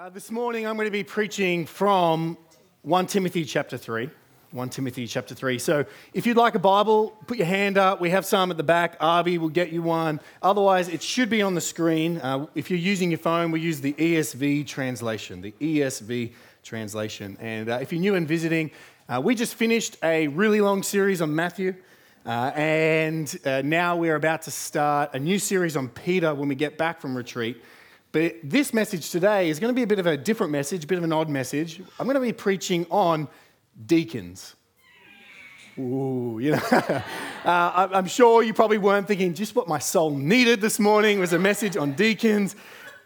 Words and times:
Uh, 0.00 0.08
this 0.08 0.30
morning 0.30 0.66
I'm 0.66 0.76
going 0.76 0.86
to 0.86 0.90
be 0.90 1.04
preaching 1.04 1.66
from 1.66 2.38
1 2.84 3.06
Timothy 3.06 3.44
chapter 3.44 3.76
3. 3.76 4.08
1 4.50 4.68
Timothy 4.70 5.06
chapter 5.06 5.34
3. 5.34 5.58
So 5.58 5.84
if 6.14 6.24
you'd 6.24 6.38
like 6.38 6.54
a 6.54 6.58
Bible, 6.58 7.10
put 7.26 7.36
your 7.36 7.46
hand 7.46 7.76
up. 7.76 8.00
We 8.00 8.08
have 8.08 8.24
some 8.24 8.50
at 8.50 8.56
the 8.56 8.62
back. 8.62 8.96
Arby 8.98 9.36
will 9.36 9.50
get 9.50 9.72
you 9.72 9.82
one. 9.82 10.18
Otherwise, 10.40 10.88
it 10.88 11.02
should 11.02 11.28
be 11.28 11.42
on 11.42 11.54
the 11.54 11.60
screen. 11.60 12.16
Uh, 12.16 12.46
if 12.54 12.70
you're 12.70 12.78
using 12.78 13.10
your 13.10 13.18
phone, 13.18 13.50
we 13.50 13.60
use 13.60 13.82
the 13.82 13.92
ESV 13.92 14.66
translation. 14.66 15.42
The 15.42 15.52
ESV 15.60 16.32
translation. 16.62 17.36
And 17.38 17.68
uh, 17.68 17.80
if 17.82 17.92
you're 17.92 18.00
new 18.00 18.14
and 18.14 18.26
visiting, 18.26 18.70
uh, 19.06 19.20
we 19.22 19.34
just 19.34 19.54
finished 19.54 19.98
a 20.02 20.28
really 20.28 20.62
long 20.62 20.82
series 20.82 21.20
on 21.20 21.34
Matthew. 21.34 21.74
Uh, 22.24 22.52
and 22.54 23.38
uh, 23.44 23.60
now 23.62 23.98
we're 23.98 24.16
about 24.16 24.40
to 24.42 24.50
start 24.50 25.10
a 25.12 25.18
new 25.18 25.38
series 25.38 25.76
on 25.76 25.90
Peter 25.90 26.34
when 26.34 26.48
we 26.48 26.54
get 26.54 26.78
back 26.78 27.02
from 27.02 27.14
retreat. 27.14 27.62
But 28.12 28.38
this 28.42 28.74
message 28.74 29.10
today 29.10 29.50
is 29.50 29.60
going 29.60 29.72
to 29.72 29.74
be 29.74 29.84
a 29.84 29.86
bit 29.86 30.00
of 30.00 30.06
a 30.06 30.16
different 30.16 30.50
message, 30.50 30.82
a 30.82 30.86
bit 30.86 30.98
of 30.98 31.04
an 31.04 31.12
odd 31.12 31.28
message. 31.28 31.80
I'm 31.98 32.06
going 32.06 32.16
to 32.16 32.20
be 32.20 32.32
preaching 32.32 32.84
on 32.90 33.28
deacons. 33.86 34.56
Ooh, 35.78 36.40
you 36.42 36.50
know, 36.50 36.62
uh, 37.44 37.88
I'm 37.92 38.08
sure 38.08 38.42
you 38.42 38.52
probably 38.52 38.78
weren't 38.78 39.06
thinking 39.06 39.32
just 39.32 39.54
what 39.54 39.68
my 39.68 39.78
soul 39.78 40.10
needed 40.10 40.60
this 40.60 40.80
morning 40.80 41.20
was 41.20 41.32
a 41.32 41.38
message 41.38 41.76
on 41.76 41.92
deacons. 41.92 42.56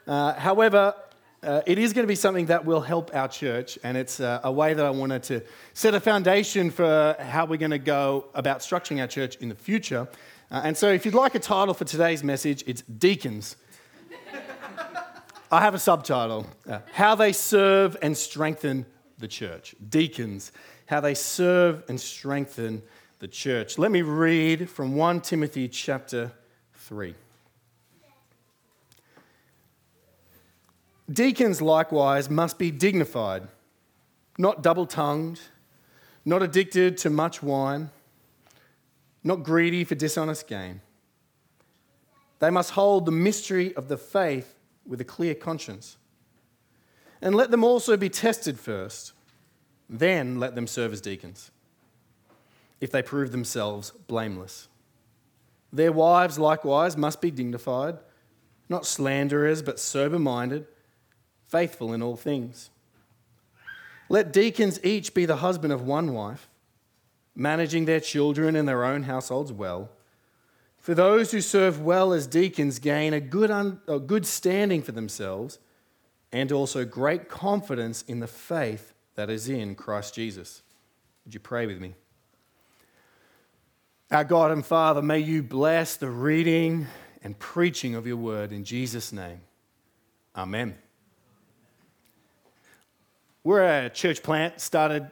Uh, 0.06 0.33
however, 0.33 0.95
uh, 1.42 1.61
it 1.66 1.78
is 1.78 1.92
going 1.92 2.05
to 2.05 2.09
be 2.09 2.14
something 2.14 2.47
that 2.47 2.64
will 2.64 2.80
help 2.80 3.14
our 3.14 3.28
church, 3.28 3.78
and 3.84 3.98
it's 3.98 4.20
uh, 4.20 4.41
a 4.42 4.50
way 4.50 4.73
that 4.73 4.86
I 4.86 4.91
wanted 4.91 5.23
to 5.25 5.42
set 5.75 5.95
a 5.95 6.00
foundation 6.00 6.70
for 6.70 7.14
how 7.19 7.45
we're 7.45 7.59
going 7.59 7.73
to 7.73 7.78
go 7.78 8.25
about 8.34 8.61
structuring 8.61 9.02
our 9.02 9.06
church 9.06 9.36
in 9.36 9.50
the 9.50 9.55
future. 9.55 10.09
Uh, 10.50 10.62
and 10.64 10.75
so, 10.75 10.91
if 10.91 11.05
you'd 11.05 11.12
like 11.12 11.34
a 11.34 11.41
title 11.41 11.75
for 11.75 11.84
today's 11.84 12.25
message, 12.25 12.64
it's 12.66 12.80
Deacons 12.83 13.56
I 15.54 15.60
have 15.60 15.76
a 15.76 15.78
subtitle 15.78 16.48
uh, 16.68 16.80
How 16.94 17.14
They 17.14 17.32
Serve 17.32 17.96
and 18.02 18.16
Strengthen 18.16 18.86
the 19.18 19.28
Church. 19.28 19.77
Deacons, 19.88 20.50
how 20.86 20.98
they 20.98 21.14
serve 21.14 21.84
and 21.88 22.00
strengthen 22.00 22.83
the 23.20 23.28
church. 23.28 23.78
Let 23.78 23.92
me 23.92 24.02
read 24.02 24.69
from 24.69 24.96
1 24.96 25.20
Timothy 25.20 25.69
chapter 25.69 26.33
3. 26.74 27.14
Deacons 31.08 31.62
likewise 31.62 32.28
must 32.28 32.58
be 32.58 32.72
dignified, 32.72 33.46
not 34.36 34.61
double 34.61 34.86
tongued, 34.86 35.41
not 36.24 36.42
addicted 36.42 36.98
to 36.98 37.11
much 37.11 37.44
wine, 37.44 37.91
not 39.22 39.44
greedy 39.44 39.84
for 39.84 39.94
dishonest 39.94 40.48
gain. 40.48 40.80
They 42.41 42.50
must 42.50 42.72
hold 42.72 43.06
the 43.06 43.12
mystery 43.12 43.72
of 43.77 43.86
the 43.86 43.96
faith 43.96 44.53
with 44.86 45.00
a 45.00 45.04
clear 45.04 45.34
conscience. 45.34 45.96
And 47.22 47.34
let 47.34 47.50
them 47.50 47.64
also 47.64 47.96
be 47.96 48.08
tested 48.08 48.58
first, 48.58 49.12
then 49.88 50.38
let 50.38 50.54
them 50.54 50.66
serve 50.66 50.92
as 50.92 51.00
deacons, 51.00 51.50
if 52.80 52.90
they 52.90 53.02
prove 53.02 53.32
themselves 53.32 53.90
blameless. 54.06 54.68
Their 55.72 55.92
wives 55.92 56.38
likewise 56.38 56.96
must 56.96 57.20
be 57.20 57.30
dignified, 57.30 57.98
not 58.68 58.86
slanderers, 58.86 59.62
but 59.62 59.80
sober 59.80 60.18
minded, 60.18 60.66
faithful 61.48 61.92
in 61.92 62.02
all 62.02 62.16
things. 62.16 62.70
Let 64.08 64.32
deacons 64.32 64.78
each 64.84 65.14
be 65.14 65.24
the 65.24 65.36
husband 65.36 65.72
of 65.72 65.82
one 65.82 66.12
wife, 66.12 66.48
managing 67.34 67.84
their 67.86 68.00
children 68.00 68.55
and 68.55 68.68
their 68.68 68.84
own 68.84 69.05
households 69.05 69.52
well. 69.52 69.90
For 70.84 70.94
those 70.94 71.30
who 71.30 71.40
serve 71.40 71.80
well 71.80 72.12
as 72.12 72.27
deacons 72.27 72.78
gain 72.78 73.14
a 73.14 73.20
good, 73.20 73.50
un, 73.50 73.80
a 73.88 73.98
good 73.98 74.27
standing 74.27 74.82
for 74.82 74.92
themselves 74.92 75.58
and 76.30 76.52
also 76.52 76.84
great 76.84 77.27
confidence 77.27 78.02
in 78.02 78.20
the 78.20 78.27
faith 78.27 78.92
that 79.14 79.30
is 79.30 79.48
in 79.48 79.77
Christ 79.77 80.14
Jesus. 80.14 80.60
Would 81.24 81.32
you 81.32 81.40
pray 81.40 81.64
with 81.64 81.80
me? 81.80 81.94
Our 84.10 84.24
God 84.24 84.50
and 84.50 84.62
Father, 84.62 85.00
may 85.00 85.20
you 85.20 85.42
bless 85.42 85.96
the 85.96 86.11
reading 86.11 86.86
and 87.23 87.39
preaching 87.39 87.94
of 87.94 88.06
your 88.06 88.18
word 88.18 88.52
in 88.52 88.62
Jesus' 88.62 89.11
name. 89.11 89.40
Amen. 90.36 90.77
We're 93.42 93.86
a 93.86 93.89
church 93.89 94.23
plant 94.23 94.61
started 94.61 95.11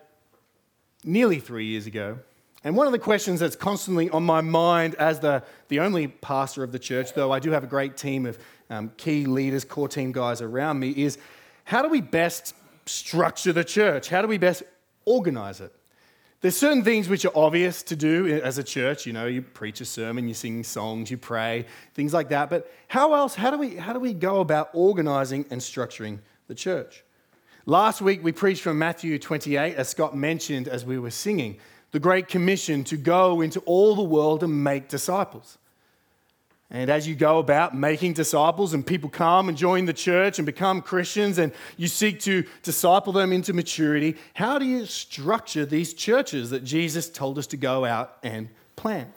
nearly 1.02 1.40
three 1.40 1.64
years 1.64 1.86
ago. 1.86 2.18
And 2.64 2.76
one 2.76 2.86
of 2.86 2.92
the 2.92 2.98
questions 2.98 3.40
that's 3.40 3.56
constantly 3.56 4.08
on 4.10 4.22
my 4.22 4.40
mind 4.40 4.94
as 4.94 5.18
the, 5.18 5.42
the 5.68 5.80
only 5.80 6.06
pastor 6.06 6.62
of 6.62 6.70
the 6.70 6.78
church, 6.78 7.12
though 7.12 7.32
I 7.32 7.40
do 7.40 7.50
have 7.50 7.64
a 7.64 7.66
great 7.66 7.96
team 7.96 8.24
of 8.24 8.38
um, 8.70 8.92
key 8.96 9.26
leaders, 9.26 9.64
core 9.64 9.88
team 9.88 10.12
guys 10.12 10.40
around 10.40 10.78
me, 10.78 10.90
is 10.90 11.18
how 11.64 11.82
do 11.82 11.88
we 11.88 12.00
best 12.00 12.54
structure 12.86 13.52
the 13.52 13.64
church? 13.64 14.08
How 14.08 14.22
do 14.22 14.28
we 14.28 14.38
best 14.38 14.62
organize 15.04 15.60
it? 15.60 15.74
There's 16.40 16.56
certain 16.56 16.82
things 16.82 17.08
which 17.08 17.24
are 17.24 17.36
obvious 17.36 17.84
to 17.84 17.96
do 17.96 18.40
as 18.42 18.58
a 18.58 18.64
church. 18.64 19.06
You 19.06 19.12
know, 19.12 19.26
you 19.26 19.42
preach 19.42 19.80
a 19.80 19.84
sermon, 19.84 20.26
you 20.26 20.34
sing 20.34 20.64
songs, 20.64 21.10
you 21.10 21.16
pray, 21.16 21.66
things 21.94 22.12
like 22.12 22.30
that. 22.30 22.50
But 22.50 22.72
how 22.88 23.14
else, 23.14 23.34
how 23.34 23.50
do 23.50 23.58
we, 23.58 23.76
how 23.76 23.92
do 23.92 24.00
we 24.00 24.12
go 24.12 24.40
about 24.40 24.70
organizing 24.72 25.46
and 25.50 25.60
structuring 25.60 26.18
the 26.48 26.54
church? 26.54 27.04
Last 27.64 28.02
week 28.02 28.24
we 28.24 28.32
preached 28.32 28.62
from 28.62 28.78
Matthew 28.78 29.18
28, 29.20 29.76
as 29.76 29.88
Scott 29.88 30.16
mentioned 30.16 30.66
as 30.66 30.84
we 30.84 30.98
were 30.98 31.12
singing 31.12 31.58
the 31.92 32.00
Great 32.00 32.26
Commission 32.26 32.84
to 32.84 32.96
go 32.96 33.40
into 33.40 33.60
all 33.60 33.94
the 33.94 34.02
world 34.02 34.42
and 34.42 34.64
make 34.64 34.88
disciples. 34.88 35.58
And 36.70 36.88
as 36.88 37.06
you 37.06 37.14
go 37.14 37.38
about 37.38 37.76
making 37.76 38.14
disciples, 38.14 38.72
and 38.72 38.84
people 38.84 39.10
come 39.10 39.50
and 39.50 39.58
join 39.58 39.84
the 39.84 39.92
church 39.92 40.38
and 40.38 40.46
become 40.46 40.80
Christians, 40.80 41.36
and 41.36 41.52
you 41.76 41.86
seek 41.86 42.18
to 42.20 42.44
disciple 42.62 43.12
them 43.12 43.30
into 43.30 43.52
maturity, 43.52 44.16
how 44.32 44.58
do 44.58 44.64
you 44.64 44.86
structure 44.86 45.66
these 45.66 45.92
churches 45.92 46.48
that 46.48 46.64
Jesus 46.64 47.10
told 47.10 47.36
us 47.36 47.46
to 47.48 47.58
go 47.58 47.84
out 47.84 48.16
and 48.22 48.48
plant? 48.74 49.12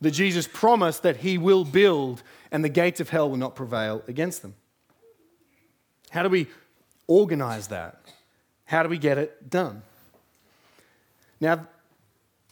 That 0.00 0.12
Jesus 0.12 0.48
promised 0.50 1.02
that 1.02 1.18
he 1.18 1.36
will 1.36 1.66
build, 1.66 2.22
and 2.50 2.64
the 2.64 2.70
gates 2.70 3.00
of 3.00 3.10
hell 3.10 3.28
will 3.28 3.36
not 3.36 3.54
prevail 3.54 4.02
against 4.08 4.40
them. 4.40 4.54
How 6.08 6.22
do 6.22 6.30
we 6.30 6.46
organize 7.06 7.68
that? 7.68 8.00
How 8.64 8.82
do 8.82 8.88
we 8.88 8.96
get 8.96 9.18
it 9.18 9.50
done? 9.50 9.82
Now, 11.38 11.66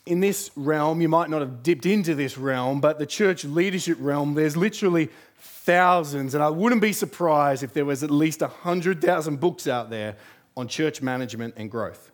in 0.07 0.21
this 0.21 0.53
realm, 0.55 1.01
you 1.01 1.09
might 1.09 1.29
not 1.29 1.41
have 1.41 1.63
dipped 1.65 1.85
into 1.85 2.15
this 2.15 2.39
realm, 2.39 2.81
but 2.81 2.99
the 2.99 3.07
church 3.07 3.45
leadership 3.45 3.99
realm, 4.01 4.35
there's 4.35 4.57
literally 4.57 5.11
thousands, 5.39 6.35
and 6.35 6.43
I 6.43 6.49
wouldn't 6.49 6.81
be 6.81 6.93
surprised 6.93 7.65
if 7.65 7.75
there 7.75 7.85
was 7.85 8.05
at 8.05 8.11
least 8.11 8.41
100,000 8.41 9.41
books 9.41 9.67
out 9.67 9.91
there 9.91 10.17
on 10.57 10.69
church 10.69 11.03
management 11.03 11.55
and 11.57 11.69
growth. 11.69 12.13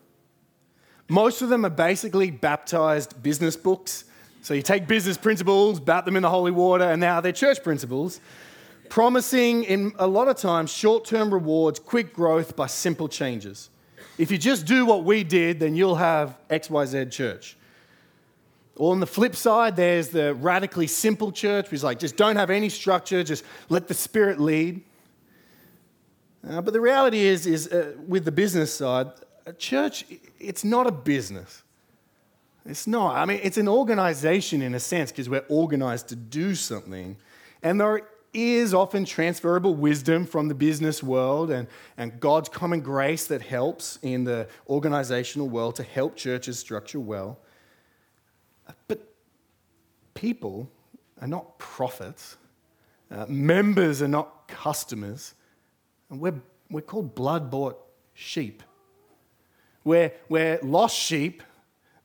Most 1.07 1.43
of 1.43 1.49
them 1.49 1.65
are 1.65 1.69
basically 1.69 2.31
baptized 2.31 3.21
business 3.21 3.55
books. 3.55 4.05
So 4.41 4.55
you 4.55 4.63
take 4.63 4.87
business 4.87 5.17
principles, 5.17 5.79
bat 5.79 6.05
them 6.05 6.15
in 6.15 6.23
the 6.23 6.29
holy 6.29 6.51
water, 6.51 6.85
and 6.85 6.99
now 6.99 7.21
they're 7.21 7.31
church 7.31 7.63
principles, 7.63 8.19
promising 8.89 9.63
in 9.65 9.93
a 9.99 10.07
lot 10.07 10.27
of 10.27 10.37
times 10.37 10.71
short 10.71 11.05
term 11.05 11.31
rewards, 11.31 11.79
quick 11.79 12.13
growth 12.13 12.55
by 12.55 12.65
simple 12.65 13.07
changes. 13.07 13.69
If 14.17 14.31
you 14.31 14.37
just 14.37 14.65
do 14.65 14.85
what 14.85 15.03
we 15.03 15.23
did, 15.23 15.59
then 15.59 15.75
you'll 15.75 15.95
have 15.95 16.37
XYZ 16.49 17.11
church. 17.11 17.57
Or 18.75 18.91
on 18.91 18.99
the 18.99 19.07
flip 19.07 19.35
side, 19.35 19.75
there's 19.75 20.09
the 20.09 20.33
radically 20.33 20.87
simple 20.87 21.31
church, 21.31 21.65
which 21.65 21.79
is 21.79 21.83
like 21.83 21.99
just 21.99 22.17
don't 22.17 22.37
have 22.37 22.49
any 22.49 22.69
structure, 22.69 23.23
just 23.23 23.43
let 23.69 23.87
the 23.87 23.93
Spirit 23.93 24.39
lead. 24.39 24.81
Uh, 26.47 26.61
but 26.61 26.73
the 26.73 26.81
reality 26.81 27.19
is, 27.19 27.45
is 27.45 27.67
uh, 27.67 27.93
with 28.07 28.25
the 28.25 28.31
business 28.31 28.73
side, 28.73 29.07
a 29.45 29.53
church, 29.53 30.05
it's 30.39 30.63
not 30.63 30.87
a 30.87 30.91
business. 30.91 31.63
It's 32.65 32.87
not. 32.87 33.15
I 33.15 33.25
mean, 33.25 33.39
it's 33.43 33.57
an 33.57 33.67
organization 33.67 34.61
in 34.61 34.73
a 34.73 34.79
sense 34.79 35.11
because 35.11 35.29
we're 35.29 35.45
organized 35.49 36.09
to 36.09 36.15
do 36.15 36.55
something. 36.55 37.17
And 37.61 37.79
there 37.79 38.01
is 38.33 38.73
often 38.73 39.05
transferable 39.05 39.75
wisdom 39.75 40.25
from 40.25 40.47
the 40.47 40.55
business 40.55 41.03
world 41.03 41.51
and, 41.51 41.67
and 41.97 42.19
God's 42.19 42.49
common 42.49 42.81
grace 42.81 43.27
that 43.27 43.41
helps 43.41 43.99
in 44.01 44.23
the 44.23 44.47
organizational 44.67 45.49
world 45.49 45.75
to 45.75 45.83
help 45.83 46.15
churches 46.15 46.57
structure 46.57 46.99
well. 46.99 47.37
But 48.87 49.01
people 50.13 50.69
are 51.21 51.27
not 51.27 51.57
profits, 51.59 52.37
uh, 53.11 53.25
members 53.27 54.01
are 54.01 54.07
not 54.07 54.47
customers, 54.47 55.33
and 56.09 56.19
we're, 56.19 56.41
we're 56.69 56.81
called 56.81 57.15
blood 57.15 57.51
bought 57.51 57.79
sheep. 58.13 58.63
We're, 59.83 60.11
we're 60.29 60.59
lost 60.61 60.97
sheep 60.97 61.43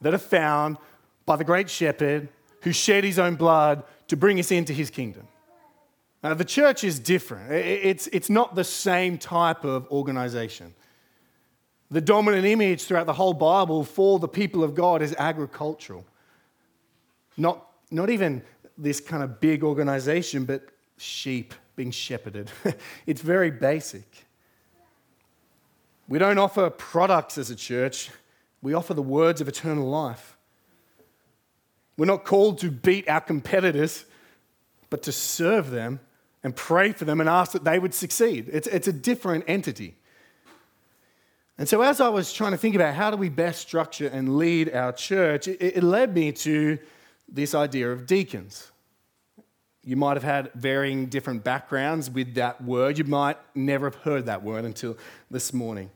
that 0.00 0.14
are 0.14 0.19
found 0.19 0.78
by 1.26 1.37
the 1.37 1.44
great 1.44 1.70
shepherd 1.70 2.28
who 2.62 2.72
shed 2.72 3.05
his 3.05 3.19
own 3.19 3.37
blood 3.37 3.84
to 4.08 4.16
bring 4.16 4.38
us 4.40 4.50
into 4.50 4.72
his 4.72 4.90
kingdom. 4.90 5.28
Now, 6.22 6.34
the 6.34 6.44
church 6.44 6.82
is 6.82 6.99
different. 6.99 7.52
It's, 7.52 8.08
it's 8.08 8.28
not 8.28 8.55
the 8.56 8.64
same 8.64 9.19
type 9.19 9.64
of 9.64 9.87
organization. 9.90 10.75
The 11.90 12.00
dominant 12.00 12.44
image 12.44 12.82
throughout 12.84 13.06
the 13.06 13.12
whole 13.12 13.34
Bible 13.34 13.84
for 13.84 14.19
the 14.19 14.28
people 14.28 14.64
of 14.64 14.75
God 14.75 15.00
is 15.00 15.14
agricultural. 15.19 16.05
Not, 17.38 17.64
not 17.90 18.11
even 18.11 18.43
this 18.76 19.00
kind 19.00 19.23
of 19.23 19.40
big 19.40 19.64
organization, 19.64 20.44
but 20.44 20.69
sheep 20.99 21.55
being 21.76 21.93
shepherded. 21.93 22.50
it's 23.06 23.23
very 23.23 23.50
basic. 23.50 24.26
We 26.08 26.19
don't 26.19 26.38
offer 26.38 26.69
products 26.69 27.38
as 27.38 27.50
a 27.50 27.56
church, 27.56 28.11
we 28.61 28.75
offer 28.75 28.93
the 28.93 29.02
words 29.02 29.40
of 29.40 29.46
eternal 29.49 29.88
life. 29.88 30.37
We're 31.96 32.06
not 32.06 32.25
called 32.25 32.58
to 32.58 32.70
beat 32.70 33.08
our 33.08 33.20
competitors, 33.20 34.05
but 34.91 35.02
to 35.05 35.12
serve 35.12 35.70
them 35.70 36.00
and 36.43 36.55
pray 36.55 36.93
for 36.93 37.05
them 37.05 37.20
and 37.20 37.29
ask 37.29 37.52
that 37.52 37.64
they 37.64 37.79
would 37.79 37.94
succeed. 37.94 38.49
It's, 38.52 38.67
it's 38.69 38.88
a 38.88 38.93
different 38.93 39.44
entity. 39.46 39.96
And 41.58 41.69
so, 41.69 41.82
as 41.82 42.00
I 42.00 42.08
was 42.08 42.32
trying 42.32 42.52
to 42.52 42.56
think 42.56 42.76
about 42.76 42.94
how 42.94 43.11
do 43.11 43.17
we 43.17 43.29
best 43.29 43.61
structure 43.61 44.06
and 44.06 44.38
lead 44.38 44.73
our 44.73 44.93
church, 44.93 45.49
it, 45.49 45.61
it 45.61 45.82
led 45.82 46.14
me 46.14 46.31
to 46.32 46.79
this 47.28 47.54
idea 47.54 47.90
of 47.90 48.06
deacons. 48.06 48.70
You 49.84 49.96
might 49.96 50.16
have 50.16 50.25
had 50.25 50.50
varying 50.54 51.06
different 51.06 51.44
backgrounds 51.44 52.10
with 52.10 52.34
that 52.34 52.62
word. 52.62 52.98
You 52.98 53.04
might 53.04 53.38
never 53.54 53.86
have 53.86 53.94
heard 53.96 54.26
that 54.26 54.42
word 54.42 54.64
until 54.64 54.96
this 55.30 55.52
morning. 55.52 55.90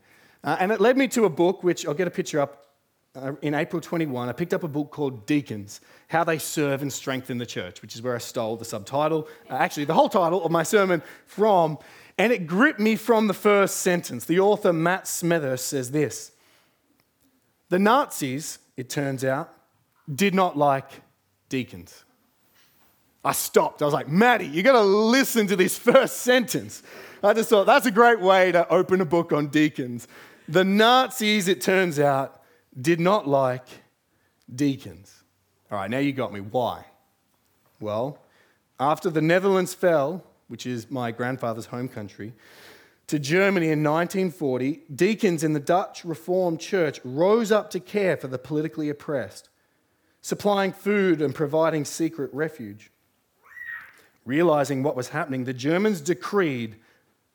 Uh, 0.45 0.57
and 0.59 0.73
it 0.73 0.81
led 0.81 0.97
me 0.97 1.09
to 1.09 1.25
a 1.25 1.31
book, 1.31 1.63
which 1.63 1.87
I'll 1.87 1.95
get 1.95 2.09
a 2.09 2.11
picture 2.11 2.41
up. 2.41 2.59
Uh, 3.15 3.33
in 3.43 3.53
April 3.53 3.83
21, 3.83 4.31
I 4.31 4.33
picked 4.33 4.55
up 4.55 4.63
a 4.63 4.69
book 4.69 4.91
called 4.91 5.27
Deacons 5.27 5.83
How 6.09 6.25
They 6.25 6.39
Serve 6.39 6.81
and 6.81 6.91
Strengthen 6.91 7.37
the 7.37 7.45
Church, 7.45 7.83
which 7.83 7.95
is 7.95 8.01
where 8.01 8.15
I 8.15 8.19
stole 8.19 8.57
the 8.57 8.65
subtitle, 8.65 9.29
uh, 9.51 9.55
actually, 9.57 9.85
the 9.85 9.93
whole 9.93 10.09
title 10.09 10.43
of 10.43 10.51
my 10.51 10.63
sermon 10.63 11.03
from. 11.27 11.77
And 12.17 12.33
it 12.33 12.47
gripped 12.47 12.81
me 12.81 12.97
from 12.97 13.27
the 13.27 13.35
first 13.35 13.79
sentence. 13.79 14.25
The 14.25 14.41
author, 14.41 14.73
Matt 14.73 15.05
Smethurst, 15.05 15.61
says 15.61 15.91
this 15.91 16.33
The 17.69 17.79
Nazis, 17.79 18.59
it 18.79 18.89
turns 18.89 19.25
out, 19.25 19.53
did 20.13 20.35
not 20.35 20.57
like 20.57 21.03
deacons. 21.53 22.07
I 23.23 23.33
stopped. 23.33 23.83
I 23.83 23.85
was 23.85 23.93
like, 23.93 24.09
Maddie, 24.09 24.47
you 24.47 24.63
got 24.63 24.73
to 24.73 24.81
listen 24.81 25.47
to 25.49 25.55
this 25.55 25.79
first 25.79 26.23
sentence. 26.23 26.83
I 27.23 27.35
just 27.35 27.51
thought 27.51 27.67
that's 27.67 27.85
a 27.85 27.91
great 27.91 28.21
way 28.21 28.53
to 28.53 28.67
open 28.73 29.03
a 29.03 29.05
book 29.05 29.35
on 29.35 29.49
deacons. 29.49 30.09
The 30.49 30.65
Nazis, 30.65 31.49
it 31.49 31.61
turns 31.61 32.01
out, 32.01 32.41
did 32.81 33.01
not 33.01 33.29
like 33.29 33.67
deacons. 34.53 35.25
All 35.71 35.77
right, 35.77 35.91
now 35.91 35.99
you 35.99 36.13
got 36.13 36.33
me. 36.33 36.41
Why? 36.41 36.87
Well, 37.81 38.19
after 38.81 39.11
the 39.11 39.21
Netherlands 39.21 39.75
fell, 39.75 40.25
which 40.49 40.65
is 40.65 40.91
my 40.91 41.11
grandfather's 41.11 41.67
home 41.67 41.89
country, 41.89 42.33
to 43.09 43.19
Germany 43.19 43.67
in 43.67 43.83
1940, 43.83 44.85
deacons 44.95 45.45
in 45.45 45.53
the 45.53 45.61
Dutch 45.61 46.03
Reformed 46.03 46.61
Church 46.61 46.99
rose 47.05 47.53
up 47.53 47.69
to 47.73 47.79
care 47.79 48.17
for 48.17 48.27
the 48.27 48.39
politically 48.39 48.89
oppressed, 48.89 49.51
supplying 50.23 50.73
food 50.73 51.21
and 51.21 51.35
providing 51.35 51.85
secret 51.85 52.33
refuge. 52.33 52.91
Realizing 54.25 54.83
what 54.83 54.97
was 54.97 55.09
happening, 55.09 55.45
the 55.45 55.53
Germans 55.53 56.01
decreed 56.01 56.77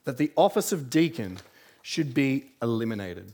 that 0.05 0.17
the 0.17 0.31
office 0.37 0.71
of 0.71 0.89
deacon 0.89 1.37
should 1.81 2.13
be 2.13 2.51
eliminated. 2.61 3.33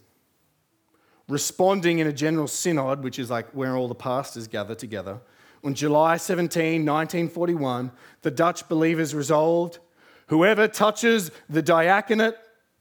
Responding 1.30 2.00
in 2.00 2.08
a 2.08 2.14
general 2.14 2.48
synod, 2.48 3.04
which 3.04 3.20
is 3.20 3.30
like 3.30 3.48
where 3.52 3.78
all 3.78 3.88
the 3.88 3.96
pastors 3.96 4.48
gather 4.48 4.76
together, 4.76 5.20
on 5.64 5.76
July 5.76 6.18
17, 6.18 6.86
1941, 6.86 7.92
the 8.22 8.32
Dutch 8.32 8.68
believers 8.68 9.16
resolved 9.16 9.80
whoever 10.28 10.68
touches 10.68 11.32
the 11.50 11.62
diaconate 11.62 12.36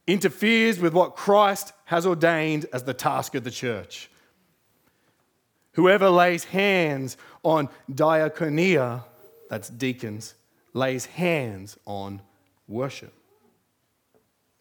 interferes 0.07 0.81
with 0.81 0.93
what 0.93 1.15
Christ 1.15 1.73
has 1.85 2.07
ordained 2.07 2.67
as 2.73 2.83
the 2.85 2.95
task 2.95 3.35
of 3.35 3.45
the 3.45 3.51
church. 3.51 4.11
Whoever 5.73 6.11
lays 6.11 6.45
hands 6.45 7.17
on 7.43 7.69
diaconia, 7.91 9.05
that's 9.49 9.69
deacons, 9.69 10.35
lays 10.75 11.07
hands 11.07 11.79
on 11.87 12.21
worship. 12.69 13.13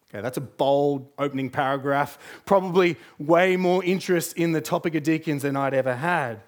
Okay, 0.10 0.22
that's 0.22 0.38
a 0.38 0.42
bold 0.42 1.08
opening 1.18 1.50
paragraph. 1.50 2.18
Probably 2.46 2.98
way 3.18 3.56
more 3.56 3.84
interest 3.84 4.38
in 4.38 4.52
the 4.52 4.60
topic 4.60 4.94
of 4.96 5.04
deacons 5.04 5.44
than 5.44 5.56
I'd 5.56 5.74
ever 5.74 5.96
had. 5.96 6.42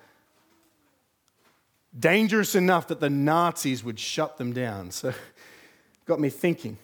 Dangerous 1.97 2.55
enough 2.55 2.87
that 2.87 2.99
the 2.99 3.09
Nazis 3.09 3.83
would 3.83 3.99
shut 3.99 4.37
them 4.37 4.51
down. 4.51 4.91
So, 4.91 5.13
got 6.05 6.19
me 6.19 6.29
thinking. 6.29 6.77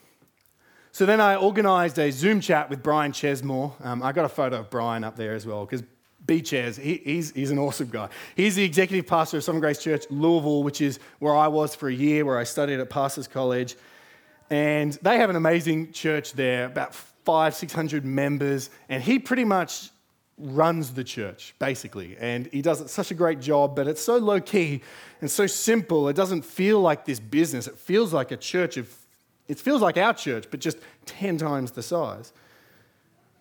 So 0.91 1.05
then 1.05 1.19
I 1.19 1.35
organized 1.35 1.99
a 1.99 2.11
Zoom 2.11 2.39
chat 2.39 2.69
with 2.69 2.81
Brian 2.81 3.11
Chesemore. 3.11 3.73
Um, 3.85 4.01
I 4.01 4.11
got 4.11 4.25
a 4.25 4.29
photo 4.29 4.59
of 4.59 4.69
Brian 4.69 5.03
up 5.03 5.15
there 5.15 5.33
as 5.33 5.45
well 5.45 5.65
because 5.65 5.83
B 6.29 6.43
Ches, 6.43 6.77
he, 6.77 7.01
he's, 7.03 7.31
he's 7.31 7.49
an 7.49 7.57
awesome 7.57 7.89
guy. 7.89 8.07
He's 8.35 8.55
the 8.55 8.63
executive 8.63 9.07
pastor 9.07 9.37
of 9.37 9.43
Sovereign 9.43 9.61
Grace 9.61 9.81
Church, 9.81 10.05
Louisville, 10.11 10.61
which 10.61 10.79
is 10.79 10.99
where 11.17 11.35
I 11.35 11.47
was 11.47 11.73
for 11.73 11.89
a 11.89 11.93
year, 11.93 12.23
where 12.23 12.37
I 12.37 12.43
studied 12.43 12.79
at 12.79 12.87
Pastors 12.87 13.27
College. 13.27 13.75
And 14.51 14.93
they 15.01 15.17
have 15.17 15.31
an 15.31 15.35
amazing 15.35 15.91
church 15.91 16.33
there, 16.33 16.65
about 16.65 16.93
five, 16.93 17.55
600 17.55 18.05
members. 18.05 18.69
And 18.89 19.01
he 19.01 19.17
pretty 19.17 19.43
much 19.43 19.89
runs 20.37 20.93
the 20.93 21.03
church, 21.03 21.55
basically. 21.57 22.15
And 22.19 22.45
he 22.51 22.61
does 22.61 22.91
such 22.91 23.09
a 23.09 23.15
great 23.15 23.41
job, 23.41 23.75
but 23.75 23.87
it's 23.87 24.01
so 24.01 24.17
low 24.17 24.39
key 24.39 24.83
and 25.21 25.31
so 25.31 25.47
simple. 25.47 26.09
It 26.09 26.15
doesn't 26.15 26.45
feel 26.45 26.79
like 26.79 27.05
this 27.05 27.19
business. 27.19 27.65
It 27.65 27.79
feels 27.79 28.13
like 28.13 28.29
a 28.29 28.37
church 28.37 28.77
of, 28.77 28.95
it 29.47 29.57
feels 29.57 29.81
like 29.81 29.97
our 29.97 30.13
church, 30.13 30.45
but 30.51 30.59
just 30.59 30.77
10 31.07 31.39
times 31.39 31.71
the 31.71 31.81
size. 31.81 32.33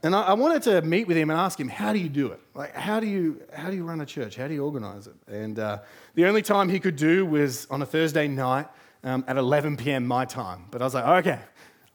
And 0.03 0.15
I, 0.15 0.23
I 0.23 0.33
wanted 0.35 0.63
to 0.63 0.83
meet 0.83 1.09
with 1.09 1.17
him 1.17 1.31
and 1.31 1.39
ask 1.39 1.59
him, 1.59 1.69
how 1.69 1.93
do 1.93 1.99
you 1.99 2.09
do 2.09 2.29
it? 2.29 2.41
Like, 2.55 2.75
how 2.75 3.01
do 3.01 3.07
you, 3.07 3.43
how 3.53 3.71
do 3.71 3.77
you 3.77 3.85
run 3.85 4.01
a 4.01 4.07
church? 4.07 4.37
How 4.37 4.47
do 4.47 4.55
you 4.55 4.65
organize 4.65 5.07
it? 5.07 5.15
And 5.27 5.59
uh, 5.59 5.79
the 6.15 6.27
only 6.27 6.43
time 6.43 6.69
he 6.69 6.79
could 6.79 6.97
do 6.97 7.27
was 7.27 7.67
on 7.71 7.83
a 7.83 7.87
Thursday 7.87 8.29
night 8.29 8.69
um, 9.03 9.25
at 9.27 9.37
11 9.37 9.77
p.m. 9.77 10.07
my 10.07 10.25
time. 10.25 10.67
But 10.71 10.83
I 10.83 10.85
was 10.85 10.95
like, 10.95 11.05
okay, 11.25 11.41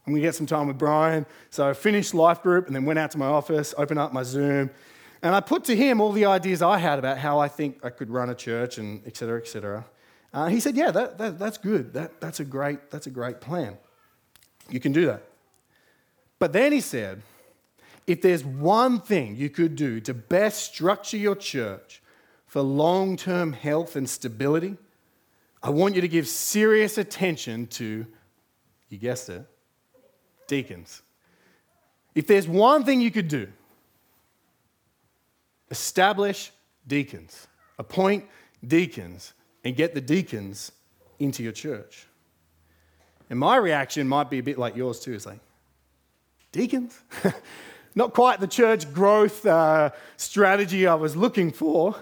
I'm 0.06 0.12
going 0.12 0.20
to 0.22 0.26
get 0.26 0.34
some 0.34 0.46
time 0.46 0.66
with 0.66 0.76
Brian. 0.76 1.24
So 1.48 1.68
I 1.68 1.72
finished 1.72 2.12
life 2.12 2.42
group 2.42 2.66
and 2.66 2.76
then 2.76 2.84
went 2.84 2.98
out 2.98 3.10
to 3.12 3.18
my 3.18 3.26
office, 3.26 3.74
opened 3.78 3.98
up 3.98 4.12
my 4.12 4.22
Zoom, 4.22 4.70
and 5.22 5.34
I 5.34 5.40
put 5.40 5.64
to 5.64 5.76
him 5.76 6.02
all 6.02 6.12
the 6.12 6.26
ideas 6.26 6.60
I 6.60 6.76
had 6.76 6.98
about 6.98 7.16
how 7.16 7.38
I 7.38 7.48
think 7.48 7.82
I 7.82 7.88
could 7.88 8.10
run 8.10 8.28
a 8.28 8.34
church 8.34 8.76
and 8.76 9.00
et 9.06 9.16
cetera, 9.16 9.40
et 9.40 9.48
cetera. 9.48 9.86
Uh, 10.34 10.48
he 10.48 10.60
said, 10.60 10.76
yeah, 10.76 10.90
that, 10.90 11.16
that, 11.16 11.38
that's 11.38 11.56
good. 11.56 11.94
That, 11.94 12.20
that's, 12.20 12.40
a 12.40 12.44
great, 12.44 12.90
that's 12.90 13.06
a 13.06 13.10
great 13.10 13.40
plan. 13.40 13.78
You 14.68 14.80
can 14.80 14.92
do 14.92 15.06
that. 15.06 15.22
But 16.38 16.52
then 16.52 16.72
he 16.72 16.80
said, 16.80 17.22
if 18.06 18.20
there's 18.20 18.44
one 18.44 19.00
thing 19.00 19.36
you 19.36 19.48
could 19.48 19.76
do 19.76 20.00
to 20.00 20.14
best 20.14 20.74
structure 20.74 21.16
your 21.16 21.36
church 21.36 22.02
for 22.46 22.60
long 22.60 23.16
term 23.16 23.52
health 23.52 23.96
and 23.96 24.08
stability, 24.08 24.76
I 25.62 25.70
want 25.70 25.94
you 25.94 26.02
to 26.02 26.08
give 26.08 26.28
serious 26.28 26.98
attention 26.98 27.66
to, 27.68 28.06
you 28.90 28.98
guessed 28.98 29.30
it, 29.30 29.46
deacons. 30.46 31.02
If 32.14 32.26
there's 32.26 32.46
one 32.46 32.84
thing 32.84 33.00
you 33.00 33.10
could 33.10 33.28
do, 33.28 33.48
establish 35.70 36.52
deacons, 36.86 37.48
appoint 37.78 38.26
deacons, 38.66 39.32
and 39.64 39.74
get 39.74 39.94
the 39.94 40.00
deacons 40.00 40.70
into 41.18 41.42
your 41.42 41.52
church. 41.52 42.06
And 43.30 43.38
my 43.38 43.56
reaction 43.56 44.06
might 44.06 44.28
be 44.28 44.38
a 44.38 44.42
bit 44.42 44.58
like 44.58 44.76
yours 44.76 45.00
too. 45.00 45.14
It's 45.14 45.26
like, 45.26 45.40
deacons? 46.52 47.00
Not 47.94 48.12
quite 48.12 48.40
the 48.40 48.48
church 48.48 48.92
growth 48.92 49.46
uh, 49.46 49.90
strategy 50.16 50.86
I 50.86 50.94
was 50.94 51.14
looking 51.16 51.52
for. 51.52 51.94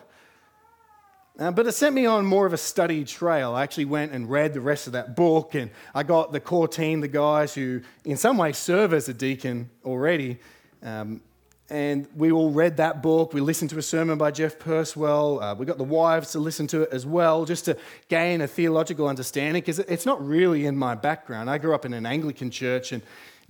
Uh, 1.39 1.51
but 1.51 1.67
it 1.67 1.73
sent 1.73 1.95
me 1.95 2.05
on 2.07 2.27
more 2.27 2.47
of 2.47 2.53
a 2.53 2.59
study 2.59 3.05
trail. 3.05 3.55
I 3.55 3.63
actually 3.63 3.87
went 3.87 4.13
and 4.13 4.31
read 4.31 4.53
the 4.53 4.61
rest 4.61 4.87
of 4.87 4.93
that 4.93 5.17
book, 5.17 5.55
and 5.55 5.71
I 5.95 6.03
got 6.03 6.31
the 6.33 6.41
core 6.41 6.69
team, 6.69 7.01
the 7.01 7.09
guys 7.09 7.55
who, 7.55 7.81
in 8.05 8.17
some 8.17 8.37
ways, 8.37 8.59
serve 8.59 8.93
as 8.93 9.09
a 9.09 9.15
deacon 9.15 9.71
already. 9.85 10.39
Um, 10.83 11.23
and 11.71 12.07
we 12.15 12.31
all 12.31 12.51
read 12.51 12.77
that 12.77 13.03
book. 13.03 13.33
We 13.33 13.41
listened 13.41 13.71
to 13.71 13.79
a 13.79 13.83
sermon 13.83 14.19
by 14.19 14.31
Jeff 14.31 14.59
Purswell. 14.59 15.43
Uh, 15.43 15.55
we 15.55 15.65
got 15.65 15.79
the 15.79 15.85
wives 15.85 16.33
to 16.33 16.39
listen 16.39 16.67
to 16.69 16.83
it 16.83 16.91
as 16.93 17.07
well, 17.07 17.47
just 17.47 17.65
to 17.65 17.79
gain 18.09 18.43
a 18.43 18.47
theological 18.47 19.09
understanding, 19.09 19.63
because 19.63 19.79
it's 19.79 20.05
not 20.05 20.25
really 20.27 20.67
in 20.67 20.77
my 20.77 20.95
background. 20.95 21.49
I 21.49 21.57
grew 21.57 21.75
up 21.75 21.87
in 21.87 21.95
an 21.95 22.05
Anglican 22.05 22.51
church, 22.51 22.93
and 22.93 23.03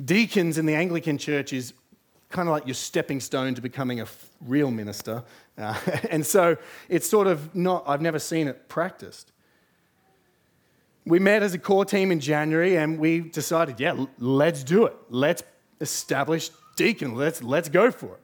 deacons 0.02 0.56
in 0.56 0.66
the 0.66 0.74
Anglican 0.74 1.18
church 1.18 1.52
is 1.52 1.72
kind 2.32 2.48
of 2.48 2.52
like 2.52 2.66
your 2.66 2.74
stepping 2.74 3.20
stone 3.20 3.54
to 3.54 3.60
becoming 3.60 4.00
a 4.00 4.06
real 4.40 4.70
minister. 4.70 5.22
Uh, 5.56 5.78
and 6.10 6.26
so 6.26 6.56
it's 6.88 7.08
sort 7.08 7.26
of 7.26 7.54
not, 7.54 7.84
I've 7.86 8.00
never 8.00 8.18
seen 8.18 8.48
it 8.48 8.68
practiced. 8.68 9.30
We 11.04 11.18
met 11.18 11.42
as 11.42 11.54
a 11.54 11.58
core 11.58 11.84
team 11.84 12.10
in 12.10 12.20
January 12.20 12.76
and 12.76 12.98
we 12.98 13.20
decided, 13.20 13.78
yeah, 13.78 14.06
let's 14.18 14.64
do 14.64 14.86
it. 14.86 14.96
Let's 15.10 15.42
establish 15.80 16.50
deacon. 16.76 17.14
Let's, 17.14 17.42
let's 17.42 17.68
go 17.68 17.90
for 17.90 18.14
it. 18.14 18.20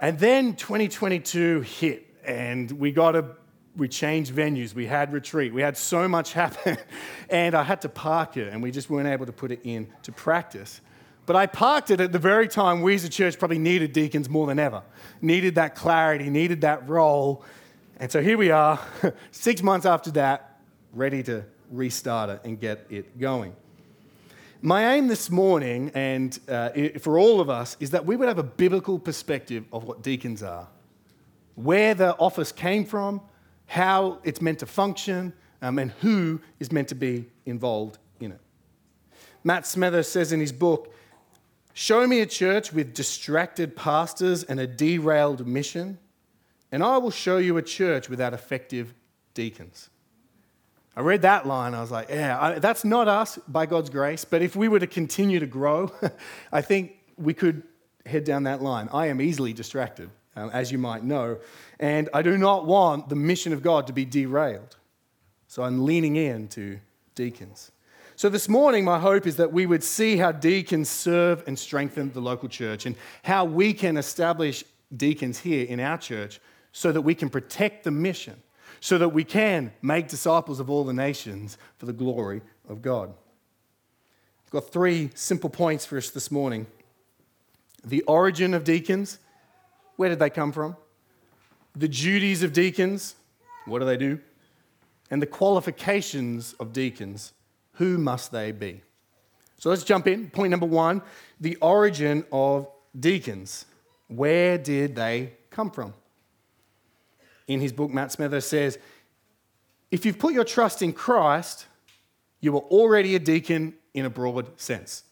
And 0.00 0.18
then 0.18 0.54
2022 0.54 1.62
hit 1.62 2.06
and 2.24 2.70
we 2.72 2.92
got 2.92 3.16
a 3.16 3.36
we 3.78 3.86
changed 3.86 4.34
venues, 4.34 4.74
we 4.74 4.86
had 4.86 5.12
retreat, 5.12 5.54
we 5.54 5.62
had 5.62 5.76
so 5.76 6.08
much 6.08 6.32
happen, 6.34 6.76
and 7.30 7.54
I 7.54 7.62
had 7.62 7.80
to 7.82 7.88
park 7.88 8.36
it, 8.36 8.52
and 8.52 8.60
we 8.60 8.72
just 8.72 8.90
weren't 8.90 9.06
able 9.06 9.24
to 9.26 9.32
put 9.32 9.52
it 9.52 9.60
into 9.62 10.10
practice. 10.10 10.80
But 11.28 11.36
I 11.36 11.44
parked 11.44 11.90
it 11.90 12.00
at 12.00 12.10
the 12.10 12.18
very 12.18 12.48
time 12.48 12.80
we 12.80 12.94
as 12.94 13.04
a 13.04 13.08
church 13.10 13.38
probably 13.38 13.58
needed 13.58 13.92
deacons 13.92 14.30
more 14.30 14.46
than 14.46 14.58
ever, 14.58 14.82
needed 15.20 15.56
that 15.56 15.74
clarity, 15.74 16.30
needed 16.30 16.62
that 16.62 16.88
role. 16.88 17.44
And 18.00 18.10
so 18.10 18.22
here 18.22 18.38
we 18.38 18.50
are, 18.50 18.80
six 19.30 19.62
months 19.62 19.84
after 19.84 20.10
that, 20.12 20.58
ready 20.94 21.22
to 21.24 21.44
restart 21.70 22.30
it 22.30 22.40
and 22.44 22.58
get 22.58 22.86
it 22.88 23.18
going. 23.18 23.54
My 24.62 24.94
aim 24.94 25.06
this 25.06 25.28
morning, 25.28 25.90
and 25.92 26.38
uh, 26.48 26.70
for 26.98 27.18
all 27.18 27.42
of 27.42 27.50
us, 27.50 27.76
is 27.78 27.90
that 27.90 28.06
we 28.06 28.16
would 28.16 28.26
have 28.26 28.38
a 28.38 28.42
biblical 28.42 28.98
perspective 28.98 29.66
of 29.70 29.84
what 29.84 30.02
deacons 30.02 30.42
are, 30.42 30.66
where 31.56 31.92
the 31.92 32.16
office 32.16 32.52
came 32.52 32.86
from, 32.86 33.20
how 33.66 34.18
it's 34.24 34.40
meant 34.40 34.60
to 34.60 34.66
function, 34.66 35.34
um, 35.60 35.78
and 35.78 35.90
who 36.00 36.40
is 36.58 36.72
meant 36.72 36.88
to 36.88 36.94
be 36.94 37.26
involved 37.44 37.98
in 38.18 38.32
it. 38.32 38.40
Matt 39.44 39.64
Smethurst 39.64 40.06
says 40.06 40.32
in 40.32 40.40
his 40.40 40.52
book, 40.52 40.94
Show 41.80 42.08
me 42.08 42.18
a 42.18 42.26
church 42.26 42.72
with 42.72 42.92
distracted 42.92 43.76
pastors 43.76 44.42
and 44.42 44.58
a 44.58 44.66
derailed 44.66 45.46
mission, 45.46 46.00
and 46.72 46.82
I 46.82 46.98
will 46.98 47.12
show 47.12 47.38
you 47.38 47.56
a 47.56 47.62
church 47.62 48.08
without 48.08 48.34
effective 48.34 48.94
deacons. 49.32 49.88
I 50.96 51.02
read 51.02 51.22
that 51.22 51.46
line, 51.46 51.74
I 51.74 51.80
was 51.80 51.92
like, 51.92 52.08
yeah, 52.08 52.36
I, 52.36 52.58
that's 52.58 52.84
not 52.84 53.06
us 53.06 53.38
by 53.46 53.66
God's 53.66 53.90
grace, 53.90 54.24
but 54.24 54.42
if 54.42 54.56
we 54.56 54.66
were 54.66 54.80
to 54.80 54.88
continue 54.88 55.38
to 55.38 55.46
grow, 55.46 55.92
I 56.52 56.62
think 56.62 56.96
we 57.16 57.32
could 57.32 57.62
head 58.04 58.24
down 58.24 58.42
that 58.42 58.60
line. 58.60 58.88
I 58.92 59.06
am 59.06 59.20
easily 59.20 59.52
distracted, 59.52 60.10
um, 60.34 60.50
as 60.52 60.72
you 60.72 60.78
might 60.78 61.04
know, 61.04 61.38
and 61.78 62.08
I 62.12 62.22
do 62.22 62.36
not 62.36 62.66
want 62.66 63.08
the 63.08 63.14
mission 63.14 63.52
of 63.52 63.62
God 63.62 63.86
to 63.86 63.92
be 63.92 64.04
derailed. 64.04 64.74
So 65.46 65.62
I'm 65.62 65.84
leaning 65.84 66.16
in 66.16 66.48
to 66.48 66.80
deacons. 67.14 67.70
So 68.18 68.28
this 68.28 68.48
morning, 68.48 68.84
my 68.84 68.98
hope 68.98 69.28
is 69.28 69.36
that 69.36 69.52
we 69.52 69.64
would 69.64 69.84
see 69.84 70.16
how 70.16 70.32
deacons 70.32 70.88
serve 70.88 71.44
and 71.46 71.56
strengthen 71.56 72.12
the 72.12 72.20
local 72.20 72.48
church 72.48 72.84
and 72.84 72.96
how 73.22 73.44
we 73.44 73.72
can 73.72 73.96
establish 73.96 74.64
deacons 74.96 75.38
here 75.38 75.64
in 75.64 75.78
our 75.78 75.96
church 75.96 76.40
so 76.72 76.90
that 76.90 77.02
we 77.02 77.14
can 77.14 77.30
protect 77.30 77.84
the 77.84 77.92
mission 77.92 78.42
so 78.80 78.98
that 78.98 79.10
we 79.10 79.22
can 79.22 79.72
make 79.82 80.08
disciples 80.08 80.58
of 80.58 80.68
all 80.68 80.82
the 80.82 80.92
nations 80.92 81.58
for 81.76 81.86
the 81.86 81.92
glory 81.92 82.42
of 82.68 82.82
God. 82.82 83.14
I've 84.44 84.50
got 84.50 84.72
three 84.72 85.10
simple 85.14 85.48
points 85.48 85.86
for 85.86 85.96
us 85.96 86.10
this 86.10 86.28
morning. 86.28 86.66
The 87.84 88.02
origin 88.02 88.52
of 88.52 88.64
deacons, 88.64 89.20
where 89.94 90.08
did 90.08 90.18
they 90.18 90.30
come 90.30 90.50
from? 90.50 90.76
The 91.76 91.86
duties 91.86 92.42
of 92.42 92.52
deacons, 92.52 93.14
what 93.66 93.78
do 93.78 93.84
they 93.84 93.96
do? 93.96 94.18
And 95.08 95.22
the 95.22 95.26
qualifications 95.26 96.54
of 96.54 96.72
deacons, 96.72 97.32
who 97.78 97.98
must 97.98 98.30
they 98.30 98.52
be? 98.52 98.82
So 99.58 99.70
let's 99.70 99.82
jump 99.82 100.06
in. 100.06 100.30
Point 100.30 100.52
number 100.52 100.66
one 100.66 101.02
the 101.40 101.56
origin 101.56 102.24
of 102.30 102.68
deacons. 102.98 103.64
Where 104.06 104.56
did 104.58 104.94
they 104.94 105.32
come 105.50 105.70
from? 105.70 105.94
in 107.48 107.60
his 107.60 107.72
book, 107.72 107.90
Matt 107.90 108.10
Smethurst 108.10 108.44
says, 108.44 108.78
if 109.90 110.04
you've 110.04 110.18
put 110.18 110.34
your 110.34 110.44
trust 110.44 110.82
in 110.82 110.92
Christ, 110.92 111.66
you 112.40 112.54
are 112.54 112.60
already 112.60 113.14
a 113.14 113.18
deacon 113.18 113.74
in 113.94 114.04
a 114.04 114.10
broad 114.10 114.60
sense. 114.60 115.02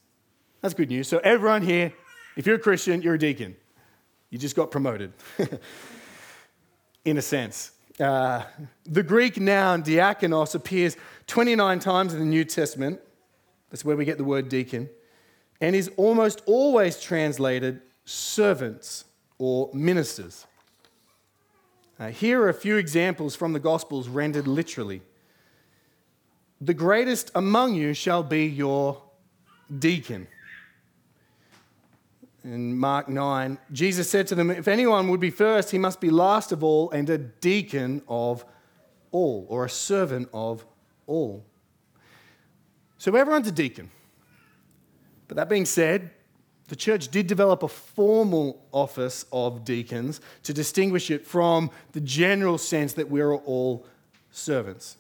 That's 0.61 0.75
good 0.75 0.91
news. 0.91 1.09
So, 1.09 1.19
everyone 1.19 1.63
here, 1.63 1.93
if 2.37 2.47
you're 2.47 2.57
a 2.57 2.61
Christian, 2.61 3.01
you're 3.01 3.15
a 3.15 3.19
deacon. 3.19 3.57
You 4.31 4.39
just 4.39 4.55
got 4.55 4.71
promoted, 4.71 5.13
in 7.05 7.17
a 7.17 7.23
sense. 7.23 7.73
Uh, 7.99 8.43
the 8.85 9.03
Greek 9.03 9.41
noun 9.41 9.83
diakonos 9.83 10.55
appears 10.55 10.97
29 11.27 11.79
times 11.79 12.13
in 12.13 12.21
the 12.21 12.27
New 12.27 12.45
Testament. 12.45 13.01
That's 13.71 13.85
where 13.85 13.97
we 13.97 14.05
get 14.05 14.19
the 14.19 14.25
word 14.25 14.49
deacon. 14.49 14.89
And 15.61 15.75
is 15.75 15.91
almost 15.97 16.43
always 16.47 17.01
translated 17.01 17.81
servants 18.05 19.05
or 19.39 19.71
ministers. 19.73 20.47
Uh, 21.99 22.09
here 22.09 22.43
are 22.43 22.51
a 22.51 22.55
few 22.55 22.77
examples 22.77 23.35
from 23.35 23.55
the 23.55 23.59
Gospels 23.59 24.09
rendered 24.09 24.47
literally. 24.47 25.01
The 26.61 26.75
greatest 26.75 27.31
among 27.35 27.75
you 27.75 27.95
shall 27.95 28.23
be 28.23 28.47
your 28.47 29.03
deacon. 29.79 30.29
In 32.47 32.79
Mark 32.79 33.09
9, 33.09 33.59
Jesus 33.73 34.09
said 34.09 34.29
to 34.29 34.37
them, 34.37 34.53
If 34.53 34.69
anyone 34.69 35.09
would 35.09 35.19
be 35.19 35.31
first, 35.31 35.73
he 35.73 35.79
must 35.79 36.01
be 36.01 36.11
last 36.11 36.53
of 36.53 36.63
all 36.63 36.93
and 36.93 37.11
a 37.11 37.19
deacon 37.19 38.03
of 38.07 38.45
all, 39.11 39.47
or 39.49 39.65
a 39.65 39.69
servant 39.71 40.29
of 40.33 40.65
all. 41.09 41.45
So 42.99 43.13
everyone's 43.17 43.49
a 43.49 43.53
deacon. 43.53 43.91
But 45.27 45.39
that 45.39 45.49
being 45.49 45.65
said, 45.65 46.11
the 46.69 46.77
church 46.77 47.09
did 47.09 47.27
develop 47.27 47.65
a 47.65 47.69
formal 47.69 48.65
office 48.71 49.27
of 49.33 49.65
deacons 49.65 50.21
to 50.45 50.55
distinguish 50.55 51.11
it 51.11 51.27
from 51.27 51.69
the 51.93 52.01
general 52.01 52.59
sense 52.59 52.93
that 52.93 53.11
we're 53.11 53.35
all 53.35 53.85
servants. 54.31 54.99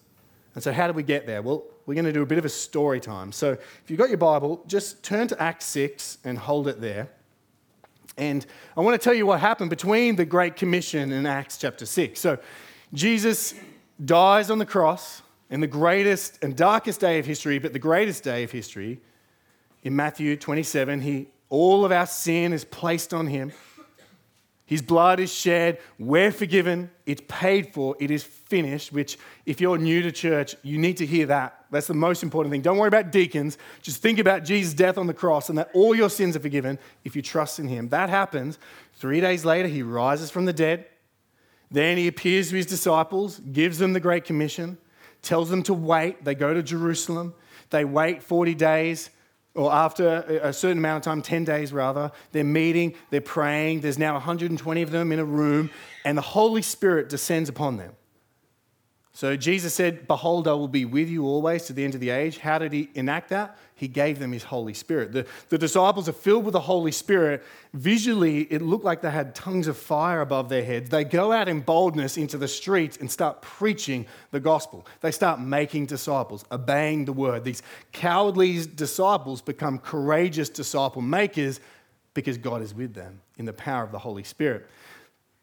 And 0.57 0.65
so, 0.65 0.73
how 0.73 0.88
do 0.88 0.95
we 0.95 1.05
get 1.05 1.29
there? 1.29 1.43
Well, 1.43 1.62
we're 1.85 1.95
going 1.95 2.07
to 2.07 2.12
do 2.12 2.23
a 2.23 2.26
bit 2.26 2.38
of 2.38 2.45
a 2.45 2.49
story 2.49 2.99
time. 2.99 3.31
So, 3.31 3.53
if 3.53 3.85
you've 3.87 4.00
got 4.00 4.09
your 4.09 4.19
Bible, 4.19 4.65
just 4.67 5.05
turn 5.05 5.29
to 5.29 5.41
Acts 5.41 5.67
6 5.67 6.19
and 6.25 6.38
hold 6.38 6.67
it 6.67 6.81
there. 6.81 7.09
And 8.17 8.47
I 8.77 8.81
want 8.81 9.01
to 9.01 9.05
tell 9.05 9.15
you 9.15 9.27
what 9.27 9.41
happened 9.41 9.71
between 9.71 10.17
the 10.17 10.25
Great 10.25 10.57
Commission 10.57 11.13
and 11.13 11.27
Acts 11.27 11.59
chapter 11.59 11.85
6. 11.85 12.19
So, 12.19 12.39
Jesus 12.95 13.55
dies 14.05 14.51
on 14.51 14.59
the 14.59 14.67
cross 14.67 15.23
in 15.51 15.61
the 15.61 15.67
greatest 15.67 16.43
and 16.43 16.57
darkest 16.57 17.01
day 17.01 17.19
of 17.19 17.27
history, 17.27 17.59
but 17.59 17.73
the 17.73 17.79
greatest 17.79 18.23
day 18.23 18.43
of 18.43 18.51
history. 18.51 19.01
In 19.83 19.95
Matthew 19.95 20.37
27, 20.37 21.01
he 21.01 21.29
all 21.49 21.85
of 21.85 21.93
our 21.93 22.07
sin 22.07 22.53
is 22.53 22.65
placed 22.65 23.15
on 23.15 23.29
him. 23.29 23.53
His 24.67 24.83
blood 24.83 25.21
is 25.21 25.33
shed. 25.33 25.79
We're 25.97 26.33
forgiven. 26.33 26.91
It's 27.07 27.23
paid 27.29 27.73
for. 27.73 27.97
It 28.01 28.11
is 28.11 28.25
finished, 28.25 28.93
which, 28.93 29.17
if 29.47 29.61
you're 29.61 29.79
new 29.79 30.03
to 30.03 30.11
church, 30.11 30.57
you 30.65 30.77
need 30.77 30.97
to 30.97 31.07
hear 31.07 31.27
that. 31.27 31.67
That's 31.71 31.87
the 31.87 31.95
most 31.95 32.25
important 32.25 32.53
thing. 32.53 32.63
Don't 32.63 32.77
worry 32.77 32.89
about 32.89 33.13
deacons. 33.13 33.59
Just 33.81 34.03
think 34.03 34.19
about 34.19 34.43
Jesus' 34.45 34.75
death 34.75 34.99
on 34.99 35.07
the 35.07 35.15
cross 35.15 35.49
and 35.49 35.57
that 35.57 35.71
all 35.73 35.95
your 35.95 36.11
sins 36.11 36.35
are 36.35 36.41
forgiven 36.41 36.81
if 37.05 37.15
you 37.15 37.23
trust 37.23 37.61
in 37.61 37.69
him. 37.69 37.89
That 37.91 38.11
happens. 38.11 38.59
Three 38.95 39.21
days 39.21 39.45
later, 39.45 39.69
he 39.69 39.85
rises 39.85 40.33
from 40.33 40.47
the 40.47 40.53
dead. 40.53 40.87
Then 41.71 41.97
he 41.97 42.09
appears 42.09 42.51
to 42.51 42.57
his 42.57 42.67
disciples, 42.67 43.39
gives 43.39 43.79
them 43.79 43.93
the 43.93 44.01
Great 44.01 44.25
Commission, 44.25 44.79
tells 45.23 45.49
them 45.49 45.63
to 45.65 45.75
wait. 45.75 46.25
They 46.25 46.35
go 46.35 46.53
to 46.53 46.63
Jerusalem. 46.63 47.35
They 47.71 47.85
wait 47.85 48.23
40 48.23 48.55
days 48.55 49.11
or 49.57 49.73
after 49.73 50.19
a 50.43 50.53
certain 50.53 50.79
amount 50.79 50.99
of 50.99 51.11
time, 51.11 51.23
10 51.23 51.45
days 51.45 51.73
rather, 51.73 52.13
they're 52.33 52.45
meeting, 52.45 52.95
they're 53.11 53.21
praying. 53.21 53.81
There's 53.81 53.99
now 53.99 54.13
120 54.13 54.83
of 54.83 54.91
them 54.91 55.13
in 55.13 55.19
a 55.19 55.25
room, 55.25 55.71
and 56.05 56.17
the 56.17 56.23
Holy 56.23 56.63
Spirit 56.63 57.09
descends 57.09 57.49
upon 57.49 57.79
them. 57.79 57.93
So 59.17 59.35
Jesus 59.35 59.73
said, 59.73 60.07
Behold, 60.07 60.47
I 60.47 60.53
will 60.53 60.69
be 60.69 60.85
with 60.85 61.09
you 61.09 61.25
always 61.25 61.65
to 61.65 61.73
the 61.73 61.83
end 61.83 61.95
of 61.95 62.01
the 62.01 62.11
age. 62.11 62.37
How 62.37 62.59
did 62.59 62.75
he 62.75 62.91
enact 62.95 63.31
that? 63.31 63.57
He 63.75 63.89
gave 63.89 64.19
them 64.19 64.31
his 64.31 64.45
Holy 64.45 64.75
Spirit. 64.75 65.13
The, 65.13 65.27
the 65.49 65.57
disciples 65.57 66.07
are 66.07 66.13
filled 66.13 66.45
with 66.45 66.53
the 66.53 66.61
Holy 66.61 66.93
Spirit. 66.93 67.43
Visually, 67.73 68.43
it 68.53 68.61
looked 68.61 68.85
like 68.85 69.01
they 69.01 69.11
had 69.11 69.35
tongues 69.35 69.69
of 69.69 69.79
fire 69.79 70.21
above 70.21 70.51
their 70.51 70.63
heads. 70.63 70.91
They 70.91 71.03
go 71.03 71.33
out 71.33 71.49
in 71.49 71.61
boldness 71.61 72.19
into 72.19 72.37
the 72.37 72.47
streets 72.47 72.99
and 72.99 73.11
start 73.11 73.41
preaching 73.41 74.05
the 74.33 74.41
gospel. 74.41 74.87
They 75.01 75.13
start 75.13 75.41
making 75.41 75.87
disciples, 75.87 76.45
obeying 76.53 77.07
the 77.07 77.15
word. 77.15 77.43
These 77.43 77.63
cowardly 77.93 78.67
disciples 78.67 79.41
become 79.41 79.79
courageous 79.79 80.51
disciple 80.51 81.01
makers 81.01 81.59
because 82.13 82.37
God 82.37 82.61
is 82.61 82.75
with 82.75 82.93
them 82.93 83.23
in 83.39 83.47
the 83.47 83.55
power 83.55 83.83
of 83.83 83.93
the 83.93 83.99
Holy 83.99 84.25
Spirit. 84.25 84.69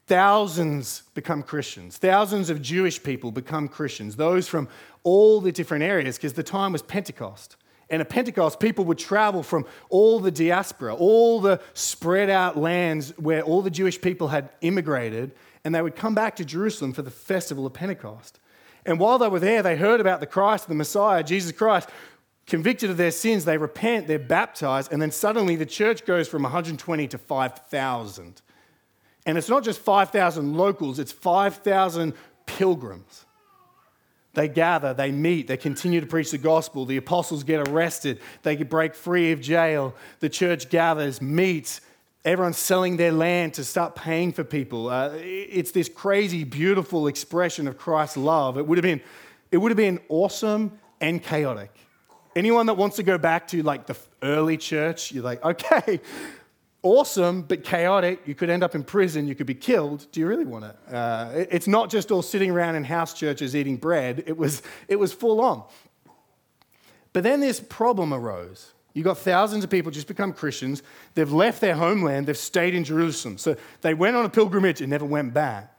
Thousands 0.06 1.04
become 1.14 1.44
Christians. 1.44 1.98
Thousands 1.98 2.50
of 2.50 2.62
Jewish 2.62 3.02
people 3.02 3.32
become 3.32 3.68
Christians, 3.68 4.16
those 4.18 4.48
from 4.48 4.68
all 5.04 5.40
the 5.40 5.52
different 5.52 5.84
areas, 5.84 6.18
because 6.18 6.34
the 6.34 6.44
time 6.44 6.74
was 6.74 6.82
Pentecost. 6.82 7.56
And 7.90 8.02
at 8.02 8.10
Pentecost, 8.10 8.60
people 8.60 8.86
would 8.86 8.98
travel 8.98 9.44
from 9.44 9.66
all 9.90 10.20
the 10.20 10.32
diaspora, 10.32 10.96
all 10.96 11.40
the 11.40 11.62
spread 11.74 12.30
out 12.30 12.58
lands 12.58 13.14
where 13.18 13.44
all 13.44 13.62
the 13.62 13.70
Jewish 13.70 14.02
people 14.02 14.30
had 14.30 14.50
immigrated, 14.62 15.32
and 15.64 15.74
they 15.74 15.82
would 15.82 15.96
come 15.96 16.16
back 16.16 16.36
to 16.38 16.46
Jerusalem 16.46 16.92
for 16.92 17.02
the 17.02 17.12
festival 17.12 17.66
of 17.66 17.74
Pentecost. 17.74 18.40
And 18.86 19.00
while 19.00 19.18
they 19.18 19.30
were 19.30 19.40
there, 19.40 19.64
they 19.64 19.78
heard 19.78 20.02
about 20.02 20.20
the 20.20 20.26
Christ, 20.26 20.68
the 20.68 20.76
Messiah, 20.76 21.24
Jesus 21.24 21.52
Christ. 21.52 21.90
Convicted 22.46 22.90
of 22.90 22.98
their 22.98 23.12
sins, 23.12 23.46
they 23.46 23.58
repent, 23.58 24.08
they're 24.08 24.20
baptized, 24.20 24.92
and 24.92 25.02
then 25.02 25.12
suddenly 25.12 25.56
the 25.56 25.66
church 25.66 26.06
goes 26.06 26.28
from 26.28 26.44
120 26.44 27.08
to 27.08 27.18
5,000. 27.18 28.42
And 29.26 29.38
it's 29.38 29.50
not 29.50 29.64
just 29.64 29.80
5,000 29.80 30.56
locals, 30.56 31.00
it's 31.00 31.12
5,000 31.12 32.14
pilgrims. 32.46 33.26
They 34.34 34.48
gather, 34.48 34.94
they 34.94 35.12
meet, 35.12 35.48
they 35.48 35.58
continue 35.58 36.02
to 36.02 36.08
preach 36.08 36.32
the 36.32 36.40
gospel. 36.40 36.86
The 36.86 36.98
apostles 36.98 37.44
get 37.44 37.68
arrested, 37.68 38.20
they 38.42 38.56
break 38.56 38.96
free 38.96 39.32
of 39.32 39.42
jail. 39.42 39.96
The 40.20 40.30
church 40.30 40.70
gathers, 40.70 41.22
meets, 41.22 41.82
everyone's 42.26 42.58
selling 42.58 42.98
their 42.98 43.12
land 43.12 43.54
to 43.56 43.64
start 43.64 43.96
paying 43.96 44.32
for 44.32 44.44
people. 44.44 44.90
Uh, 44.90 45.12
it's 45.16 45.72
this 45.72 45.90
crazy, 45.90 46.44
beautiful 46.44 47.08
expression 47.08 47.68
of 47.68 47.78
Christ's 47.78 48.18
love. 48.18 48.58
It 48.58 48.66
would 48.66 48.78
have 48.78 48.84
been, 48.84 49.02
it 49.52 49.58
would 49.58 49.72
have 49.72 49.78
been 49.78 50.00
awesome 50.10 50.80
and 51.00 51.22
chaotic. 51.22 51.72
Anyone 52.36 52.66
that 52.66 52.76
wants 52.76 52.96
to 52.96 53.04
go 53.04 53.18
back 53.20 53.48
to 53.50 53.62
like 53.62 53.86
the 53.86 53.96
early 54.24 54.58
church, 54.58 55.12
you're 55.12 55.24
like, 55.24 55.44
okay, 55.44 56.00
awesome 56.84 57.42
but 57.42 57.64
chaotic. 57.64 58.22
You 58.26 58.36
could 58.36 58.50
end 58.50 58.64
up 58.64 58.76
in 58.76 58.84
prison, 58.84 59.28
you 59.28 59.36
could 59.36 59.48
be 59.48 59.56
killed. 59.56 60.06
Do 60.12 60.20
you 60.20 60.28
really 60.28 60.46
want 60.46 60.66
it? 60.66 60.76
Uh, 60.94 61.32
it's 61.34 61.68
not 61.68 61.90
just 61.90 62.12
all 62.12 62.22
sitting 62.22 62.52
around 62.52 62.76
in 62.76 62.84
house 62.84 63.14
churches 63.14 63.56
eating 63.56 63.78
bread, 63.78 64.24
it 64.28 64.38
was, 64.38 64.62
it 64.88 64.98
was 64.98 65.12
full 65.14 65.42
on. 65.42 65.64
But 67.14 67.24
then 67.24 67.40
this 67.40 67.60
problem 67.60 68.14
arose. 68.14 68.74
You've 68.94 69.06
got 69.06 69.18
thousands 69.18 69.64
of 69.64 69.72
people 69.72 69.92
just 69.92 70.08
become 70.08 70.34
Christians. 70.34 70.84
They've 71.16 71.32
left 71.32 71.62
their 71.62 71.76
homeland, 71.76 72.28
they've 72.28 72.38
stayed 72.38 72.76
in 72.76 72.84
Jerusalem. 72.84 73.38
So 73.38 73.56
they 73.82 73.94
went 73.94 74.16
on 74.16 74.26
a 74.26 74.30
pilgrimage 74.30 74.82
and 74.82 74.90
never 74.90 75.06
went 75.06 75.34
back. 75.34 75.76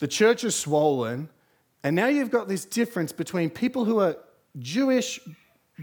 The 0.00 0.08
church 0.08 0.44
is 0.44 0.56
swollen, 0.56 1.28
and 1.84 1.94
now 1.94 2.06
you've 2.06 2.30
got 2.30 2.48
this 2.48 2.64
difference 2.64 3.12
between 3.12 3.50
people 3.50 3.84
who 3.84 4.00
are 4.00 4.16
Jewish 4.58 5.20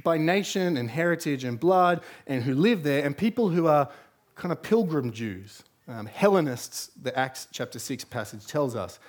by 0.04 0.18
nation 0.18 0.78
and 0.78 0.90
heritage 0.90 1.44
and 1.44 1.60
blood 1.60 2.02
and 2.26 2.44
who 2.44 2.54
live 2.54 2.84
there, 2.84 3.06
and 3.06 3.18
people 3.18 3.50
who 3.50 3.68
are 3.68 3.90
kind 4.38 4.52
of 4.52 4.62
pilgrim 4.62 5.12
Jews, 5.12 5.64
um, 5.88 6.06
Hellenists, 6.06 6.92
the 7.02 7.18
Acts 7.18 7.48
chapter 7.52 7.80
6 7.80 8.06
passage 8.06 8.46
tells 8.46 8.76
us. 8.76 9.00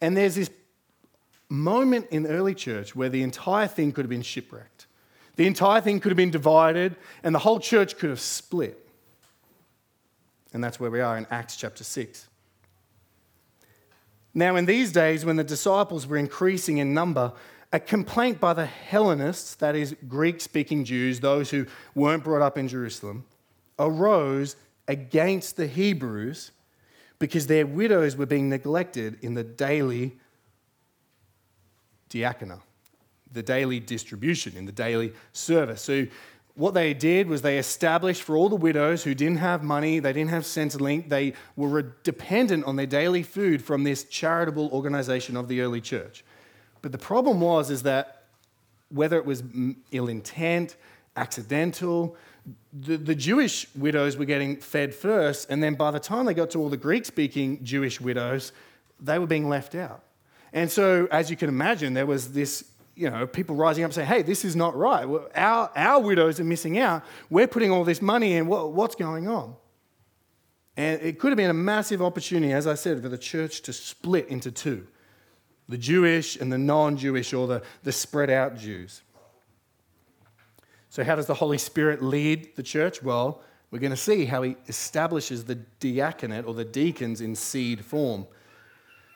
And 0.00 0.16
there's 0.16 0.34
this 0.34 0.50
moment 1.48 2.08
in 2.10 2.26
early 2.26 2.54
church 2.54 2.96
where 2.96 3.08
the 3.08 3.22
entire 3.22 3.68
thing 3.68 3.92
could 3.92 4.04
have 4.04 4.10
been 4.10 4.22
shipwrecked. 4.22 4.86
The 5.36 5.46
entire 5.46 5.80
thing 5.80 6.00
could 6.00 6.10
have 6.10 6.16
been 6.16 6.30
divided, 6.30 6.96
and 7.22 7.34
the 7.34 7.38
whole 7.38 7.60
church 7.60 7.96
could 7.96 8.10
have 8.10 8.20
split. 8.20 8.78
And 10.52 10.62
that's 10.62 10.78
where 10.78 10.90
we 10.90 11.00
are 11.00 11.16
in 11.16 11.26
Acts 11.30 11.56
chapter 11.56 11.84
6. 11.84 12.28
Now, 14.34 14.56
in 14.56 14.66
these 14.66 14.92
days, 14.92 15.24
when 15.24 15.36
the 15.36 15.44
disciples 15.44 16.06
were 16.06 16.16
increasing 16.16 16.78
in 16.78 16.94
number, 16.94 17.32
a 17.72 17.80
complaint 17.80 18.40
by 18.40 18.52
the 18.52 18.66
Hellenists, 18.66 19.54
that 19.56 19.74
is, 19.74 19.94
Greek 20.08 20.40
speaking 20.40 20.84
Jews, 20.84 21.20
those 21.20 21.50
who 21.50 21.66
weren't 21.94 22.24
brought 22.24 22.42
up 22.42 22.58
in 22.58 22.68
Jerusalem, 22.68 23.24
arose 23.78 24.56
against 24.88 25.56
the 25.56 25.66
Hebrews 25.66 26.50
because 27.18 27.46
their 27.46 27.66
widows 27.66 28.16
were 28.16 28.26
being 28.26 28.48
neglected 28.48 29.18
in 29.22 29.34
the 29.34 29.44
daily 29.44 30.18
diakonia, 32.10 32.60
the 33.32 33.42
daily 33.42 33.80
distribution, 33.80 34.56
in 34.56 34.66
the 34.66 34.72
daily 34.72 35.12
service. 35.32 35.82
So, 35.82 36.06
what 36.54 36.74
they 36.74 36.92
did 36.92 37.28
was 37.28 37.40
they 37.40 37.56
established 37.56 38.22
for 38.22 38.36
all 38.36 38.50
the 38.50 38.56
widows 38.56 39.04
who 39.04 39.14
didn't 39.14 39.38
have 39.38 39.62
money, 39.62 40.00
they 40.00 40.12
didn't 40.12 40.30
have 40.30 40.42
Centrelink, 40.42 41.08
they 41.08 41.32
were 41.56 41.80
dependent 42.02 42.64
on 42.64 42.76
their 42.76 42.86
daily 42.86 43.22
food 43.22 43.62
from 43.62 43.84
this 43.84 44.04
charitable 44.04 44.68
organization 44.70 45.34
of 45.34 45.48
the 45.48 45.62
early 45.62 45.80
church. 45.80 46.24
But 46.82 46.92
the 46.92 46.98
problem 46.98 47.40
was 47.40 47.70
is 47.70 47.84
that 47.84 48.24
whether 48.90 49.16
it 49.16 49.24
was 49.24 49.42
ill 49.92 50.08
intent, 50.08 50.76
accidental, 51.16 52.16
the, 52.72 52.96
the 52.96 53.14
Jewish 53.14 53.66
widows 53.74 54.16
were 54.16 54.24
getting 54.24 54.56
fed 54.56 54.94
first, 54.94 55.50
and 55.50 55.62
then 55.62 55.74
by 55.74 55.90
the 55.90 56.00
time 56.00 56.26
they 56.26 56.34
got 56.34 56.50
to 56.50 56.58
all 56.58 56.68
the 56.68 56.76
Greek 56.76 57.04
speaking 57.04 57.62
Jewish 57.64 58.00
widows, 58.00 58.52
they 59.00 59.18
were 59.18 59.26
being 59.26 59.48
left 59.48 59.74
out. 59.74 60.02
And 60.52 60.70
so, 60.70 61.06
as 61.10 61.30
you 61.30 61.36
can 61.36 61.48
imagine, 61.48 61.94
there 61.94 62.06
was 62.06 62.32
this, 62.32 62.64
you 62.94 63.08
know, 63.08 63.26
people 63.26 63.56
rising 63.56 63.84
up 63.84 63.92
saying, 63.92 64.08
hey, 64.08 64.22
this 64.22 64.44
is 64.44 64.54
not 64.54 64.76
right. 64.76 65.06
Our, 65.34 65.70
our 65.74 66.00
widows 66.00 66.40
are 66.40 66.44
missing 66.44 66.78
out. 66.78 67.04
We're 67.30 67.46
putting 67.46 67.70
all 67.70 67.84
this 67.84 68.02
money 68.02 68.34
in. 68.34 68.46
What, 68.46 68.72
what's 68.72 68.94
going 68.94 69.28
on? 69.28 69.54
And 70.76 71.00
it 71.02 71.18
could 71.18 71.30
have 71.30 71.36
been 71.36 71.50
a 71.50 71.54
massive 71.54 72.02
opportunity, 72.02 72.52
as 72.52 72.66
I 72.66 72.74
said, 72.74 73.02
for 73.02 73.08
the 73.08 73.18
church 73.18 73.62
to 73.62 73.72
split 73.72 74.28
into 74.28 74.50
two 74.50 74.86
the 75.68 75.78
Jewish 75.78 76.36
and 76.36 76.52
the 76.52 76.58
non 76.58 76.96
Jewish, 76.96 77.32
or 77.32 77.46
the, 77.46 77.62
the 77.82 77.92
spread 77.92 78.28
out 78.28 78.56
Jews. 78.58 79.02
So, 80.92 81.02
how 81.02 81.16
does 81.16 81.24
the 81.24 81.32
Holy 81.32 81.56
Spirit 81.56 82.02
lead 82.02 82.54
the 82.54 82.62
church? 82.62 83.02
Well, 83.02 83.40
we're 83.70 83.78
going 83.78 83.92
to 83.92 83.96
see 83.96 84.26
how 84.26 84.42
he 84.42 84.56
establishes 84.68 85.42
the 85.42 85.54
diaconate 85.54 86.44
or 86.44 86.52
the 86.52 86.66
deacons 86.66 87.22
in 87.22 87.34
seed 87.34 87.82
form. 87.82 88.26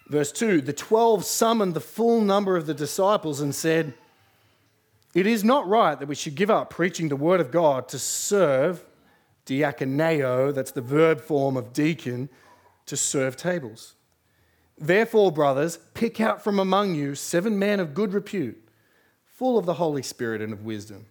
Verse 0.08 0.32
2 0.32 0.62
The 0.62 0.72
twelve 0.72 1.26
summoned 1.26 1.74
the 1.74 1.82
full 1.82 2.22
number 2.22 2.56
of 2.56 2.64
the 2.64 2.72
disciples 2.72 3.42
and 3.42 3.54
said, 3.54 3.92
It 5.12 5.26
is 5.26 5.44
not 5.44 5.68
right 5.68 6.00
that 6.00 6.08
we 6.08 6.14
should 6.14 6.34
give 6.34 6.48
up 6.48 6.70
preaching 6.70 7.10
the 7.10 7.14
word 7.14 7.40
of 7.40 7.50
God 7.50 7.88
to 7.88 7.98
serve, 7.98 8.82
diakoneo, 9.44 10.54
that's 10.54 10.70
the 10.70 10.80
verb 10.80 11.20
form 11.20 11.58
of 11.58 11.74
deacon, 11.74 12.30
to 12.86 12.96
serve 12.96 13.36
tables. 13.36 13.96
Therefore, 14.78 15.30
brothers, 15.30 15.78
pick 15.92 16.22
out 16.22 16.42
from 16.42 16.58
among 16.58 16.94
you 16.94 17.14
seven 17.14 17.58
men 17.58 17.80
of 17.80 17.92
good 17.92 18.14
repute, 18.14 18.66
full 19.26 19.58
of 19.58 19.66
the 19.66 19.74
Holy 19.74 20.02
Spirit 20.02 20.40
and 20.40 20.54
of 20.54 20.64
wisdom, 20.64 21.04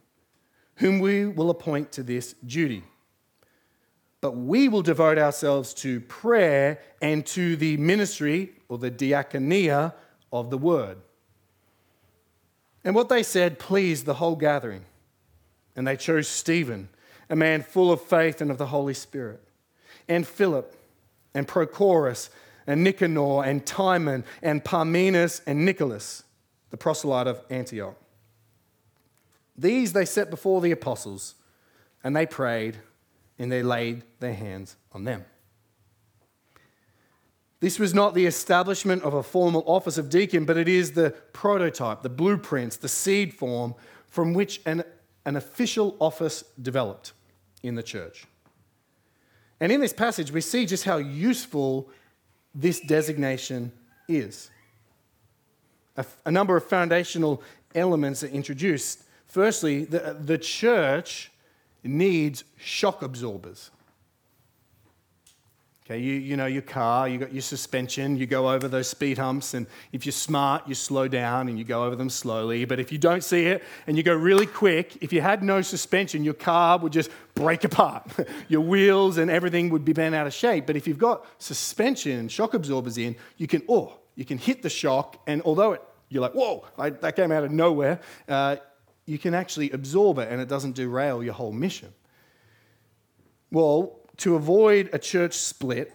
whom 0.77 0.99
we 0.99 1.25
will 1.25 1.49
appoint 1.49 1.91
to 1.93 2.03
this 2.03 2.33
duty 2.45 2.83
but 4.25 4.35
we 4.35 4.67
will 4.67 4.81
devote 4.81 5.19
ourselves 5.19 5.71
to 5.71 5.99
prayer 5.99 6.79
and 6.99 7.23
to 7.27 7.55
the 7.55 7.77
ministry 7.77 8.53
or 8.67 8.79
the 8.79 8.89
diaconia 8.89 9.93
of 10.33 10.49
the 10.49 10.57
word. 10.57 10.97
And 12.83 12.95
what 12.95 13.07
they 13.07 13.21
said 13.21 13.59
pleased 13.59 14.07
the 14.07 14.15
whole 14.15 14.35
gathering. 14.35 14.85
And 15.75 15.85
they 15.85 15.95
chose 15.95 16.27
Stephen, 16.27 16.89
a 17.29 17.35
man 17.35 17.61
full 17.61 17.91
of 17.91 18.01
faith 18.01 18.41
and 18.41 18.49
of 18.49 18.57
the 18.57 18.65
Holy 18.65 18.95
Spirit, 18.95 19.43
and 20.09 20.25
Philip, 20.25 20.75
and 21.35 21.47
Prochorus, 21.47 22.29
and 22.65 22.83
Nicanor, 22.83 23.43
and 23.43 23.63
Timon, 23.63 24.23
and 24.41 24.65
Parmenas, 24.65 25.41
and 25.45 25.63
Nicholas, 25.65 26.23
the 26.71 26.77
proselyte 26.77 27.27
of 27.27 27.41
Antioch. 27.51 27.95
These 29.57 29.93
they 29.93 30.05
set 30.05 30.29
before 30.29 30.61
the 30.61 30.71
apostles, 30.71 31.35
and 32.03 32.15
they 32.15 32.25
prayed 32.25 32.77
and 33.39 33.51
they 33.51 33.63
laid 33.63 34.03
their 34.19 34.33
hands 34.33 34.75
on 34.91 35.03
them. 35.03 35.25
This 37.59 37.79
was 37.79 37.93
not 37.93 38.13
the 38.13 38.25
establishment 38.25 39.03
of 39.03 39.13
a 39.13 39.23
formal 39.23 39.63
office 39.65 39.97
of 39.97 40.09
deacon, 40.09 40.45
but 40.45 40.57
it 40.57 40.67
is 40.67 40.91
the 40.91 41.11
prototype, 41.33 42.01
the 42.01 42.09
blueprints, 42.09 42.77
the 42.77 42.87
seed 42.87 43.33
form 43.33 43.73
from 44.07 44.33
which 44.33 44.61
an, 44.65 44.83
an 45.25 45.35
official 45.35 45.95
office 45.99 46.43
developed 46.61 47.13
in 47.63 47.75
the 47.75 47.83
church. 47.83 48.25
And 49.59 49.71
in 49.71 49.81
this 49.81 49.93
passage, 49.93 50.31
we 50.31 50.41
see 50.41 50.65
just 50.65 50.83
how 50.83 50.97
useful 50.97 51.89
this 52.53 52.79
designation 52.81 53.71
is. 54.07 54.51
A, 55.97 56.05
a 56.25 56.31
number 56.31 56.55
of 56.55 56.65
foundational 56.65 57.41
elements 57.73 58.23
are 58.23 58.27
introduced. 58.27 59.04
Firstly, 59.36 59.84
the, 59.84 60.15
the 60.17 60.38
church 60.38 61.30
needs 61.84 62.45
shock 62.56 63.02
absorbers. 63.02 63.69
Okay, 65.84 66.00
you, 66.00 66.13
you 66.13 66.38
know 66.38 66.45
your 66.45 66.62
car, 66.62 67.10
you 67.10 67.17
got 67.17 67.34
your 67.34 67.41
suspension, 67.41 68.15
you 68.15 68.28
go 68.28 68.50
over 68.50 68.69
those 68.69 68.88
speed 68.88 69.17
humps, 69.17 69.54
and 69.54 69.67
if 69.91 70.06
you're 70.06 70.13
smart, 70.13 70.65
you 70.69 70.74
slow 70.74 71.10
down 71.10 71.50
and 71.50 71.60
you 71.60 71.65
go 71.65 71.84
over 71.84 71.98
them 71.98 72.10
slowly. 72.10 72.63
But 72.63 72.80
if 72.80 72.93
you 72.93 72.98
don't 72.98 73.26
see 73.26 73.48
it 73.48 73.62
and 73.88 73.98
you 73.98 74.04
go 74.04 74.15
really 74.15 74.45
quick, 74.45 75.00
if 75.02 75.12
you 75.12 75.19
had 75.19 75.43
no 75.43 75.62
suspension, 75.62 76.24
your 76.24 76.34
car 76.34 76.80
would 76.80 76.93
just 76.93 77.12
break 77.34 77.65
apart. 77.65 78.10
your 78.48 78.62
wheels 78.62 79.17
and 79.17 79.30
everything 79.30 79.69
would 79.71 79.84
be 79.84 79.91
bent 79.91 80.15
out 80.15 80.28
of 80.28 80.34
shape. 80.34 80.65
But 80.65 80.78
if 80.78 80.88
you've 80.88 80.98
got 80.98 81.26
suspension 81.39 82.19
and 82.19 82.32
shock 82.32 82.54
absorbers 82.54 82.98
in, 82.98 83.17
you 83.36 83.48
can, 83.48 83.63
oh, 83.67 84.00
you 84.15 84.24
can 84.24 84.38
hit 84.38 84.62
the 84.62 84.69
shock, 84.69 85.21
and 85.28 85.41
although 85.41 85.74
it, 85.74 85.82
you're 86.08 86.21
like, 86.21 86.36
whoa, 86.36 86.63
I, 86.78 86.91
that 86.91 87.17
came 87.17 87.34
out 87.34 87.43
of 87.43 87.52
nowhere, 87.52 88.00
uh, 88.30 88.56
you 89.05 89.17
can 89.17 89.33
actually 89.33 89.71
absorb 89.71 90.19
it 90.19 90.31
and 90.31 90.41
it 90.41 90.47
doesn't 90.47 90.75
derail 90.75 91.23
your 91.23 91.33
whole 91.33 91.51
mission. 91.51 91.93
Well, 93.51 93.99
to 94.17 94.35
avoid 94.35 94.89
a 94.93 94.99
church 94.99 95.33
split, 95.33 95.93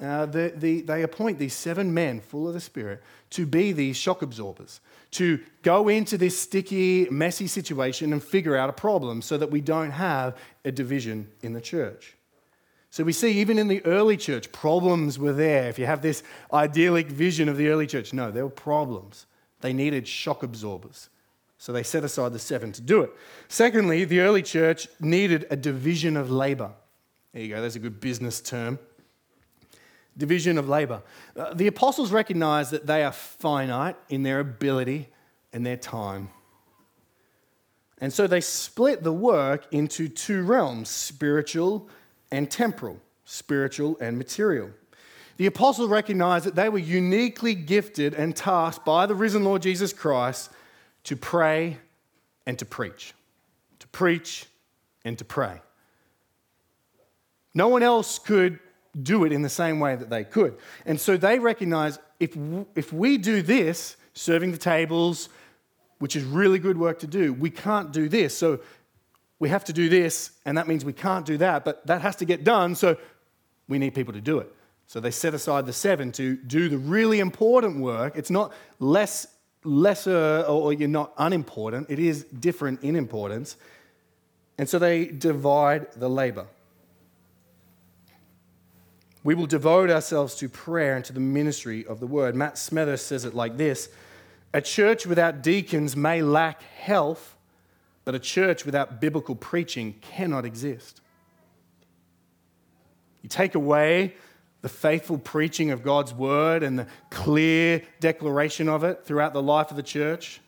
uh, 0.00 0.26
the, 0.26 0.52
the, 0.54 0.82
they 0.82 1.02
appoint 1.02 1.38
these 1.38 1.54
seven 1.54 1.92
men 1.92 2.20
full 2.20 2.46
of 2.48 2.54
the 2.54 2.60
Spirit 2.60 3.02
to 3.30 3.46
be 3.46 3.72
these 3.72 3.96
shock 3.96 4.22
absorbers, 4.22 4.80
to 5.12 5.40
go 5.62 5.88
into 5.88 6.18
this 6.18 6.38
sticky, 6.38 7.08
messy 7.10 7.46
situation 7.46 8.12
and 8.12 8.22
figure 8.22 8.56
out 8.56 8.68
a 8.68 8.74
problem 8.74 9.22
so 9.22 9.38
that 9.38 9.50
we 9.50 9.60
don't 9.60 9.90
have 9.90 10.36
a 10.64 10.72
division 10.72 11.28
in 11.42 11.52
the 11.52 11.60
church. 11.60 12.14
So 12.90 13.04
we 13.04 13.12
see 13.12 13.40
even 13.40 13.58
in 13.58 13.68
the 13.68 13.84
early 13.84 14.16
church, 14.16 14.52
problems 14.52 15.18
were 15.18 15.32
there. 15.32 15.68
If 15.68 15.78
you 15.78 15.86
have 15.86 16.02
this 16.02 16.22
idyllic 16.52 17.08
vision 17.08 17.48
of 17.48 17.56
the 17.56 17.68
early 17.68 17.86
church, 17.86 18.12
no, 18.12 18.30
there 18.30 18.44
were 18.44 18.50
problems. 18.50 19.26
They 19.60 19.72
needed 19.72 20.06
shock 20.06 20.42
absorbers. 20.42 21.08
So 21.58 21.72
they 21.72 21.82
set 21.82 22.04
aside 22.04 22.32
the 22.32 22.38
seven 22.38 22.72
to 22.72 22.82
do 22.82 23.00
it. 23.00 23.10
Secondly, 23.48 24.04
the 24.04 24.20
early 24.20 24.42
church 24.42 24.88
needed 25.00 25.46
a 25.50 25.56
division 25.56 26.16
of 26.16 26.30
labor. 26.30 26.72
There 27.32 27.42
you 27.42 27.54
go, 27.54 27.62
that's 27.62 27.76
a 27.76 27.80
good 27.80 28.00
business 28.00 28.40
term. 28.40 28.78
Division 30.16 30.58
of 30.58 30.68
labor. 30.68 31.02
Uh, 31.36 31.52
the 31.54 31.66
apostles 31.66 32.10
recognize 32.10 32.70
that 32.70 32.86
they 32.86 33.04
are 33.04 33.12
finite 33.12 33.96
in 34.08 34.22
their 34.22 34.40
ability 34.40 35.08
and 35.52 35.64
their 35.64 35.76
time. 35.76 36.30
And 37.98 38.12
so 38.12 38.26
they 38.26 38.40
split 38.40 39.02
the 39.02 39.12
work 39.12 39.66
into 39.72 40.08
two 40.08 40.42
realms 40.42 40.88
spiritual 40.88 41.88
and 42.30 42.50
temporal, 42.50 43.00
spiritual 43.24 43.96
and 44.00 44.18
material. 44.18 44.70
The 45.38 45.46
apostles 45.46 45.90
recognized 45.90 46.46
that 46.46 46.54
they 46.54 46.68
were 46.68 46.78
uniquely 46.78 47.54
gifted 47.54 48.14
and 48.14 48.34
tasked 48.34 48.84
by 48.84 49.06
the 49.06 49.14
risen 49.14 49.44
Lord 49.44 49.62
Jesus 49.62 49.92
Christ 49.92 50.50
to 51.06 51.16
pray 51.16 51.78
and 52.46 52.58
to 52.58 52.64
preach. 52.64 53.14
To 53.80 53.88
preach 53.88 54.46
and 55.04 55.18
to 55.18 55.24
pray. 55.24 55.60
No 57.54 57.68
one 57.68 57.82
else 57.82 58.18
could 58.18 58.58
do 59.02 59.24
it 59.24 59.32
in 59.32 59.42
the 59.42 59.48
same 59.48 59.80
way 59.80 59.96
that 59.96 60.10
they 60.10 60.24
could. 60.24 60.56
And 60.84 61.00
so 61.00 61.16
they 61.16 61.38
recognize 61.38 61.98
if, 62.20 62.36
if 62.74 62.92
we 62.92 63.18
do 63.18 63.42
this, 63.42 63.96
serving 64.14 64.52
the 64.52 64.58
tables, 64.58 65.28
which 65.98 66.16
is 66.16 66.24
really 66.24 66.58
good 66.58 66.78
work 66.78 66.98
to 67.00 67.06
do, 67.06 67.32
we 67.32 67.50
can't 67.50 67.92
do 67.92 68.08
this. 68.08 68.36
So 68.36 68.60
we 69.38 69.48
have 69.50 69.64
to 69.64 69.72
do 69.72 69.88
this, 69.88 70.32
and 70.44 70.56
that 70.56 70.66
means 70.66 70.84
we 70.84 70.92
can't 70.92 71.26
do 71.26 71.36
that, 71.38 71.64
but 71.64 71.86
that 71.86 72.00
has 72.00 72.16
to 72.16 72.24
get 72.24 72.42
done, 72.42 72.74
so 72.74 72.96
we 73.68 73.78
need 73.78 73.94
people 73.94 74.14
to 74.14 74.20
do 74.20 74.38
it. 74.38 74.52
So 74.86 75.00
they 75.00 75.10
set 75.10 75.34
aside 75.34 75.66
the 75.66 75.72
seven 75.72 76.12
to 76.12 76.36
do 76.36 76.68
the 76.68 76.78
really 76.78 77.20
important 77.20 77.80
work. 77.80 78.16
It's 78.16 78.30
not 78.30 78.52
less, 78.78 79.26
lesser 79.66 80.44
or 80.48 80.72
you're 80.72 80.88
not 80.88 81.12
unimportant, 81.18 81.90
it 81.90 81.98
is 81.98 82.24
different 82.24 82.82
in 82.82 82.96
importance. 82.96 83.56
And 84.58 84.68
so 84.68 84.78
they 84.78 85.06
divide 85.06 85.92
the 85.92 86.08
labor. 86.08 86.46
We 89.22 89.34
will 89.34 89.46
devote 89.46 89.90
ourselves 89.90 90.36
to 90.36 90.48
prayer 90.48 90.94
and 90.94 91.04
to 91.06 91.12
the 91.12 91.20
ministry 91.20 91.84
of 91.84 91.98
the 91.98 92.06
word. 92.06 92.36
Matt 92.36 92.54
Smethurst 92.54 93.00
says 93.00 93.24
it 93.24 93.34
like 93.34 93.56
this 93.56 93.88
A 94.54 94.60
church 94.60 95.04
without 95.04 95.42
deacons 95.42 95.96
may 95.96 96.22
lack 96.22 96.62
health, 96.62 97.36
but 98.04 98.14
a 98.14 98.20
church 98.20 98.64
without 98.64 99.00
biblical 99.00 99.34
preaching 99.34 99.96
cannot 100.00 100.44
exist. 100.44 101.00
You 103.22 103.28
take 103.28 103.56
away 103.56 104.14
the 104.66 104.70
faithful 104.70 105.16
preaching 105.16 105.70
of 105.70 105.84
God's 105.84 106.12
word 106.12 106.64
and 106.64 106.76
the 106.76 106.88
clear 107.08 107.82
declaration 108.00 108.68
of 108.68 108.82
it 108.82 109.04
throughout 109.04 109.32
the 109.32 109.40
life 109.40 109.70
of 109.70 109.76
the 109.76 109.82
church, 109.84 110.40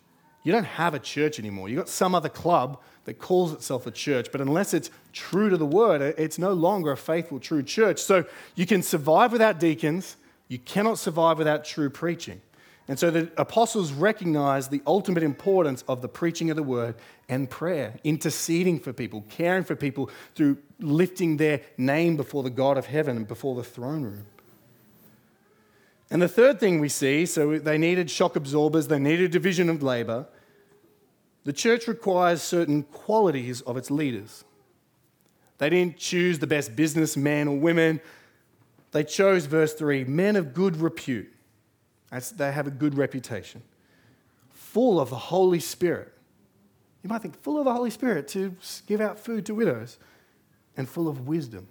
you 0.43 0.51
don't 0.51 0.65
have 0.65 0.93
a 0.93 0.99
church 0.99 1.39
anymore. 1.39 1.69
You've 1.69 1.79
got 1.79 1.89
some 1.89 2.17
other 2.17 2.29
club 2.29 2.81
that 3.05 3.21
calls 3.21 3.53
itself 3.53 3.87
a 3.87 3.93
church, 3.93 4.33
but 4.33 4.41
unless 4.41 4.75
it's 4.75 4.91
true 5.13 5.51
to 5.51 5.57
the 5.57 5.65
word, 5.65 6.03
it's 6.19 6.37
no 6.37 6.53
longer 6.53 6.91
a 6.91 6.97
faithful, 6.97 7.39
true 7.39 7.63
church. 7.63 8.01
So 8.01 8.25
you 8.57 8.67
can 8.67 8.83
survive 8.83 9.31
without 9.31 9.61
deacons, 9.61 10.17
you 10.49 10.59
cannot 10.59 10.99
survive 10.99 11.39
without 11.39 11.65
true 11.65 11.89
preaching. 11.89 12.41
And 12.89 12.99
so 12.99 13.11
the 13.11 13.31
apostles 13.37 13.93
recognized 13.93 14.71
the 14.71 14.81
ultimate 14.87 15.23
importance 15.23 15.85
of 15.87 16.01
the 16.01 16.09
preaching 16.09 16.49
of 16.49 16.57
the 16.57 16.63
word 16.63 16.95
and 17.29 17.49
prayer, 17.49 17.95
interceding 18.03 18.81
for 18.81 18.95
people, 18.95 19.27
caring 19.29 19.63
for 19.63 19.77
people 19.77 20.11
through 20.35 20.57
lifting 20.81 21.37
their 21.37 21.61
name 21.77 22.17
before 22.17 22.43
the 22.43 22.51
God 22.51 22.79
of 22.79 22.87
heaven 22.87 23.19
and 23.19 23.29
before 23.29 23.55
the 23.55 23.63
throne 23.63 24.03
room. 24.03 24.27
And 26.11 26.23
the 26.23 26.29
third 26.29 26.59
thing 26.59 26.81
we 26.81 26.89
see 26.89 27.27
so 27.27 27.59
they 27.59 27.77
needed 27.77 28.11
shock 28.11 28.37
absorbers, 28.37 28.89
they 28.89 28.99
needed 28.99 29.31
division 29.33 29.69
of 29.69 29.83
labor. 29.83 30.27
The 31.45 31.53
church 31.53 31.87
requires 31.89 32.41
certain 32.41 32.85
qualities 32.85 33.61
of 33.63 33.77
its 33.77 33.91
leaders. 33.91 34.45
They 35.59 35.69
didn't 35.69 35.99
choose 35.99 36.39
the 36.39 36.47
best 36.47 36.75
businessmen 36.75 37.49
or 37.49 37.59
women, 37.59 38.01
they 38.93 39.05
chose, 39.05 39.45
verse 39.45 39.75
3, 39.75 40.05
men 40.05 40.35
of 40.37 40.55
good 40.55 40.79
repute 40.79 41.31
that's, 42.11 42.31
they 42.31 42.53
have 42.53 42.67
a 42.67 42.71
good 42.71 42.97
reputation. 42.97 43.63
Full 44.53 45.01
of 45.01 45.11
the 45.11 45.17
Holy 45.17 45.61
Spirit. 45.61 46.13
You 47.03 47.09
might 47.09 47.23
think, 47.23 47.41
full 47.43 47.59
of 47.59 47.65
the 47.65 47.73
Holy 47.73 47.91
Spirit 47.91 48.29
to 48.29 48.55
give 48.87 49.01
out 49.01 49.19
food 49.19 49.47
to 49.47 49.55
widows, 49.55 49.99
and 50.77 50.89
full 50.89 51.09
of 51.09 51.27
wisdom. 51.27 51.67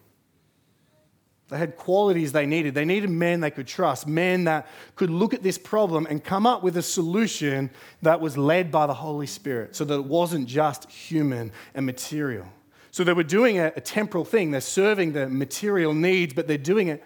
They 1.50 1.58
had 1.58 1.78
qualities 1.78 2.34
they 2.34 2.46
needed. 2.46 2.76
They 2.76 2.84
needed 2.84 3.10
men 3.10 3.40
they 3.40 3.52
could 3.52 3.68
trust, 3.68 4.06
men 4.06 4.44
that 4.44 4.68
could 4.96 5.10
look 5.10 5.34
at 5.34 5.44
this 5.44 5.58
problem 5.58 6.06
and 6.10 6.22
come 6.22 6.46
up 6.46 6.62
with 6.62 6.76
a 6.76 6.82
solution 6.82 7.70
that 8.02 8.20
was 8.20 8.38
led 8.38 8.70
by 8.70 8.86
the 8.86 8.94
Holy 8.94 9.28
Spirit 9.28 9.76
so 9.76 9.86
that 9.86 9.94
it 9.96 10.06
wasn't 10.06 10.48
just 10.48 10.92
human 10.92 11.54
and 11.74 11.86
material. 11.86 12.46
So 12.92 13.06
they 13.06 13.14
were 13.14 13.24
doing 13.24 13.60
a, 13.60 13.72
a 13.78 13.82
temporal 13.82 14.26
thing. 14.26 14.52
They're 14.52 14.60
serving 14.60 15.14
the 15.14 15.30
material 15.30 15.94
needs, 15.94 16.34
but 16.34 16.48
they're 16.48 16.58
doing 16.58 16.90
it 16.90 17.04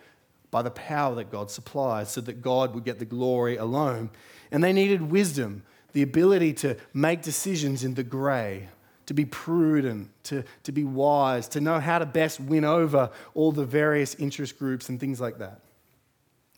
by 0.51 0.61
the 0.61 0.71
power 0.71 1.15
that 1.15 1.31
God 1.31 1.49
supplies 1.49 2.11
so 2.11 2.21
that 2.21 2.41
God 2.41 2.75
would 2.75 2.83
get 2.83 2.99
the 2.99 3.05
glory 3.05 3.55
alone. 3.55 4.09
And 4.51 4.63
they 4.63 4.73
needed 4.73 5.09
wisdom, 5.09 5.63
the 5.93 6.01
ability 6.01 6.53
to 6.55 6.77
make 6.93 7.21
decisions 7.21 7.83
in 7.83 7.93
the 7.93 8.03
grey, 8.03 8.67
to 9.05 9.13
be 9.13 9.25
prudent, 9.25 10.09
to, 10.25 10.43
to 10.63 10.71
be 10.71 10.83
wise, 10.83 11.47
to 11.49 11.61
know 11.61 11.79
how 11.79 11.99
to 11.99 12.05
best 12.05 12.39
win 12.39 12.65
over 12.65 13.09
all 13.33 13.51
the 13.51 13.65
various 13.65 14.13
interest 14.15 14.59
groups 14.59 14.89
and 14.89 14.99
things 14.99 15.21
like 15.21 15.39
that. 15.39 15.61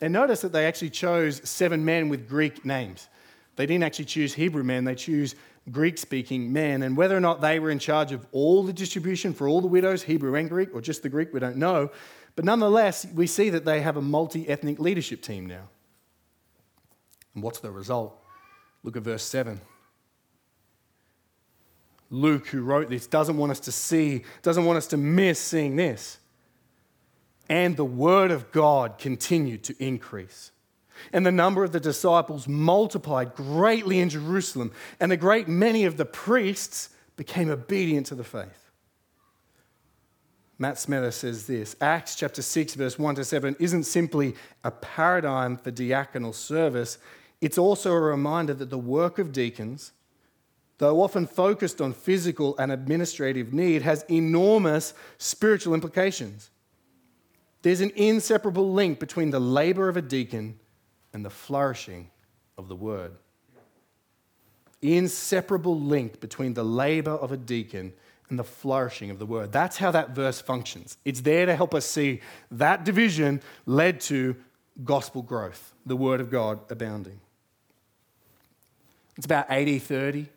And 0.02 0.12
notice 0.12 0.42
that 0.42 0.52
they 0.52 0.66
actually 0.66 0.90
chose 0.90 1.48
seven 1.48 1.86
men 1.86 2.10
with 2.10 2.28
Greek 2.28 2.66
names. 2.66 3.08
They 3.56 3.68
didn't 3.68 3.84
actually 3.84 4.06
choose 4.06 4.34
Hebrew 4.34 4.64
men, 4.64 4.84
they 4.84 4.96
chose 4.96 5.36
Greek 5.72 5.98
speaking 5.98 6.52
men. 6.52 6.82
And 6.82 6.98
whether 6.98 7.16
or 7.16 7.22
not 7.22 7.42
they 7.42 7.60
were 7.60 7.70
in 7.70 7.80
charge 7.80 8.12
of 8.12 8.26
all 8.32 8.64
the 8.64 8.74
distribution 8.74 9.34
for 9.34 9.48
all 9.48 9.62
the 9.62 9.68
widows, 9.68 10.04
Hebrew 10.04 10.36
and 10.36 10.50
Greek, 10.50 10.70
or 10.74 10.82
just 10.82 11.04
the 11.04 11.10
Greek, 11.10 11.34
we 11.34 11.40
don't 11.40 11.58
know. 11.58 11.90
But 12.36 12.46
nonetheless, 12.46 13.06
we 13.14 13.28
see 13.28 13.50
that 13.50 13.66
they 13.66 13.82
have 13.82 13.98
a 13.98 14.02
multi 14.02 14.48
ethnic 14.48 14.80
leadership 14.80 15.22
team 15.22 15.46
now. 15.46 15.70
And 17.36 17.44
what's 17.44 17.60
the 17.60 17.72
result? 17.72 18.20
Look 18.84 18.98
at 18.98 19.04
verse 19.04 19.24
7. 19.24 19.62
Luke, 22.10 22.48
who 22.48 22.62
wrote 22.62 22.90
this, 22.90 23.08
doesn't 23.08 23.38
want 23.38 23.52
us 23.52 23.60
to 23.62 23.72
see, 23.72 24.24
doesn't 24.44 24.66
want 24.66 24.78
us 24.78 24.88
to 24.88 24.98
miss 24.98 25.40
seeing 25.40 25.76
this. 25.76 26.20
And 27.50 27.76
the 27.76 27.86
word 27.86 28.32
of 28.32 28.52
God 28.52 28.98
continued 28.98 29.64
to 29.66 29.84
increase. 29.84 30.52
And 31.12 31.26
the 31.26 31.32
number 31.32 31.64
of 31.64 31.72
the 31.72 31.80
disciples 31.80 32.48
multiplied 32.48 33.36
greatly 33.36 34.00
in 34.00 34.10
Jerusalem, 34.10 34.72
and 35.00 35.12
a 35.12 35.18
great 35.18 35.48
many 35.48 35.86
of 35.86 35.98
the 35.98 36.06
priests 36.06 36.90
became 37.16 37.50
obedient 37.50 38.06
to 38.08 38.16
the 38.16 38.24
faith. 38.24 38.63
Matt 40.60 40.76
Smethurst 40.76 41.14
says 41.14 41.48
this 41.48 41.76
Acts 41.82 42.16
chapter 42.16 42.42
6, 42.42 42.76
verse 42.76 43.00
1 43.00 43.16
to 43.16 43.24
7 43.24 43.56
isn't 43.60 43.84
simply 43.84 44.36
a 44.64 44.72
paradigm 44.72 45.58
for 45.58 45.72
diaconal 45.72 46.34
service, 46.34 46.98
it's 47.42 47.58
also 47.58 47.92
a 47.92 48.00
reminder 48.00 48.54
that 48.54 48.70
the 48.70 48.78
work 48.78 49.20
of 49.20 49.32
deacons, 49.32 49.92
though 50.78 51.02
often 51.02 51.28
focused 51.28 51.82
on 51.82 51.94
physical 51.94 52.58
and 52.58 52.72
administrative 52.72 53.54
need, 53.54 53.82
has 53.82 54.06
enormous 54.10 54.94
spiritual 55.18 55.74
implications. 55.74 56.52
There's 57.64 57.82
an 57.82 57.92
inseparable 57.96 58.72
link 58.72 59.00
between 59.00 59.32
the 59.32 59.40
labor 59.40 59.90
of 59.90 59.98
a 59.98 60.02
deacon 60.02 60.60
and 61.14 61.26
the 61.26 61.30
flourishing 61.30 62.10
of 62.58 62.68
the 62.68 62.76
word. 62.76 63.14
Inseparable 64.82 65.80
link 65.80 66.20
between 66.20 66.54
the 66.54 66.64
labor 66.64 67.12
of 67.12 67.32
a 67.32 67.38
deacon 67.38 67.94
and 68.34 68.40
the 68.40 68.44
flourishing 68.44 69.12
of 69.12 69.20
the 69.20 69.28
word. 69.28 69.52
That's 69.52 69.78
how 69.78 69.92
that 69.92 70.10
verse 70.10 70.42
functions. 70.42 70.98
It's 71.06 71.22
there 71.22 71.46
to 71.46 71.56
help 71.56 71.76
us 71.76 71.86
see 71.86 72.20
that 72.50 72.84
division 72.84 73.44
led 73.68 74.02
to 74.02 74.36
gospel 74.84 75.22
growth, 75.22 75.72
the 75.86 75.96
word 75.96 76.20
of 76.20 76.32
God 76.32 76.60
abounding. 76.72 77.20
It's 79.18 79.28
about 79.28 79.52
AD 79.52 79.80
30. 79.84 80.30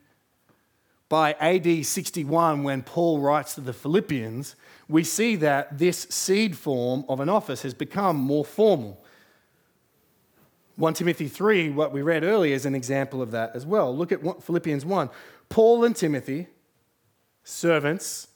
By 1.09 1.33
AD 1.41 1.87
61, 1.87 2.65
when 2.65 2.83
Paul 2.83 3.21
writes 3.21 3.55
to 3.55 3.63
the 3.63 3.73
Philippians, 3.73 4.57
we 4.91 5.03
see 5.03 5.37
that 5.37 5.79
this 5.79 6.07
seed 6.11 6.55
form 6.55 7.07
of 7.09 7.21
an 7.21 7.31
office 7.31 7.63
has 7.63 7.73
become 7.73 8.17
more 8.17 8.45
formal. 8.45 9.03
1 10.75 10.93
Timothy 10.93 11.29
3, 11.29 11.71
what 11.71 11.93
we 11.93 12.03
read 12.03 12.25
earlier, 12.25 12.55
is 12.55 12.67
an 12.67 12.75
example 12.75 13.23
of 13.23 13.31
that 13.31 13.57
as 13.57 13.65
well. 13.65 13.97
Look 13.97 14.13
at 14.13 14.21
Philippians 14.43 14.85
1. 14.85 15.09
Paul 15.49 15.85
and 15.85 15.97
Timothy, 15.97 16.49
servants 17.47 18.27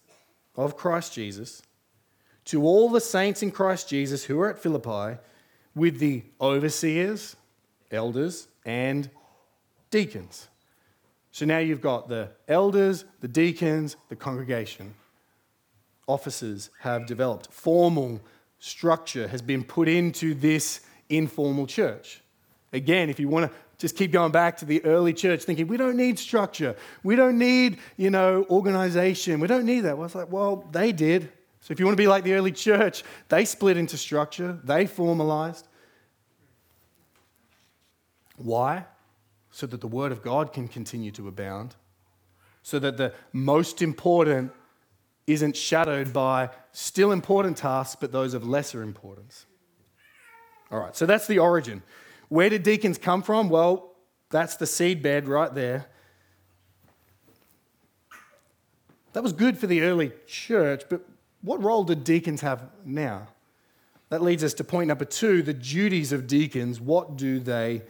of 0.55 0.77
Christ 0.77 1.13
Jesus, 1.13 1.63
to 2.45 2.63
all 2.63 2.89
the 2.89 3.01
saints 3.01 3.43
in 3.43 3.51
Christ 3.51 3.89
Jesus 3.89 4.25
who 4.25 4.41
are 4.41 4.51
at 4.51 4.59
Philippi, 4.59 5.19
with 5.75 5.99
the 5.99 6.23
overseers, 6.41 7.37
elders, 7.91 8.47
and 8.65 9.11
deacons. 9.91 10.47
So 11.33 11.45
now 11.45 11.59
you've 11.59 11.81
got 11.81 12.09
the 12.09 12.31
elders, 12.47 13.05
the 13.21 13.29
deacons, 13.29 13.97
the 14.09 14.17
congregation. 14.17 14.95
Offices 16.07 16.71
have 16.81 17.07
developed. 17.07 17.53
Formal 17.53 18.21
structure 18.59 19.27
has 19.29 19.43
been 19.43 19.65
put 19.65 19.89
into 19.89 20.35
this 20.35 20.81
informal 21.09 21.67
church. 21.67 22.21
Again, 22.73 23.11
if 23.11 23.19
you 23.19 23.29
want 23.29 23.51
to 23.51 23.59
just 23.79 23.97
keep 23.97 24.13
going 24.13 24.31
back 24.31 24.59
to 24.59 24.65
the 24.65 24.85
early 24.85 25.13
church 25.13 25.43
thinking, 25.43 25.67
we 25.67 25.77
don't 25.77 25.97
need 25.97 26.19
structure. 26.19 26.77
We 27.03 27.17
don't 27.17 27.39
need, 27.39 27.79
you 27.97 28.11
know, 28.11 28.47
organization. 28.51 29.41
We 29.41 29.49
don't 29.49 29.65
need 29.65 29.81
that. 29.81 29.97
Well, 29.97 30.07
it's 30.07 30.15
like, 30.15 30.31
well, 30.31 30.69
they 30.71 30.93
did. 30.93 31.33
So 31.63 31.73
if 31.73 31.81
you 31.81 31.87
want 31.87 31.97
to 31.97 32.03
be 32.03 32.07
like 32.07 32.25
the 32.25 32.35
early 32.35 32.53
church, 32.53 33.03
they 33.29 33.45
split 33.45 33.77
into 33.77 33.97
structure, 33.97 34.59
they 34.65 34.87
formalized. 34.87 35.67
Why? 38.37 38.87
So 39.51 39.67
that 39.67 39.81
the 39.81 39.89
word 39.89 40.13
of 40.13 40.23
God 40.23 40.53
can 40.53 40.69
continue 40.69 41.11
to 41.13 41.29
abound. 41.29 41.75
So 42.63 42.79
that 42.79 42.97
the 42.97 43.13
most 43.33 43.83
important 43.83 44.53
isn't 45.27 45.57
shadowed 45.57 46.13
by 46.13 46.51
still 46.73 47.13
important 47.13 47.57
tasks, 47.57 47.97
but 48.01 48.13
those 48.13 48.35
of 48.35 48.47
lesser 48.47 48.83
importance. 48.83 49.47
All 50.71 50.79
right, 50.79 50.95
so 50.95 51.05
that's 51.07 51.27
the 51.27 51.39
origin. 51.39 51.83
Where 52.31 52.49
did 52.49 52.63
deacons 52.63 52.97
come 52.97 53.23
from? 53.23 53.49
Well, 53.51 53.93
that's 54.31 54.57
the 54.57 54.67
seed 54.67 55.03
bed 55.03 55.29
right 55.29 55.53
there. 55.53 55.87
That 59.13 59.23
was 59.25 59.33
good 59.33 59.59
for 59.59 59.67
the 59.67 59.83
early 59.83 60.13
church, 60.29 60.85
but 60.89 61.05
what 61.43 61.61
role 61.63 61.83
did 61.83 62.05
deacons 62.05 62.41
have 62.43 62.63
now? 62.85 63.27
That 64.11 64.23
leads 64.23 64.45
us 64.45 64.55
to 64.55 64.65
point 64.65 64.89
number 64.89 65.05
two 65.05 65.43
the 65.43 65.53
duties 65.53 66.13
of 66.13 66.29
deacons. 66.29 66.81
What 66.81 67.17
do 67.17 67.41
they 67.41 67.83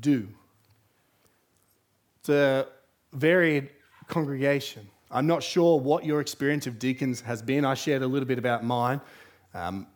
do? 0.00 0.28
It's 2.20 2.28
a 2.28 2.68
varied 3.12 3.70
congregation. 4.06 4.88
I'm 5.10 5.26
not 5.26 5.42
sure 5.42 5.80
what 5.80 6.04
your 6.04 6.20
experience 6.20 6.68
of 6.68 6.78
deacons 6.78 7.22
has 7.22 7.42
been. 7.42 7.64
I 7.64 7.74
shared 7.74 8.02
a 8.02 8.06
little 8.06 8.26
bit 8.26 8.38
about 8.38 8.64
mine. 8.64 9.00
Um, 9.52 9.88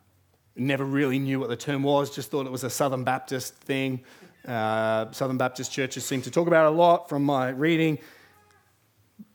never 0.59 0.85
really 0.85 1.19
knew 1.19 1.39
what 1.39 1.49
the 1.49 1.55
term 1.55 1.83
was, 1.83 2.13
just 2.13 2.31
thought 2.31 2.45
it 2.45 2.51
was 2.51 2.63
a 2.63 2.69
Southern 2.69 3.03
Baptist 3.03 3.55
thing. 3.55 4.01
Uh, 4.47 5.11
Southern 5.11 5.37
Baptist 5.37 5.71
churches 5.71 6.05
seem 6.05 6.21
to 6.21 6.31
talk 6.31 6.47
about 6.47 6.65
it 6.65 6.73
a 6.73 6.75
lot 6.75 7.09
from 7.09 7.23
my 7.23 7.49
reading. 7.49 7.99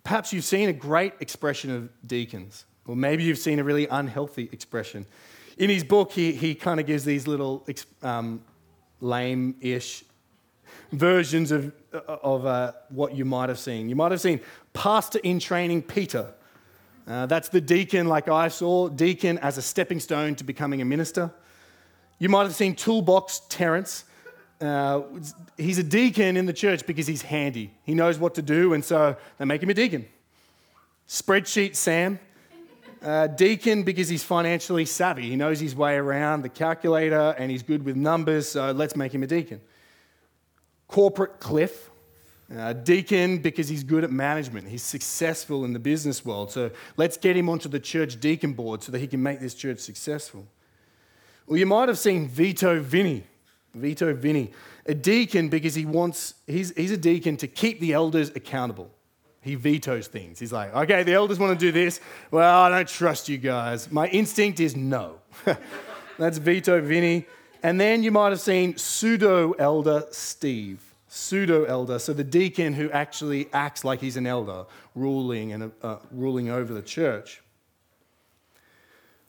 Perhaps 0.03 0.33
you've 0.33 0.45
seen 0.45 0.69
a 0.69 0.73
great 0.73 1.15
expression 1.21 1.71
of 1.71 1.89
deacons, 2.07 2.65
or 2.87 2.97
maybe 2.97 3.23
you've 3.23 3.39
seen 3.39 3.59
a 3.59 3.65
really 3.65 3.87
unhealthy 3.87 4.49
expression. 4.53 5.07
In 5.57 5.71
his 5.71 5.85
book, 5.85 6.13
he, 6.13 6.33
he 6.33 6.55
kind 6.55 6.81
of 6.81 6.87
gives 6.87 7.05
these 7.05 7.27
little 7.27 7.67
um, 8.03 8.43
lame 9.01 9.57
ish 9.61 10.05
versions 10.93 11.53
of, 11.53 11.73
of 11.93 12.47
uh, 12.47 12.73
what 12.89 13.15
you 13.15 13.25
might 13.25 13.49
have 13.49 13.59
seen. 13.59 13.89
You 13.89 13.97
might 13.97 14.11
have 14.11 14.21
seen 14.21 14.41
pastor 14.73 15.21
in 15.23 15.39
training 15.39 15.83
Peter. 15.83 16.35
Uh, 17.07 17.27
that's 17.27 17.51
the 17.51 17.61
deacon, 17.61 18.09
like 18.09 18.29
I 18.29 18.49
saw, 18.49 18.89
deacon 18.89 19.39
as 19.39 19.59
a 19.59 19.63
stepping 19.63 20.01
stone 20.01 20.35
to 20.37 20.45
becoming 20.45 20.81
a 20.81 20.85
minister. 20.85 21.31
You 22.19 22.31
might 22.31 22.45
have 22.45 22.55
seen 22.55 22.75
toolbox 22.75 23.43
Terence. 23.49 24.05
Uh, 24.61 25.03
he's 25.59 25.79
a 25.79 25.83
deacon 25.83 26.37
in 26.37 26.47
the 26.47 26.53
church 26.53 26.87
because 26.87 27.07
he's 27.07 27.21
handy. 27.21 27.73
He 27.83 27.93
knows 27.93 28.19
what 28.19 28.35
to 28.37 28.43
do, 28.43 28.73
and 28.73 28.83
so 28.83 29.17
they 29.39 29.45
make 29.45 29.63
him 29.63 29.69
a 29.69 29.75
deacon. 29.75 30.07
Spreadsheet 31.09 31.77
Sam. 31.77 32.19
Uh, 33.03 33.27
deacon 33.27 33.83
because 33.83 34.09
he's 34.09 34.23
financially 34.23 34.87
savvy. 34.87 35.29
He 35.29 35.37
knows 35.37 35.61
his 35.61 35.77
way 35.77 35.97
around 35.97 36.41
the 36.41 36.49
calculator 36.49 37.35
and 37.39 37.51
he's 37.51 37.63
good 37.63 37.85
with 37.85 37.97
numbers, 37.97 38.49
so 38.49 38.73
let's 38.73 38.97
make 38.97 39.13
him 39.13 39.23
a 39.23 39.27
deacon. 39.27 39.61
Corporate 40.89 41.39
Cliff. 41.39 41.91
Uh, 42.57 42.73
deacon 42.73 43.39
because 43.39 43.69
he's 43.69 43.83
good 43.83 44.05
at 44.05 44.11
management. 44.13 44.69
He's 44.69 44.83
successful 44.83 45.65
in 45.65 45.73
the 45.73 45.79
business 45.79 46.25
world. 46.25 46.53
So 46.53 46.71
let's 46.97 47.17
get 47.17 47.37
him 47.37 47.49
onto 47.49 47.69
the 47.69 47.81
church 47.81 48.21
deacon 48.21 48.53
board 48.53 48.83
so 48.83 48.93
that 48.93 49.01
he 49.01 49.07
can 49.07 49.23
make 49.23 49.41
this 49.41 49.55
church 49.55 49.81
successful. 49.81 50.47
Well, 51.47 51.59
you 51.59 51.67
might 51.67 51.89
have 51.89 51.99
seen 51.99 52.29
Veto 52.29 52.81
Vinny. 52.81 53.25
Veto 53.75 54.15
Vinny, 54.15 54.53
a 54.87 54.95
deacon 54.95 55.49
because 55.49 55.75
he 55.75 55.85
wants, 55.85 56.35
he's, 56.47 56.73
he's 56.77 56.93
a 56.93 56.97
deacon 56.97 57.37
to 57.39 57.49
keep 57.49 57.81
the 57.81 57.93
elders 57.93 58.31
accountable. 58.37 58.91
He 59.41 59.57
vetoes 59.57 60.07
things. 60.07 60.39
He's 60.39 60.53
like, 60.53 60.75
okay, 60.75 61.03
the 61.03 61.13
elders 61.13 61.39
want 61.39 61.59
to 61.59 61.67
do 61.67 61.73
this. 61.73 62.01
Well, 62.31 62.63
I 62.63 62.69
don't 62.71 62.89
trust 62.89 63.29
you 63.29 63.37
guys. 63.37 63.91
My 63.91 64.07
instinct 64.09 64.61
is 64.61 64.75
no. 64.75 65.19
That's 66.19 66.39
Veto 66.39 66.81
Vinny. 66.81 67.27
And 67.63 67.81
then 67.81 68.03
you 68.03 68.11
might 68.11 68.31
have 68.31 68.41
seen 68.41 68.77
pseudo 68.77 69.53
elder 69.53 70.07
Steve. 70.13 70.94
Pseudo 71.17 71.63
elder, 71.63 72.01
so 72.01 72.13
the 72.13 72.25
deacon 72.25 72.73
who 72.73 72.91
actually 72.91 73.49
acts 73.53 73.85
like 73.85 74.01
he's 74.01 74.17
an 74.17 74.27
elder, 74.27 74.65
ruling 74.97 75.53
and 75.53 75.71
uh, 75.81 75.99
ruling 76.11 76.51
over 76.51 76.75
the 76.75 76.83
church. 76.83 77.41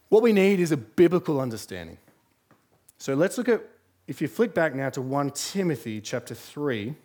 What 0.10 0.24
we 0.24 0.34
need 0.34 0.60
is 0.60 0.72
a 0.72 0.78
biblical 0.78 1.40
understanding. 1.40 2.00
So 2.98 3.14
let's 3.14 3.38
look 3.38 3.48
at, 3.48 3.62
if 4.08 4.20
you 4.20 4.28
flick 4.28 4.56
back 4.56 4.74
now 4.74 4.90
to 4.90 5.02
1 5.02 5.30
Timothy 5.36 6.02
chapter 6.02 6.34
3, 6.34 6.96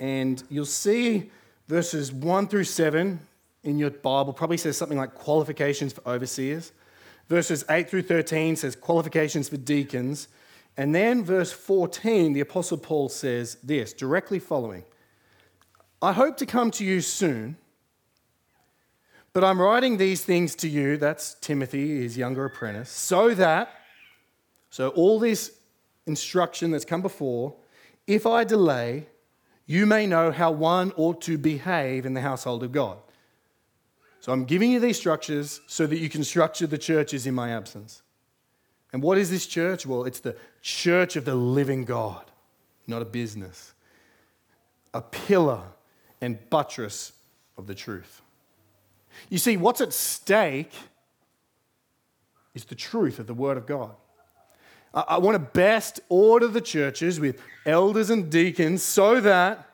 and 0.00 0.42
you'll 0.48 0.64
see 0.64 1.30
verses 1.68 2.10
1 2.10 2.48
through 2.48 2.64
7 2.64 3.20
in 3.62 3.78
your 3.78 3.90
Bible 3.90 4.32
probably 4.32 4.56
says 4.56 4.78
something 4.78 4.96
like 4.96 5.14
qualifications 5.14 5.92
for 5.92 6.08
overseers. 6.08 6.72
Verses 7.28 7.62
8 7.68 7.90
through 7.90 8.02
13 8.02 8.56
says 8.56 8.74
qualifications 8.74 9.50
for 9.50 9.58
deacons. 9.58 10.28
And 10.78 10.94
then 10.94 11.24
verse 11.24 11.50
14, 11.50 12.32
the 12.32 12.40
Apostle 12.40 12.78
Paul 12.78 13.08
says 13.08 13.58
this, 13.64 13.92
directly 13.92 14.38
following 14.38 14.84
I 16.00 16.12
hope 16.12 16.36
to 16.36 16.46
come 16.46 16.70
to 16.70 16.84
you 16.84 17.00
soon, 17.00 17.56
but 19.32 19.42
I'm 19.42 19.60
writing 19.60 19.96
these 19.96 20.24
things 20.24 20.54
to 20.56 20.68
you, 20.68 20.96
that's 20.96 21.34
Timothy, 21.34 22.02
his 22.02 22.16
younger 22.16 22.44
apprentice, 22.44 22.90
so 22.90 23.34
that, 23.34 23.72
so 24.70 24.90
all 24.90 25.18
this 25.18 25.58
instruction 26.06 26.70
that's 26.70 26.84
come 26.84 27.02
before, 27.02 27.56
if 28.06 28.24
I 28.24 28.44
delay, 28.44 29.08
you 29.66 29.84
may 29.84 30.06
know 30.06 30.30
how 30.30 30.52
one 30.52 30.92
ought 30.92 31.20
to 31.22 31.36
behave 31.36 32.06
in 32.06 32.14
the 32.14 32.20
household 32.20 32.62
of 32.62 32.70
God. 32.70 32.98
So 34.20 34.32
I'm 34.32 34.44
giving 34.44 34.70
you 34.70 34.78
these 34.78 34.96
structures 34.96 35.60
so 35.66 35.88
that 35.88 35.98
you 35.98 36.08
can 36.08 36.22
structure 36.22 36.68
the 36.68 36.78
churches 36.78 37.26
in 37.26 37.34
my 37.34 37.50
absence. 37.50 38.02
And 38.92 39.02
what 39.02 39.18
is 39.18 39.30
this 39.30 39.46
church? 39.46 39.86
Well, 39.86 40.04
it's 40.04 40.20
the 40.20 40.36
church 40.62 41.16
of 41.16 41.24
the 41.24 41.34
living 41.34 41.84
God, 41.84 42.24
not 42.86 43.02
a 43.02 43.04
business, 43.04 43.74
a 44.94 45.02
pillar 45.02 45.62
and 46.20 46.38
buttress 46.50 47.12
of 47.56 47.66
the 47.66 47.74
truth. 47.74 48.22
You 49.28 49.38
see, 49.38 49.56
what's 49.56 49.80
at 49.80 49.92
stake 49.92 50.72
is 52.54 52.64
the 52.64 52.74
truth 52.74 53.18
of 53.18 53.26
the 53.26 53.34
Word 53.34 53.56
of 53.56 53.66
God. 53.66 53.94
I 54.94 55.18
want 55.18 55.34
to 55.34 55.38
best 55.38 56.00
order 56.08 56.48
the 56.48 56.62
churches 56.62 57.20
with 57.20 57.40
elders 57.66 58.08
and 58.08 58.30
deacons 58.30 58.82
so 58.82 59.20
that 59.20 59.68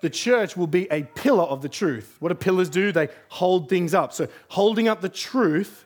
the 0.00 0.08
church 0.08 0.56
will 0.56 0.66
be 0.66 0.90
a 0.90 1.02
pillar 1.02 1.44
of 1.44 1.62
the 1.62 1.68
truth. 1.68 2.16
What 2.18 2.30
do 2.30 2.34
pillars 2.34 2.68
do? 2.68 2.90
They 2.90 3.08
hold 3.28 3.68
things 3.68 3.94
up. 3.94 4.12
So, 4.12 4.28
holding 4.48 4.88
up 4.88 5.00
the 5.00 5.08
truth 5.08 5.83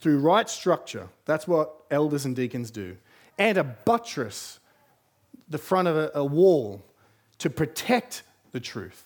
through 0.00 0.18
right 0.18 0.48
structure, 0.48 1.08
that's 1.24 1.48
what 1.48 1.74
elders 1.90 2.24
and 2.24 2.36
deacons 2.36 2.70
do. 2.70 2.96
And 3.38 3.58
a 3.58 3.64
buttress, 3.64 4.60
the 5.48 5.58
front 5.58 5.88
of 5.88 5.96
a, 5.96 6.10
a 6.14 6.24
wall, 6.24 6.84
to 7.38 7.50
protect 7.50 8.22
the 8.52 8.60
truth. 8.60 9.04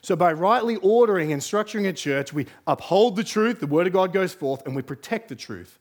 So, 0.00 0.16
by 0.16 0.32
rightly 0.32 0.76
ordering 0.76 1.32
and 1.32 1.40
structuring 1.40 1.88
a 1.88 1.92
church, 1.92 2.32
we 2.32 2.46
uphold 2.66 3.14
the 3.14 3.22
truth, 3.22 3.60
the 3.60 3.68
word 3.68 3.86
of 3.86 3.92
God 3.92 4.12
goes 4.12 4.34
forth, 4.34 4.66
and 4.66 4.74
we 4.74 4.82
protect 4.82 5.28
the 5.28 5.36
truth 5.36 5.78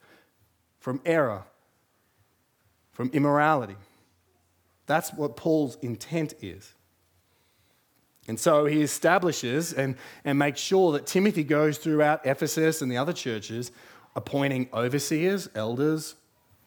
from 0.80 1.02
error 1.06 1.44
from 3.02 3.10
immorality. 3.14 3.78
That's 4.86 5.12
what 5.14 5.36
Paul's 5.36 5.78
intent 5.82 6.34
is. 6.42 6.74
And 8.28 8.40
so 8.40 8.66
he 8.66 8.82
establishes 8.82 9.74
and, 9.74 9.96
and 10.24 10.38
makes 10.38 10.60
sure 10.60 10.92
that 10.92 11.08
Timothy 11.08 11.44
goes 11.44 11.78
throughout 11.80 12.26
Ephesus 12.26 12.82
and 12.82 12.92
the 12.92 12.98
other 12.98 13.14
churches, 13.14 13.72
appointing 14.15 14.69
overseers, 14.74 15.50
elders, 15.56 16.15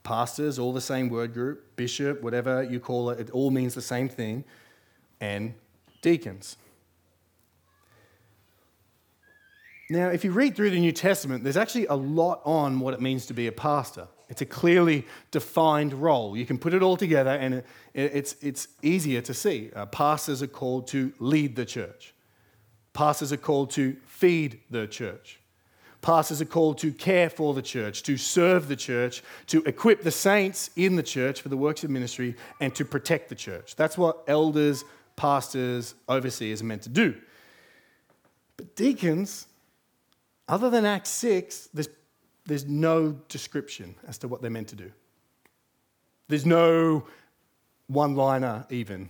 pastors, 0.03 0.59
all 0.59 0.73
the 0.73 0.81
same 0.81 1.09
word 1.09 1.33
group, 1.33 1.77
bishop, 1.77 2.23
whatever 2.23 2.63
you 2.63 2.81
call 2.81 3.11
it, 3.11 3.21
it 3.21 3.31
all 3.31 3.51
means 3.51 3.75
the 3.75 3.83
same 3.83 4.09
thing, 4.09 4.45
and 5.21 5.55
deacons. 6.03 6.57
Now, 9.91 10.09
if 10.09 10.25
you 10.25 10.33
read 10.33 10.57
through 10.57 10.71
the 10.71 10.81
New 10.81 10.93
Testament, 10.93 11.45
there's 11.45 11.57
actually 11.57 11.87
a 11.87 11.95
lot 11.95 12.41
on 12.45 12.81
what 12.81 12.95
it 12.95 13.01
means 13.01 13.27
to 13.27 13.35
be 13.35 13.47
a 13.47 13.53
pastor. 13.53 14.09
It's 14.31 14.41
a 14.41 14.47
clearly 14.47 15.07
defined 15.31 15.93
role. 15.93 16.37
You 16.37 16.47
can 16.47 16.59
put 16.59 16.73
it 16.73 16.83
all 16.83 16.97
together, 16.97 17.31
and 17.31 17.55
it, 17.55 17.67
it's, 17.93 18.37
it's 18.41 18.69
easier 18.83 19.21
to 19.21 19.35
see. 19.35 19.71
Uh, 19.77 19.87
pastors 19.87 20.43
are 20.43 20.47
called 20.47 20.87
to 20.89 21.13
lead 21.19 21.57
the 21.57 21.65
church, 21.65 22.15
pastors 22.93 23.33
are 23.33 23.39
called 23.39 23.71
to 23.73 23.97
feed 24.07 24.61
the 24.71 24.87
church. 24.87 25.39
Pastors 26.05 26.43
are 26.43 26.45
called 26.45 26.77
to 26.77 26.93
care 26.93 27.31
for 27.31 27.55
the 27.55 27.63
church, 27.63 28.03
to 28.03 28.19
serve 28.19 28.69
the 28.69 28.77
church, 28.77 29.23
to 29.47 29.63
equip 29.65 30.03
the 30.03 30.11
saints 30.11 30.69
in 30.77 30.97
the 30.97 31.03
church 31.03 31.41
for 31.41 31.49
the 31.49 31.57
works 31.57 31.83
of 31.83 31.89
ministry, 31.89 32.37
and 32.61 32.75
to 32.75 32.85
protect 32.85 33.31
the 33.31 33.35
church. 33.35 33.75
That's 33.75 33.97
what 33.97 34.23
elders, 34.27 34.85
pastors, 35.17 35.95
overseers 36.07 36.61
are 36.61 36.67
meant 36.67 36.83
to 36.83 36.91
do. 36.91 37.15
But 38.59 38.77
deacons, 38.77 39.47
other 40.47 40.69
than 40.69 40.85
Acts 40.85 41.09
6, 41.09 41.71
there's 41.73 41.89
there's 42.45 42.67
no 42.67 43.13
description 43.31 43.95
as 44.07 44.19
to 44.19 44.29
what 44.29 44.43
they're 44.43 44.51
meant 44.51 44.69
to 44.69 44.77
do. 44.77 44.93
There's 46.29 46.45
no 46.45 47.07
one 47.87 48.15
liner, 48.15 48.67
even. 48.69 49.09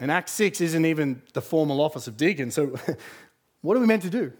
And 0.00 0.10
Act 0.10 0.30
6 0.30 0.62
isn't 0.62 0.86
even 0.86 1.20
the 1.34 1.42
formal 1.42 1.82
office 1.82 2.06
of 2.06 2.16
deacon, 2.16 2.50
so 2.50 2.74
what 3.60 3.76
are 3.76 3.80
we 3.80 3.86
meant 3.86 4.02
to 4.04 4.10
do? 4.10 4.32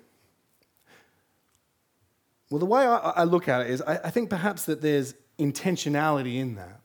Well, 2.51 2.59
the 2.59 2.67
way 2.67 2.87
I, 2.87 2.97
I 2.97 3.25
look 3.25 3.49
at 3.49 3.63
it 3.63 3.71
is 3.71 3.83
I, 3.83 3.97
I, 4.05 4.11
think 4.11 4.31
perhaps 4.31 4.65
that 4.65 4.81
there's 4.81 5.15
intentionality 5.39 6.39
in 6.39 6.55
that. 6.55 6.81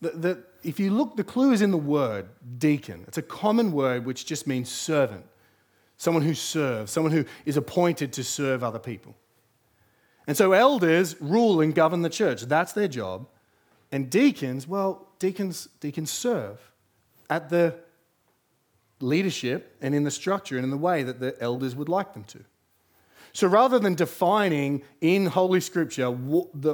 That, 0.00 0.22
that 0.22 0.38
if 0.62 0.78
you 0.78 0.90
look, 0.90 1.16
the 1.16 1.24
clue 1.24 1.52
is 1.52 1.62
in 1.62 1.70
the 1.70 1.76
word 1.76 2.28
deacon. 2.58 3.04
It's 3.08 3.18
a 3.18 3.22
common 3.22 3.72
word 3.72 4.04
which 4.04 4.24
just 4.26 4.46
means 4.46 4.70
servant 4.70 5.26
someone 5.96 6.22
who 6.22 6.34
serves, 6.34 6.92
someone 6.92 7.12
who 7.12 7.24
is 7.44 7.56
appointed 7.56 8.12
to 8.12 8.24
serve 8.24 8.62
other 8.62 8.78
people. 8.78 9.14
And 10.26 10.36
so 10.36 10.52
elders 10.52 11.20
rule 11.20 11.60
and 11.60 11.74
govern 11.74 12.02
the 12.02 12.10
church. 12.10 12.42
That's 12.42 12.72
their 12.72 12.88
job. 12.88 13.28
And 13.92 14.10
deacons, 14.10 14.66
well, 14.66 15.08
deacons, 15.18 15.68
deacons 15.80 16.10
serve 16.10 16.72
at 17.30 17.48
the 17.48 17.74
leadership 19.00 19.76
and 19.80 19.94
in 19.94 20.04
the 20.04 20.10
structure 20.10 20.56
and 20.56 20.64
in 20.64 20.70
the 20.70 20.76
way 20.76 21.02
that 21.02 21.20
the 21.20 21.40
elders 21.40 21.76
would 21.76 21.88
like 21.88 22.14
them 22.14 22.24
to. 22.24 22.44
So 23.34 23.48
rather 23.48 23.80
than 23.80 23.96
defining 23.96 24.82
in 25.00 25.26
Holy 25.26 25.60
Scripture 25.60 26.16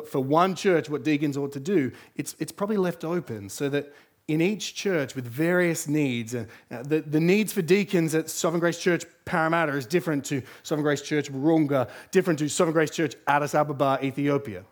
for 0.07 0.21
one 0.21 0.55
church 0.55 0.91
what 0.91 1.03
deacons 1.03 1.39
ought 1.39 1.53
to 1.53 1.61
do, 1.61 1.91
it's, 2.17 2.37
it's 2.39 2.53
probably 2.53 2.77
left 2.77 3.03
open 3.03 3.49
so 3.49 3.71
that 3.71 3.95
in 4.29 4.43
each 4.43 4.75
church 4.75 5.15
with 5.15 5.27
various 5.27 5.89
needs. 5.89 6.35
And 6.35 6.49
uh, 6.71 6.83
the, 6.83 7.01
the 7.01 7.19
needs 7.19 7.53
for 7.53 7.63
deacons 7.63 8.15
at 8.15 8.29
Sovereign 8.29 8.61
Grace 8.61 8.79
Church 8.79 9.07
Parramatta 9.25 9.75
is 9.75 9.87
different 9.87 10.25
to 10.27 10.43
Sovereign 10.63 10.85
Grace 10.85 11.01
Church 11.01 11.33
Wahroonga, 11.33 11.89
different 12.11 12.39
to 12.41 12.49
Sovereign 12.49 12.75
Grace 12.75 12.91
Church 12.91 13.17
Addis 13.27 13.55
Ababa, 13.55 13.99
Ethiopia. 14.05 14.65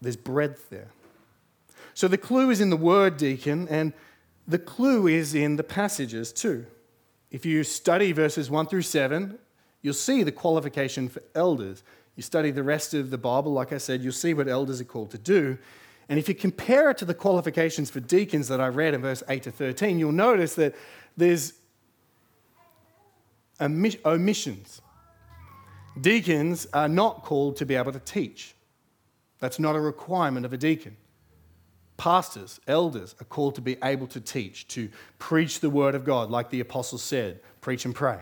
There's 0.00 0.16
breadth 0.16 0.68
there. 0.68 0.90
So 1.94 2.08
the 2.08 2.18
clue 2.18 2.50
is 2.50 2.60
in 2.60 2.70
the 2.70 2.76
word 2.76 3.16
deacon, 3.16 3.68
and 3.68 3.92
the 4.48 4.58
clue 4.58 5.06
is 5.06 5.32
in 5.32 5.54
the 5.54 5.64
passages 5.64 6.32
too. 6.32 6.66
If 7.30 7.46
you 7.46 7.62
study 7.62 8.10
verses 8.10 8.50
1 8.50 8.66
through 8.66 8.82
7, 8.82 9.38
you'll 9.82 9.94
see 9.94 10.22
the 10.22 10.32
qualification 10.32 11.08
for 11.08 11.22
elders. 11.34 11.82
You 12.16 12.22
study 12.22 12.50
the 12.50 12.62
rest 12.62 12.94
of 12.94 13.10
the 13.10 13.18
Bible, 13.18 13.52
like 13.52 13.72
I 13.72 13.78
said, 13.78 14.00
you'll 14.00 14.12
see 14.12 14.32
what 14.34 14.48
elders 14.48 14.80
are 14.80 14.84
called 14.84 15.10
to 15.10 15.18
do. 15.18 15.58
And 16.08 16.18
if 16.18 16.28
you 16.28 16.34
compare 16.34 16.90
it 16.90 16.98
to 16.98 17.04
the 17.04 17.14
qualifications 17.14 17.90
for 17.90 18.00
deacons 18.00 18.48
that 18.48 18.60
I 18.60 18.68
read 18.68 18.94
in 18.94 19.02
verse 19.02 19.22
8 19.28 19.42
to 19.44 19.50
13, 19.50 19.98
you'll 19.98 20.12
notice 20.12 20.54
that 20.56 20.74
there's 21.16 21.54
omissions. 23.60 24.82
Deacons 26.00 26.66
are 26.72 26.88
not 26.88 27.22
called 27.22 27.56
to 27.56 27.66
be 27.66 27.74
able 27.74 27.92
to 27.92 28.00
teach. 28.00 28.54
That's 29.38 29.58
not 29.58 29.76
a 29.76 29.80
requirement 29.80 30.46
of 30.46 30.52
a 30.52 30.56
deacon. 30.56 30.96
Pastors, 31.96 32.60
elders 32.66 33.14
are 33.20 33.24
called 33.24 33.54
to 33.56 33.60
be 33.60 33.76
able 33.82 34.06
to 34.08 34.20
teach, 34.20 34.66
to 34.68 34.88
preach 35.18 35.60
the 35.60 35.70
word 35.70 35.94
of 35.94 36.04
God, 36.04 36.30
like 36.30 36.50
the 36.50 36.60
apostle 36.60 36.98
said 36.98 37.40
preach 37.60 37.84
and 37.84 37.94
pray. 37.94 38.18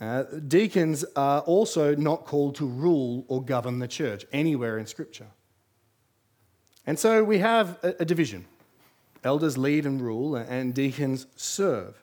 Uh, 0.00 0.22
deacons 0.46 1.04
are 1.16 1.40
also 1.40 1.94
not 1.94 2.24
called 2.24 2.54
to 2.54 2.66
rule 2.66 3.24
or 3.28 3.42
govern 3.42 3.80
the 3.80 3.88
church 3.88 4.24
anywhere 4.32 4.78
in 4.78 4.86
Scripture. 4.86 5.26
And 6.86 6.98
so 6.98 7.24
we 7.24 7.38
have 7.38 7.78
a, 7.82 7.94
a 8.00 8.04
division 8.04 8.46
elders 9.24 9.58
lead 9.58 9.84
and 9.84 10.00
rule, 10.00 10.36
and 10.36 10.72
deacons 10.72 11.26
serve. 11.34 12.00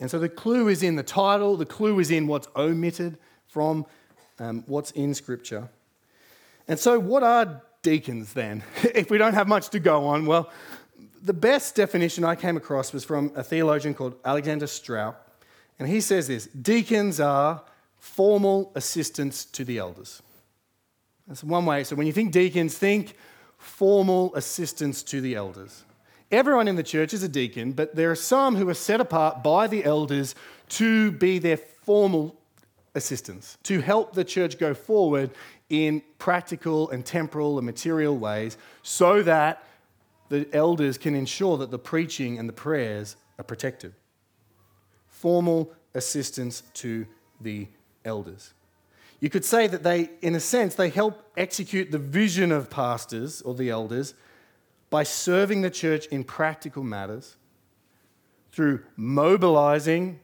And 0.00 0.10
so 0.10 0.18
the 0.18 0.28
clue 0.28 0.68
is 0.68 0.82
in 0.82 0.96
the 0.96 1.02
title, 1.02 1.56
the 1.56 1.66
clue 1.66 1.98
is 1.98 2.10
in 2.10 2.26
what's 2.26 2.48
omitted 2.56 3.18
from 3.48 3.86
um, 4.38 4.64
what's 4.66 4.92
in 4.92 5.12
Scripture. 5.14 5.68
And 6.66 6.78
so, 6.78 6.98
what 6.98 7.22
are 7.22 7.62
deacons 7.82 8.32
then? 8.32 8.62
if 8.94 9.10
we 9.10 9.18
don't 9.18 9.34
have 9.34 9.48
much 9.48 9.68
to 9.70 9.80
go 9.80 10.06
on, 10.06 10.24
well, 10.24 10.50
the 11.22 11.34
best 11.34 11.74
definition 11.74 12.24
I 12.24 12.34
came 12.34 12.56
across 12.56 12.92
was 12.92 13.04
from 13.04 13.32
a 13.36 13.42
theologian 13.42 13.92
called 13.92 14.14
Alexander 14.24 14.66
Strauch. 14.66 15.16
And 15.80 15.88
he 15.88 16.00
says 16.00 16.28
this 16.28 16.46
Deacons 16.48 17.18
are 17.18 17.62
formal 17.98 18.70
assistants 18.76 19.44
to 19.46 19.64
the 19.64 19.78
elders. 19.78 20.22
That's 21.26 21.42
one 21.42 21.66
way. 21.66 21.82
So 21.84 21.96
when 21.96 22.06
you 22.06 22.12
think 22.12 22.32
deacons, 22.32 22.76
think 22.76 23.14
formal 23.56 24.34
assistants 24.34 25.02
to 25.04 25.20
the 25.20 25.34
elders. 25.34 25.84
Everyone 26.30 26.68
in 26.68 26.76
the 26.76 26.82
church 26.82 27.12
is 27.12 27.22
a 27.22 27.28
deacon, 27.28 27.72
but 27.72 27.96
there 27.96 28.10
are 28.10 28.16
some 28.16 28.56
who 28.56 28.68
are 28.68 28.74
set 28.74 29.00
apart 29.00 29.42
by 29.42 29.66
the 29.66 29.84
elders 29.84 30.34
to 30.70 31.10
be 31.12 31.38
their 31.38 31.56
formal 31.56 32.36
assistants, 32.94 33.58
to 33.64 33.80
help 33.80 34.14
the 34.14 34.24
church 34.24 34.58
go 34.58 34.74
forward 34.74 35.30
in 35.68 36.02
practical 36.18 36.90
and 36.90 37.04
temporal 37.04 37.58
and 37.58 37.66
material 37.66 38.16
ways 38.16 38.56
so 38.82 39.22
that 39.22 39.64
the 40.28 40.48
elders 40.52 40.98
can 40.98 41.14
ensure 41.14 41.56
that 41.58 41.70
the 41.70 41.78
preaching 41.78 42.38
and 42.38 42.48
the 42.48 42.52
prayers 42.52 43.16
are 43.38 43.44
protected. 43.44 43.92
Formal 45.20 45.70
assistance 45.92 46.62
to 46.72 47.06
the 47.42 47.68
elders. 48.06 48.54
You 49.20 49.28
could 49.28 49.44
say 49.44 49.66
that 49.66 49.82
they, 49.82 50.08
in 50.22 50.34
a 50.34 50.40
sense, 50.40 50.74
they 50.74 50.88
help 50.88 51.22
execute 51.36 51.90
the 51.90 51.98
vision 51.98 52.50
of 52.50 52.70
pastors 52.70 53.42
or 53.42 53.54
the 53.54 53.68
elders 53.68 54.14
by 54.88 55.02
serving 55.02 55.60
the 55.60 55.68
church 55.68 56.06
in 56.06 56.24
practical 56.24 56.82
matters 56.82 57.36
through 58.50 58.82
mobilizing 58.96 60.20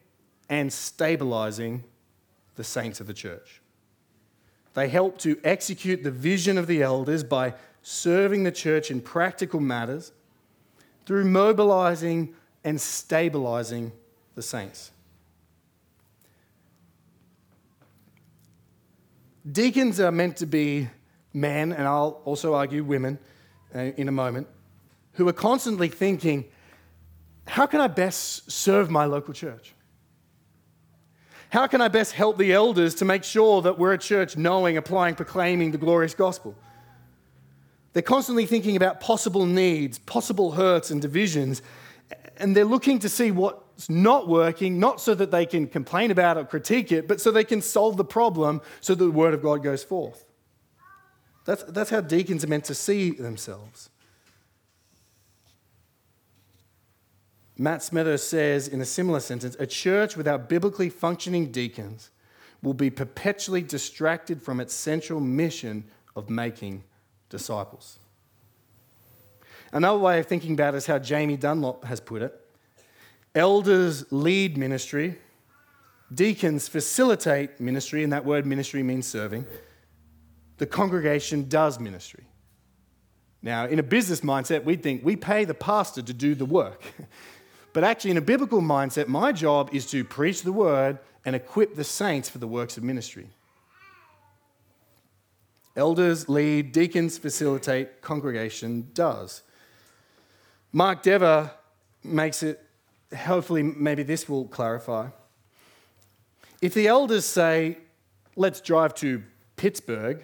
and 0.48 0.72
stabilizing 0.72 1.84
the 2.54 2.64
saints 2.64 2.98
of 2.98 3.06
the 3.06 3.12
church. 3.12 3.60
They 4.72 4.88
help 4.88 5.18
to 5.18 5.38
execute 5.44 6.04
the 6.04 6.10
vision 6.10 6.56
of 6.56 6.66
the 6.66 6.82
elders 6.82 7.22
by 7.22 7.52
serving 7.82 8.44
the 8.44 8.50
church 8.50 8.90
in 8.90 9.02
practical 9.02 9.60
matters 9.60 10.12
through 11.04 11.26
mobilizing 11.26 12.34
and 12.64 12.80
stabilizing 12.80 13.92
the 14.36 14.42
saints. 14.42 14.92
Deacons 19.50 19.98
are 19.98 20.12
meant 20.12 20.36
to 20.36 20.46
be 20.46 20.88
men, 21.32 21.72
and 21.72 21.88
I'll 21.88 22.20
also 22.24 22.54
argue 22.54 22.84
women 22.84 23.18
uh, 23.74 23.78
in 23.78 24.08
a 24.08 24.12
moment, 24.12 24.46
who 25.14 25.26
are 25.28 25.32
constantly 25.32 25.88
thinking, 25.88 26.44
how 27.46 27.66
can 27.66 27.80
I 27.80 27.86
best 27.86 28.50
serve 28.50 28.90
my 28.90 29.06
local 29.06 29.32
church? 29.32 29.74
How 31.50 31.66
can 31.66 31.80
I 31.80 31.88
best 31.88 32.12
help 32.12 32.38
the 32.38 32.52
elders 32.52 32.94
to 32.96 33.04
make 33.04 33.24
sure 33.24 33.62
that 33.62 33.78
we're 33.78 33.92
a 33.92 33.98
church 33.98 34.36
knowing, 34.36 34.76
applying, 34.76 35.14
proclaiming 35.14 35.70
the 35.70 35.78
glorious 35.78 36.12
gospel? 36.12 36.54
They're 37.92 38.02
constantly 38.02 38.44
thinking 38.44 38.76
about 38.76 39.00
possible 39.00 39.46
needs, 39.46 39.98
possible 39.98 40.52
hurts, 40.52 40.90
and 40.90 41.00
divisions, 41.00 41.62
and 42.36 42.56
they're 42.56 42.64
looking 42.64 42.98
to 43.00 43.08
see 43.08 43.30
what's 43.30 43.88
not 43.88 44.28
working, 44.28 44.78
not 44.78 45.00
so 45.00 45.14
that 45.14 45.30
they 45.30 45.46
can 45.46 45.66
complain 45.66 46.10
about 46.10 46.36
it 46.36 46.40
or 46.40 46.44
critique 46.44 46.92
it, 46.92 47.08
but 47.08 47.20
so 47.20 47.30
they 47.30 47.44
can 47.44 47.62
solve 47.62 47.96
the 47.96 48.04
problem 48.04 48.60
so 48.80 48.94
that 48.94 49.04
the 49.04 49.10
word 49.10 49.34
of 49.34 49.42
God 49.42 49.62
goes 49.62 49.82
forth. 49.82 50.24
That's, 51.44 51.62
that's 51.64 51.90
how 51.90 52.00
deacons 52.00 52.44
are 52.44 52.48
meant 52.48 52.64
to 52.64 52.74
see 52.74 53.10
themselves. 53.10 53.90
Matt 57.58 57.80
Smethurst 57.80 58.24
says 58.28 58.68
in 58.68 58.80
a 58.80 58.84
similar 58.84 59.20
sentence 59.20 59.56
a 59.58 59.66
church 59.66 60.16
without 60.16 60.48
biblically 60.48 60.90
functioning 60.90 61.50
deacons 61.50 62.10
will 62.62 62.74
be 62.74 62.90
perpetually 62.90 63.62
distracted 63.62 64.42
from 64.42 64.60
its 64.60 64.74
central 64.74 65.20
mission 65.20 65.84
of 66.14 66.28
making 66.28 66.84
disciples. 67.30 67.98
Another 69.72 69.98
way 69.98 70.18
of 70.18 70.26
thinking 70.26 70.52
about 70.52 70.74
it 70.74 70.78
is 70.78 70.86
how 70.86 70.98
Jamie 70.98 71.36
Dunlop 71.36 71.84
has 71.84 72.00
put 72.00 72.22
it 72.22 72.40
elders 73.34 74.10
lead 74.10 74.56
ministry, 74.56 75.18
deacons 76.12 76.68
facilitate 76.68 77.60
ministry, 77.60 78.02
and 78.02 78.12
that 78.12 78.24
word 78.24 78.46
ministry 78.46 78.82
means 78.82 79.06
serving. 79.06 79.46
The 80.56 80.66
congregation 80.66 81.48
does 81.48 81.78
ministry. 81.78 82.24
Now, 83.42 83.66
in 83.66 83.78
a 83.78 83.82
business 83.82 84.22
mindset, 84.22 84.64
we'd 84.64 84.82
think 84.82 85.04
we 85.04 85.16
pay 85.16 85.44
the 85.44 85.54
pastor 85.54 86.00
to 86.00 86.12
do 86.12 86.34
the 86.34 86.46
work. 86.46 86.82
But 87.72 87.84
actually, 87.84 88.12
in 88.12 88.16
a 88.16 88.22
biblical 88.22 88.62
mindset, 88.62 89.06
my 89.06 89.32
job 89.32 89.68
is 89.70 89.84
to 89.90 90.02
preach 90.02 90.44
the 90.44 90.50
word 90.50 90.98
and 91.26 91.36
equip 91.36 91.74
the 91.74 91.84
saints 91.84 92.26
for 92.26 92.38
the 92.38 92.48
works 92.48 92.78
of 92.78 92.82
ministry. 92.82 93.28
Elders 95.76 96.26
lead, 96.26 96.72
deacons 96.72 97.18
facilitate, 97.18 98.00
congregation 98.00 98.88
does. 98.94 99.42
Mark 100.76 101.00
Dever 101.00 101.50
makes 102.04 102.42
it, 102.42 102.62
hopefully, 103.16 103.62
maybe 103.62 104.02
this 104.02 104.28
will 104.28 104.44
clarify. 104.44 105.08
If 106.60 106.74
the 106.74 106.86
elders 106.86 107.24
say, 107.24 107.78
let's 108.36 108.60
drive 108.60 108.94
to 108.96 109.22
Pittsburgh, 109.56 110.22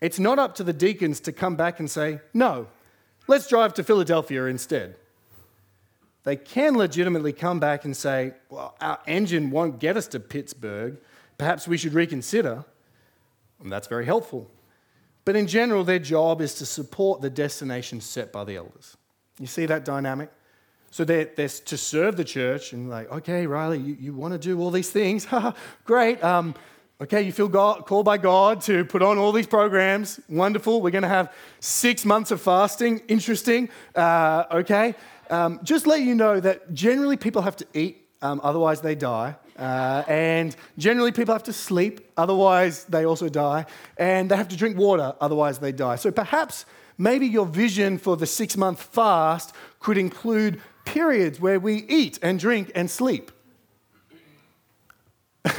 it's 0.00 0.18
not 0.18 0.38
up 0.38 0.54
to 0.54 0.64
the 0.64 0.72
deacons 0.72 1.20
to 1.20 1.32
come 1.32 1.54
back 1.54 1.80
and 1.80 1.90
say, 1.90 2.20
no, 2.32 2.66
let's 3.26 3.46
drive 3.46 3.74
to 3.74 3.84
Philadelphia 3.84 4.46
instead. 4.46 4.96
They 6.24 6.36
can 6.36 6.74
legitimately 6.78 7.34
come 7.34 7.60
back 7.60 7.84
and 7.84 7.94
say, 7.94 8.32
well, 8.48 8.74
our 8.80 9.00
engine 9.06 9.50
won't 9.50 9.78
get 9.78 9.98
us 9.98 10.06
to 10.08 10.20
Pittsburgh. 10.20 10.96
Perhaps 11.36 11.68
we 11.68 11.76
should 11.76 11.92
reconsider. 11.92 12.64
And 13.60 13.70
that's 13.70 13.86
very 13.86 14.06
helpful. 14.06 14.50
But 15.26 15.36
in 15.36 15.46
general, 15.46 15.84
their 15.84 15.98
job 15.98 16.40
is 16.40 16.54
to 16.54 16.64
support 16.64 17.20
the 17.20 17.28
destination 17.28 18.00
set 18.00 18.32
by 18.32 18.44
the 18.44 18.56
elders. 18.56 18.96
You 19.38 19.46
see 19.46 19.66
that 19.66 19.84
dynamic? 19.84 20.30
So 20.90 21.04
they're, 21.04 21.24
they're 21.24 21.48
to 21.48 21.76
serve 21.76 22.16
the 22.16 22.24
church 22.24 22.72
and 22.72 22.90
like, 22.90 23.10
okay, 23.10 23.46
Riley, 23.46 23.78
you, 23.78 23.96
you 23.98 24.14
want 24.14 24.32
to 24.32 24.38
do 24.38 24.60
all 24.60 24.70
these 24.70 24.90
things? 24.90 25.26
Great. 25.84 26.22
Um, 26.22 26.54
okay, 27.00 27.22
you 27.22 27.32
feel 27.32 27.48
God, 27.48 27.86
called 27.86 28.04
by 28.04 28.18
God 28.18 28.60
to 28.62 28.84
put 28.84 29.00
on 29.00 29.16
all 29.16 29.32
these 29.32 29.46
programs. 29.46 30.20
Wonderful. 30.28 30.82
We're 30.82 30.90
going 30.90 31.02
to 31.02 31.08
have 31.08 31.32
six 31.60 32.04
months 32.04 32.30
of 32.30 32.42
fasting. 32.42 33.00
Interesting. 33.08 33.70
Uh, 33.94 34.44
okay. 34.50 34.94
Um, 35.30 35.60
just 35.62 35.86
let 35.86 36.02
you 36.02 36.14
know 36.14 36.40
that 36.40 36.74
generally 36.74 37.16
people 37.16 37.40
have 37.40 37.56
to 37.56 37.66
eat, 37.72 38.06
um, 38.20 38.38
otherwise 38.44 38.82
they 38.82 38.94
die. 38.94 39.36
Uh, 39.58 40.02
and 40.08 40.56
generally, 40.78 41.12
people 41.12 41.34
have 41.34 41.42
to 41.44 41.52
sleep, 41.52 42.00
otherwise, 42.16 42.84
they 42.84 43.04
also 43.04 43.28
die. 43.28 43.66
And 43.96 44.30
they 44.30 44.36
have 44.36 44.48
to 44.48 44.56
drink 44.56 44.76
water, 44.76 45.14
otherwise, 45.20 45.58
they 45.58 45.72
die. 45.72 45.96
So 45.96 46.10
perhaps 46.10 46.64
maybe 47.02 47.26
your 47.26 47.46
vision 47.46 47.98
for 47.98 48.16
the 48.16 48.26
six 48.26 48.56
month 48.56 48.80
fast 48.80 49.52
could 49.80 49.98
include 49.98 50.60
periods 50.84 51.40
where 51.40 51.58
we 51.58 51.84
eat 51.88 52.18
and 52.22 52.38
drink 52.38 52.70
and 52.74 52.88
sleep. 52.90 53.32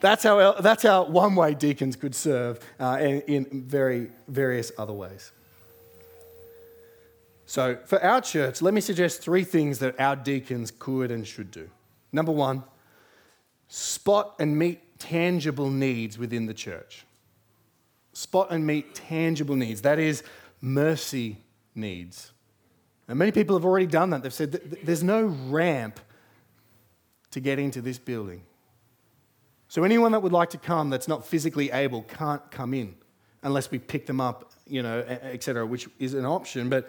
that's, 0.00 0.24
how, 0.24 0.52
that's 0.54 0.82
how 0.82 1.04
one 1.04 1.34
way 1.34 1.52
deacons 1.54 1.96
could 1.96 2.14
serve 2.14 2.58
uh, 2.78 2.96
in, 3.00 3.20
in 3.22 3.64
very 3.66 4.10
various 4.26 4.72
other 4.78 4.94
ways. 4.94 5.32
So, 7.44 7.78
for 7.84 8.02
our 8.02 8.20
church, 8.20 8.62
let 8.62 8.72
me 8.72 8.80
suggest 8.80 9.22
three 9.22 9.42
things 9.42 9.80
that 9.80 9.98
our 9.98 10.14
deacons 10.14 10.70
could 10.70 11.10
and 11.10 11.26
should 11.26 11.50
do. 11.50 11.68
Number 12.12 12.30
one, 12.30 12.62
spot 13.66 14.36
and 14.38 14.56
meet 14.56 15.00
tangible 15.00 15.68
needs 15.68 16.16
within 16.16 16.46
the 16.46 16.54
church. 16.54 17.04
Spot 18.12 18.48
and 18.50 18.64
meet 18.64 18.94
tangible 18.94 19.56
needs. 19.56 19.82
That 19.82 19.98
is, 19.98 20.22
mercy 20.60 21.38
needs. 21.74 22.32
And 23.08 23.18
many 23.18 23.32
people 23.32 23.56
have 23.56 23.64
already 23.64 23.86
done 23.86 24.10
that. 24.10 24.22
They've 24.22 24.32
said 24.32 24.52
there's 24.84 25.02
no 25.02 25.24
ramp 25.24 26.00
to 27.32 27.40
get 27.40 27.58
into 27.58 27.80
this 27.80 27.98
building. 27.98 28.42
So 29.68 29.84
anyone 29.84 30.12
that 30.12 30.20
would 30.20 30.32
like 30.32 30.50
to 30.50 30.58
come 30.58 30.90
that's 30.90 31.08
not 31.08 31.26
physically 31.26 31.70
able 31.70 32.02
can't 32.02 32.50
come 32.50 32.74
in 32.74 32.96
unless 33.42 33.70
we 33.70 33.78
pick 33.78 34.06
them 34.06 34.20
up, 34.20 34.52
you 34.66 34.82
know, 34.82 35.00
etc., 35.00 35.64
which 35.64 35.88
is 35.98 36.14
an 36.14 36.26
option. 36.26 36.68
But 36.68 36.88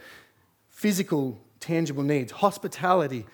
physical, 0.69 1.39
tangible 1.59 2.03
needs, 2.03 2.31
hospitality, 2.31 3.25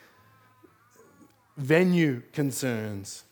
venue 1.55 2.21
concerns, 2.33 3.23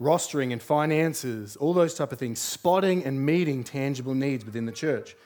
rostering 0.00 0.52
and 0.52 0.62
finances, 0.62 1.56
all 1.56 1.72
those 1.72 1.94
type 1.94 2.12
of 2.12 2.18
things, 2.18 2.38
spotting 2.38 3.04
and 3.04 3.24
meeting 3.24 3.64
tangible 3.64 4.14
needs 4.14 4.44
within 4.44 4.66
the 4.66 4.72
church. 4.72 5.16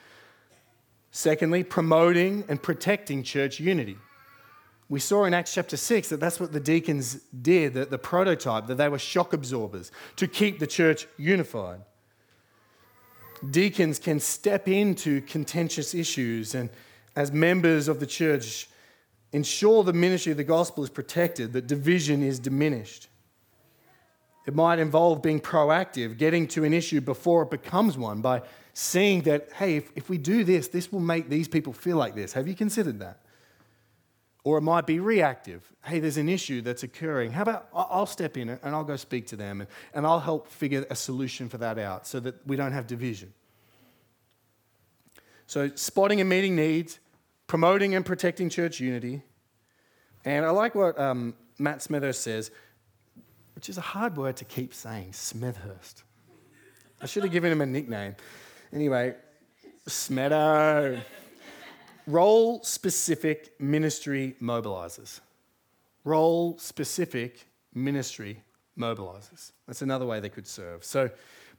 Secondly, 1.12 1.62
promoting 1.62 2.44
and 2.48 2.60
protecting 2.60 3.22
church 3.22 3.60
unity. 3.60 3.98
We 4.88 4.98
saw 4.98 5.24
in 5.24 5.34
Acts 5.34 5.54
chapter 5.54 5.76
6 5.76 6.08
that 6.08 6.20
that's 6.20 6.40
what 6.40 6.52
the 6.52 6.60
deacons 6.60 7.14
did, 7.40 7.74
the, 7.74 7.84
the 7.84 7.98
prototype, 7.98 8.66
that 8.66 8.76
they 8.76 8.88
were 8.88 8.98
shock 8.98 9.32
absorbers 9.32 9.92
to 10.16 10.26
keep 10.26 10.58
the 10.58 10.66
church 10.66 11.06
unified. 11.18 11.82
Deacons 13.50 13.98
can 13.98 14.20
step 14.20 14.68
into 14.68 15.20
contentious 15.22 15.94
issues 15.94 16.54
and, 16.54 16.70
as 17.14 17.30
members 17.30 17.88
of 17.88 18.00
the 18.00 18.06
church, 18.06 18.68
ensure 19.32 19.82
the 19.82 19.92
ministry 19.92 20.32
of 20.32 20.38
the 20.38 20.44
gospel 20.44 20.84
is 20.84 20.90
protected, 20.90 21.52
that 21.52 21.66
division 21.66 22.22
is 22.22 22.38
diminished. 22.38 23.08
It 24.46 24.54
might 24.54 24.78
involve 24.78 25.22
being 25.22 25.40
proactive, 25.40 26.18
getting 26.18 26.48
to 26.48 26.64
an 26.64 26.72
issue 26.72 27.00
before 27.00 27.44
it 27.44 27.50
becomes 27.50 27.96
one 27.96 28.20
by 28.20 28.42
seeing 28.74 29.22
that, 29.22 29.50
hey, 29.54 29.76
if, 29.76 29.92
if 29.94 30.08
we 30.08 30.18
do 30.18 30.44
this, 30.44 30.68
this 30.68 30.90
will 30.90 31.00
make 31.00 31.28
these 31.28 31.46
people 31.46 31.72
feel 31.72 31.96
like 31.96 32.14
this. 32.14 32.32
Have 32.32 32.48
you 32.48 32.54
considered 32.54 32.98
that? 33.00 33.20
Or 34.44 34.58
it 34.58 34.62
might 34.62 34.86
be 34.86 34.98
reactive. 34.98 35.72
Hey, 35.84 36.00
there's 36.00 36.16
an 36.16 36.28
issue 36.28 36.62
that's 36.62 36.82
occurring. 36.82 37.30
How 37.30 37.42
about 37.42 37.68
I'll 37.72 38.06
step 38.06 38.36
in 38.36 38.48
and 38.48 38.74
I'll 38.74 38.82
go 38.82 38.96
speak 38.96 39.28
to 39.28 39.36
them 39.36 39.60
and, 39.60 39.70
and 39.94 40.04
I'll 40.04 40.18
help 40.18 40.48
figure 40.48 40.84
a 40.90 40.96
solution 40.96 41.48
for 41.48 41.58
that 41.58 41.78
out 41.78 42.08
so 42.08 42.18
that 42.20 42.44
we 42.44 42.56
don't 42.56 42.72
have 42.72 42.88
division. 42.88 43.32
So, 45.46 45.70
spotting 45.74 46.20
and 46.20 46.28
meeting 46.28 46.56
needs, 46.56 46.98
promoting 47.46 47.94
and 47.94 48.04
protecting 48.04 48.48
church 48.48 48.80
unity. 48.80 49.22
And 50.24 50.46
I 50.46 50.50
like 50.50 50.74
what 50.74 50.98
um, 50.98 51.34
Matt 51.58 51.82
Smithers 51.82 52.18
says, 52.18 52.50
which 53.62 53.68
is 53.68 53.78
a 53.78 53.80
hard 53.80 54.16
word 54.16 54.34
to 54.34 54.44
keep 54.44 54.74
saying, 54.74 55.12
Smethurst. 55.12 56.02
I 57.00 57.06
should 57.06 57.22
have 57.22 57.30
given 57.30 57.52
him 57.52 57.60
a 57.60 57.66
nickname. 57.66 58.16
Anyway, 58.72 59.14
Smedo 59.88 60.98
role 62.08 62.60
specific 62.64 63.54
ministry 63.60 64.34
mobilizers. 64.42 65.20
Role 66.02 66.58
specific 66.58 67.46
ministry 67.72 68.42
mobilizers. 68.76 69.52
That's 69.68 69.82
another 69.82 70.06
way 70.06 70.18
they 70.18 70.28
could 70.28 70.48
serve. 70.48 70.84
So, 70.84 71.08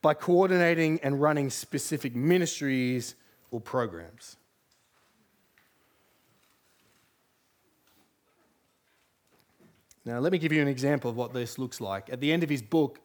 by 0.02 0.14
coordinating 0.14 1.00
and 1.04 1.22
running 1.22 1.50
specific 1.50 2.18
ministries 2.18 3.16
or 3.50 3.62
programs. 3.62 4.36
Now, 10.06 10.20
let 10.20 10.32
me 10.32 10.38
give 10.38 10.52
you 10.52 10.62
an 10.62 10.68
example 10.68 11.10
of 11.10 11.16
what 11.16 11.34
this 11.34 11.58
looks 11.58 11.80
like. 11.80 12.12
At 12.12 12.20
the 12.20 12.32
end 12.32 12.44
of 12.44 12.50
his 12.50 12.62
book, 12.62 13.00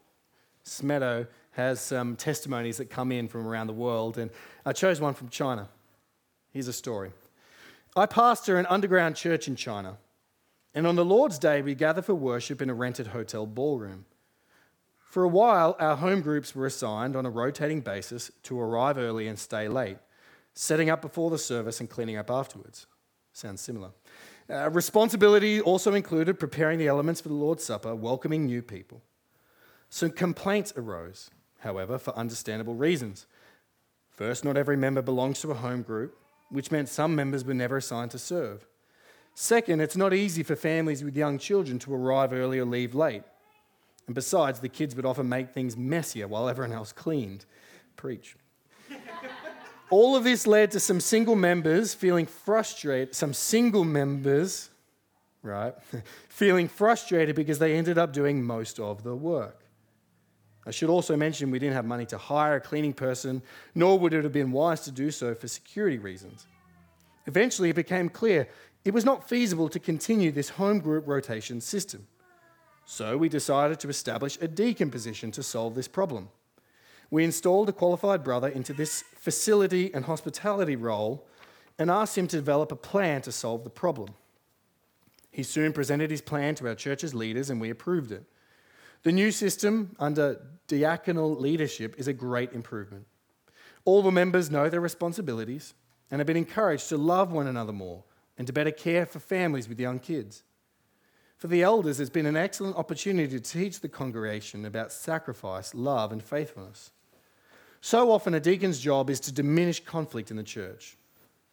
Smedo 0.65 1.29
has 1.53 1.81
some 1.81 2.17
testimonies 2.17 2.77
that 2.79 2.91
come 2.91 3.13
in 3.13 3.29
from 3.29 3.47
around 3.47 3.69
the 3.69 3.73
world, 3.73 4.19
and 4.19 4.31
I 4.67 4.73
chose 4.73 5.01
one 5.01 5.15
from 5.15 5.29
China. 5.29 5.69
Here's 6.51 6.69
a 6.69 6.73
story. 6.73 7.13
I 7.97 8.07
pastor 8.07 8.59
an 8.59 8.67
underground 8.67 9.17
church 9.17 9.49
in 9.49 9.57
China, 9.57 9.99
and 10.75 10.87
on 10.87 10.97
the 10.97 11.05
Lord's 11.05 11.39
Day, 11.39 11.63
we 11.63 11.75
gather 11.75 12.03
for 12.03 12.15
worship 12.15 12.61
in 12.61 12.71
a 12.71 12.75
rented 12.75 13.09
hotel 13.09 13.47
ballroom. 13.47 14.05
For 14.99 15.25
a 15.25 15.29
while, 15.29 15.75
our 15.81 15.97
home 15.97 16.21
groups 16.21 16.55
were 16.55 16.67
assigned 16.67 17.17
on 17.17 17.25
a 17.25 17.31
rotating 17.31 17.81
basis 17.81 18.31
to 18.45 18.61
arrive 18.61 18.99
early 18.99 19.27
and 19.27 19.39
stay 19.39 19.67
late, 19.67 19.99
setting 20.53 20.91
up 20.91 21.01
before 21.01 21.31
the 21.31 21.39
service 21.39 21.81
and 21.81 21.89
cleaning 21.89 22.17
up 22.17 22.31
afterwards. 22.31 22.87
Sounds 23.33 23.61
similar. 23.61 23.91
Uh, 24.51 24.71
responsibility 24.71 25.61
also 25.61 25.95
included 25.95 26.39
preparing 26.39 26.79
the 26.79 26.89
elements 26.89 27.21
for 27.21 27.29
the 27.29 27.35
Lord's 27.35 27.65
Supper, 27.65 27.95
welcoming 27.95 28.47
new 28.47 28.63
people. 28.63 29.03
Some 29.91 30.11
complaints 30.11 30.73
arose, 30.77 31.31
however, 31.61 31.99
for 31.99 32.17
understandable 32.17 32.75
reasons. 32.75 33.27
First, 34.11 34.45
not 34.45 34.57
every 34.57 34.77
member 34.77 35.03
belongs 35.03 35.41
to 35.41 35.51
a 35.51 35.55
home 35.55 35.83
group 35.83 36.17
which 36.51 36.71
meant 36.71 36.89
some 36.89 37.15
members 37.15 37.45
were 37.45 37.55
never 37.55 37.77
assigned 37.77 38.11
to 38.13 38.19
serve. 38.19 38.67
Second, 39.35 39.81
it's 39.81 39.97
not 39.97 40.15
easy 40.15 40.43
for 40.43 40.57
families 40.57 41.05
with 41.05 41.17
young 41.17 41.39
children 41.39 41.79
to 41.81 41.95
arrive 41.95 42.33
early 42.33 42.59
or 42.59 42.65
leave 42.65 42.95
late. 42.95 43.23
And 44.07 44.15
besides, 44.15 44.61
the 44.61 44.69
kids 44.69 44.97
would 44.97 45.07
often 45.07 45.29
make 45.29 45.51
things 45.51 45.77
messier 45.77 46.27
while 46.27 46.49
everyone 46.49 46.73
else 46.73 46.93
cleaned. 46.93 47.45
Preach. 47.97 48.37
All 49.91 50.17
of 50.17 50.25
this 50.25 50.47
led 50.47 50.71
to 50.73 50.81
some 50.81 51.01
single 51.01 51.35
members 51.35 51.95
feeling 51.95 52.27
frustrated, 52.27 53.15
some 53.15 53.33
single 53.33 53.85
members, 53.85 54.69
right, 55.43 55.75
feeling 56.29 56.69
frustrated 56.69 57.35
because 57.35 57.59
they 57.59 57.75
ended 57.75 57.97
up 57.97 58.13
doing 58.13 58.43
most 58.43 58.79
of 58.79 59.03
the 59.03 59.15
work. 59.15 59.65
I 60.67 60.71
should 60.71 60.91
also 60.91 61.17
mention 61.17 61.51
we 61.51 61.59
didn't 61.59 61.77
have 61.77 61.87
money 61.87 62.05
to 62.07 62.19
hire 62.19 62.57
a 62.57 62.61
cleaning 62.61 62.93
person, 62.93 63.41
nor 63.75 63.99
would 63.99 64.13
it 64.13 64.25
have 64.25 64.35
been 64.35 64.53
wise 64.53 64.83
to 64.83 64.91
do 64.91 65.11
so 65.11 65.35
for 65.35 65.49
security 65.49 65.97
reasons. 65.97 66.47
Eventually, 67.27 67.71
it 67.71 67.77
became 67.77 68.11
clear 68.11 68.49
it 68.85 68.93
was 68.93 69.05
not 69.05 69.29
feasible 69.29 69.71
to 69.71 69.79
continue 69.79 70.31
this 70.31 70.51
home 70.51 70.81
group 70.81 71.07
rotation 71.07 71.61
system. 71.61 72.07
So 72.85 73.17
we 73.17 73.29
decided 73.29 73.81
to 73.81 73.89
establish 73.89 74.39
a 74.41 74.49
deacon 74.49 74.91
position 74.91 75.31
to 75.33 75.43
solve 75.43 75.75
this 75.75 75.89
problem. 75.89 76.29
We 77.11 77.25
installed 77.25 77.69
a 77.69 77.73
qualified 77.73 78.23
brother 78.23 78.49
into 78.49 78.73
this 78.73 79.03
facility 79.15 79.93
and 79.95 80.05
hospitality 80.05 80.77
role 80.77 81.27
and 81.79 81.91
asked 81.91 82.19
him 82.19 82.27
to 82.29 82.37
develop 82.37 82.71
a 82.73 82.77
plan 82.77 83.23
to 83.23 83.33
solve 83.33 83.65
the 83.65 83.71
problem. 83.71 84.11
He 85.31 85.43
soon 85.43 85.73
presented 85.73 86.11
his 86.11 86.21
plan 86.21 86.55
to 86.57 86.69
our 86.69 86.75
church's 86.75 87.15
leaders 87.15 87.49
and 87.51 87.61
we 87.61 87.71
approved 87.71 88.13
it. 88.13 88.25
The 89.05 89.13
new 89.13 89.31
system 89.31 89.95
under 89.99 90.45
diaconal 90.67 91.41
leadership 91.41 91.95
is 91.97 92.09
a 92.09 92.13
great 92.13 92.53
improvement. 92.53 93.07
All 93.85 94.03
the 94.03 94.11
members 94.11 94.51
know 94.51 94.69
their 94.69 94.81
responsibilities 94.81 95.75
and 96.11 96.21
have 96.21 96.27
been 96.27 96.37
encouraged 96.37 96.89
to 96.89 96.99
love 96.99 97.33
one 97.33 97.47
another 97.47 97.73
more 97.73 98.05
and 98.37 98.47
to 98.47 98.53
better 98.53 98.71
care 98.71 99.07
for 99.07 99.19
families 99.19 99.69
with 99.69 99.81
young 99.81 99.99
kids. 99.99 100.43
For 101.37 101.47
the 101.47 101.63
elders, 101.63 102.01
it's 102.01 102.11
been 102.11 102.27
an 102.27 102.37
excellent 102.37 102.77
opportunity 102.77 103.29
to 103.29 103.41
teach 103.41 103.81
the 103.81 103.89
congregation 103.89 104.65
about 104.65 104.93
sacrifice, 104.93 105.75
love, 105.75 106.11
and 106.11 106.23
faithfulness. 106.23 106.91
So 107.81 108.11
often, 108.11 108.35
a 108.35 108.41
deacon's 108.41 108.81
job 108.81 109.09
is 109.09 109.21
to 109.21 109.33
diminish 109.33 109.85
conflict 109.85 110.31
in 110.31 110.37
the 110.37 110.43
church. 110.43 110.97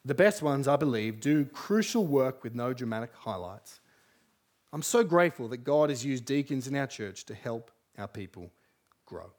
The 0.04 0.14
best 0.14 0.42
ones, 0.42 0.68
I 0.68 0.76
believe, 0.76 1.20
do 1.20 1.44
crucial 1.44 2.06
work 2.06 2.42
with 2.44 2.54
no 2.54 2.72
dramatic 2.72 3.12
highlights. 3.14 3.80
I'm 4.72 4.82
so 4.82 5.02
grateful 5.02 5.48
that 5.48 5.58
God 5.58 5.90
has 5.90 6.04
used 6.04 6.24
deacons 6.24 6.66
in 6.66 6.76
our 6.76 6.86
church 6.86 7.24
to 7.26 7.34
help 7.34 7.70
our 7.98 8.08
people 8.08 8.50
grow. 9.04 9.30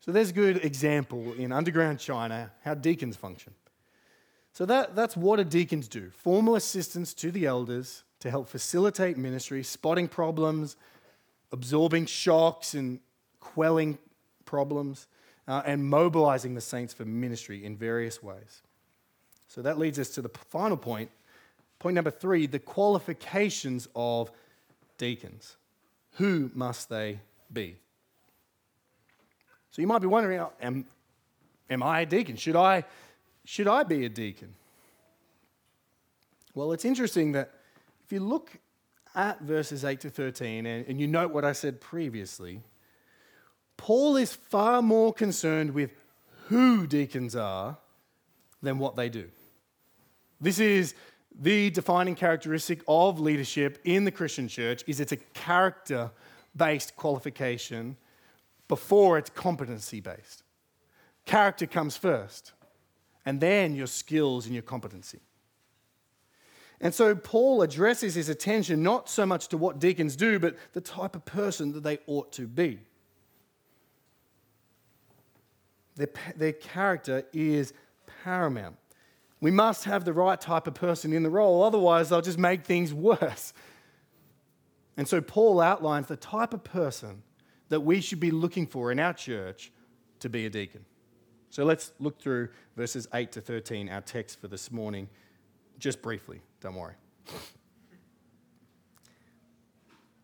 So 0.00 0.12
there's 0.12 0.30
a 0.30 0.34
good 0.34 0.64
example 0.64 1.34
in 1.34 1.52
underground 1.52 1.98
China 1.98 2.50
how 2.64 2.74
deacons 2.74 3.16
function. 3.16 3.52
So 4.52 4.64
that, 4.66 4.96
that's 4.96 5.16
what 5.16 5.38
a 5.38 5.44
deacons 5.44 5.86
do 5.88 6.10
formal 6.10 6.56
assistance 6.56 7.14
to 7.14 7.30
the 7.30 7.46
elders 7.46 8.04
to 8.20 8.30
help 8.30 8.48
facilitate 8.48 9.16
ministry, 9.16 9.62
spotting 9.62 10.08
problems, 10.08 10.76
absorbing 11.52 12.06
shocks 12.06 12.74
and 12.74 13.00
quelling 13.40 13.98
problems, 14.44 15.06
uh, 15.48 15.62
and 15.66 15.84
mobilizing 15.84 16.54
the 16.54 16.60
saints 16.60 16.94
for 16.94 17.04
ministry 17.04 17.64
in 17.64 17.76
various 17.76 18.22
ways. 18.22 18.62
So 19.48 19.62
that 19.62 19.78
leads 19.78 19.98
us 19.98 20.10
to 20.10 20.22
the 20.22 20.28
final 20.28 20.76
point 20.76 21.10
Point 21.78 21.94
number 21.94 22.10
three 22.10 22.46
the 22.46 22.58
qualifications 22.58 23.88
of 23.94 24.30
deacons. 24.96 25.56
Who 26.12 26.50
must 26.54 26.88
they 26.88 27.20
be? 27.52 27.76
So 29.70 29.82
you 29.82 29.86
might 29.86 30.00
be 30.00 30.08
wondering, 30.08 30.44
am, 30.60 30.84
am 31.70 31.82
I 31.82 32.00
a 32.00 32.06
deacon? 32.06 32.36
Should 32.36 32.56
I, 32.56 32.84
should 33.44 33.68
I 33.68 33.84
be 33.84 34.04
a 34.04 34.08
deacon? 34.08 34.54
Well, 36.54 36.72
it's 36.72 36.84
interesting 36.84 37.32
that 37.32 37.52
if 38.04 38.12
you 38.12 38.20
look 38.20 38.50
at 39.14 39.40
verses 39.40 39.84
8 39.84 40.00
to 40.00 40.10
13 40.10 40.66
and, 40.66 40.86
and 40.86 41.00
you 41.00 41.06
note 41.06 41.32
what 41.32 41.44
I 41.44 41.52
said 41.52 41.80
previously, 41.80 42.62
Paul 43.78 44.16
is 44.16 44.34
far 44.34 44.82
more 44.82 45.14
concerned 45.14 45.70
with 45.70 45.92
who 46.48 46.86
deacons 46.86 47.34
are 47.34 47.78
than 48.60 48.78
what 48.78 48.96
they 48.96 49.08
do. 49.08 49.30
This 50.40 50.58
is 50.58 50.94
the 51.40 51.70
defining 51.70 52.14
characteristic 52.14 52.82
of 52.86 53.20
leadership 53.20 53.78
in 53.84 54.04
the 54.04 54.10
Christian 54.10 54.48
church 54.48 54.84
is 54.86 55.00
it's 55.00 55.12
a 55.12 55.16
character 55.16 56.10
based 56.54 56.96
qualification 56.96 57.96
before 58.66 59.16
it's 59.16 59.30
competency 59.30 60.00
based. 60.00 60.42
Character 61.24 61.66
comes 61.66 61.96
first, 61.96 62.52
and 63.24 63.40
then 63.40 63.74
your 63.74 63.86
skills 63.86 64.46
and 64.46 64.54
your 64.54 64.62
competency. 64.62 65.20
And 66.80 66.94
so 66.94 67.14
Paul 67.14 67.62
addresses 67.62 68.14
his 68.14 68.28
attention 68.28 68.82
not 68.82 69.08
so 69.08 69.26
much 69.26 69.48
to 69.48 69.56
what 69.56 69.78
deacons 69.78 70.16
do, 70.16 70.38
but 70.38 70.56
the 70.72 70.80
type 70.80 71.16
of 71.16 71.24
person 71.24 71.72
that 71.72 71.82
they 71.82 71.98
ought 72.06 72.32
to 72.32 72.46
be. 72.46 72.80
Their, 75.98 76.08
their 76.36 76.52
character 76.52 77.24
is 77.34 77.74
paramount. 78.24 78.76
We 79.40 79.50
must 79.50 79.84
have 79.84 80.04
the 80.04 80.12
right 80.12 80.40
type 80.40 80.66
of 80.66 80.74
person 80.74 81.12
in 81.12 81.22
the 81.22 81.30
role, 81.30 81.62
otherwise, 81.62 82.08
they'll 82.08 82.22
just 82.22 82.38
make 82.38 82.64
things 82.64 82.94
worse. 82.94 83.52
And 84.96 85.06
so, 85.06 85.20
Paul 85.20 85.60
outlines 85.60 86.06
the 86.06 86.16
type 86.16 86.54
of 86.54 86.64
person 86.64 87.22
that 87.68 87.80
we 87.80 88.00
should 88.00 88.18
be 88.18 88.30
looking 88.30 88.66
for 88.66 88.90
in 88.90 88.98
our 88.98 89.12
church 89.12 89.70
to 90.20 90.28
be 90.28 90.46
a 90.46 90.50
deacon. 90.50 90.84
So, 91.50 91.64
let's 91.64 91.92
look 92.00 92.20
through 92.20 92.48
verses 92.76 93.06
8 93.12 93.30
to 93.32 93.40
13, 93.40 93.88
our 93.90 94.00
text 94.00 94.40
for 94.40 94.48
this 94.48 94.72
morning, 94.72 95.08
just 95.78 96.00
briefly. 96.00 96.40
Don't 96.60 96.74
worry. 96.74 96.94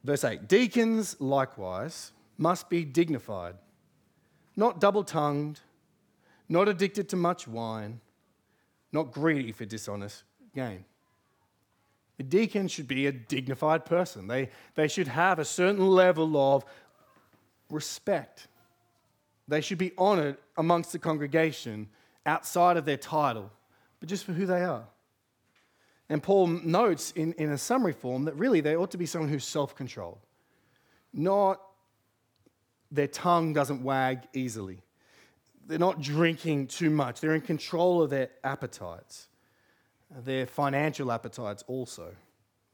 Verse 0.03 0.25
8 0.25 0.49
Deacons 0.49 1.21
likewise 1.21 2.13
must 2.37 2.69
be 2.69 2.85
dignified, 2.85 3.55
not 4.57 4.81
double 4.81 5.05
tongued, 5.05 5.61
not 6.49 6.69
addicted 6.69 7.09
to 7.11 7.17
much 7.17 7.49
wine 7.49 8.01
not 8.95 9.13
greedy 9.13 9.53
for 9.53 9.67
dishonest 9.67 10.23
gain. 10.55 10.85
A 12.21 12.23
deacon 12.23 12.69
should 12.69 12.87
be 12.87 13.09
a 13.09 13.13
dignified 13.13 13.85
person. 13.85 14.29
They, 14.29 14.51
they 14.77 14.87
should 14.87 15.09
have 15.09 15.41
a 15.41 15.45
certain 15.45 15.85
level 15.85 16.37
of 16.37 16.65
respect. 17.71 18.47
They 19.49 19.61
should 19.61 19.79
be 19.79 19.93
honored 19.99 20.37
amongst 20.57 20.93
the 20.93 21.01
congregation 21.01 21.89
outside 22.25 22.77
of 22.77 22.85
their 22.85 22.97
title, 22.97 23.51
but 23.99 24.09
just 24.09 24.25
for 24.25 24.33
who 24.33 24.47
they 24.47 24.63
are. 24.63 24.85
And 26.09 26.23
Paul 26.23 26.47
notes 26.47 27.11
in, 27.17 27.33
in 27.33 27.51
a 27.51 27.59
summary 27.59 27.93
form 27.93 28.27
that 28.27 28.37
really 28.37 28.61
they 28.61 28.77
ought 28.77 28.93
to 28.93 28.99
be 28.99 29.07
someone 29.07 29.29
who's 29.29 29.45
self 29.45 29.75
controlled, 29.75 30.21
not 31.13 31.61
their 32.95 33.09
tongue 33.09 33.53
doesn't 33.53 33.83
wag 33.83 34.23
easily 34.33 34.85
they're 35.67 35.79
not 35.79 36.01
drinking 36.01 36.67
too 36.67 36.91
much. 36.91 37.21
They're 37.21 37.35
in 37.35 37.41
control 37.41 38.03
of 38.03 38.11
their 38.11 38.31
appetites, 38.43 39.29
their 40.11 40.47
financial 40.47 41.11
appetites 41.11 41.65
also. 41.67 42.15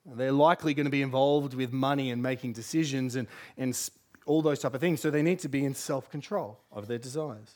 They're 0.05 0.33
likely 0.33 0.75
going 0.75 0.87
to 0.87 0.91
be 0.91 1.03
involved 1.03 1.55
with 1.55 1.73
money 1.73 2.11
and 2.11 2.23
making 2.23 2.55
decisions 2.55 3.17
and, 3.17 3.29
and 3.57 3.79
all 4.27 4.43
those 4.43 4.59
type 4.61 4.75
of 4.75 4.81
things. 4.81 5.01
So 5.01 5.11
they 5.11 5.23
need 5.23 5.39
to 5.41 5.49
be 5.49 5.65
in 5.65 5.75
self 5.75 6.11
control 6.11 6.59
of 6.73 6.89
their 6.89 6.99
desires. 6.99 7.55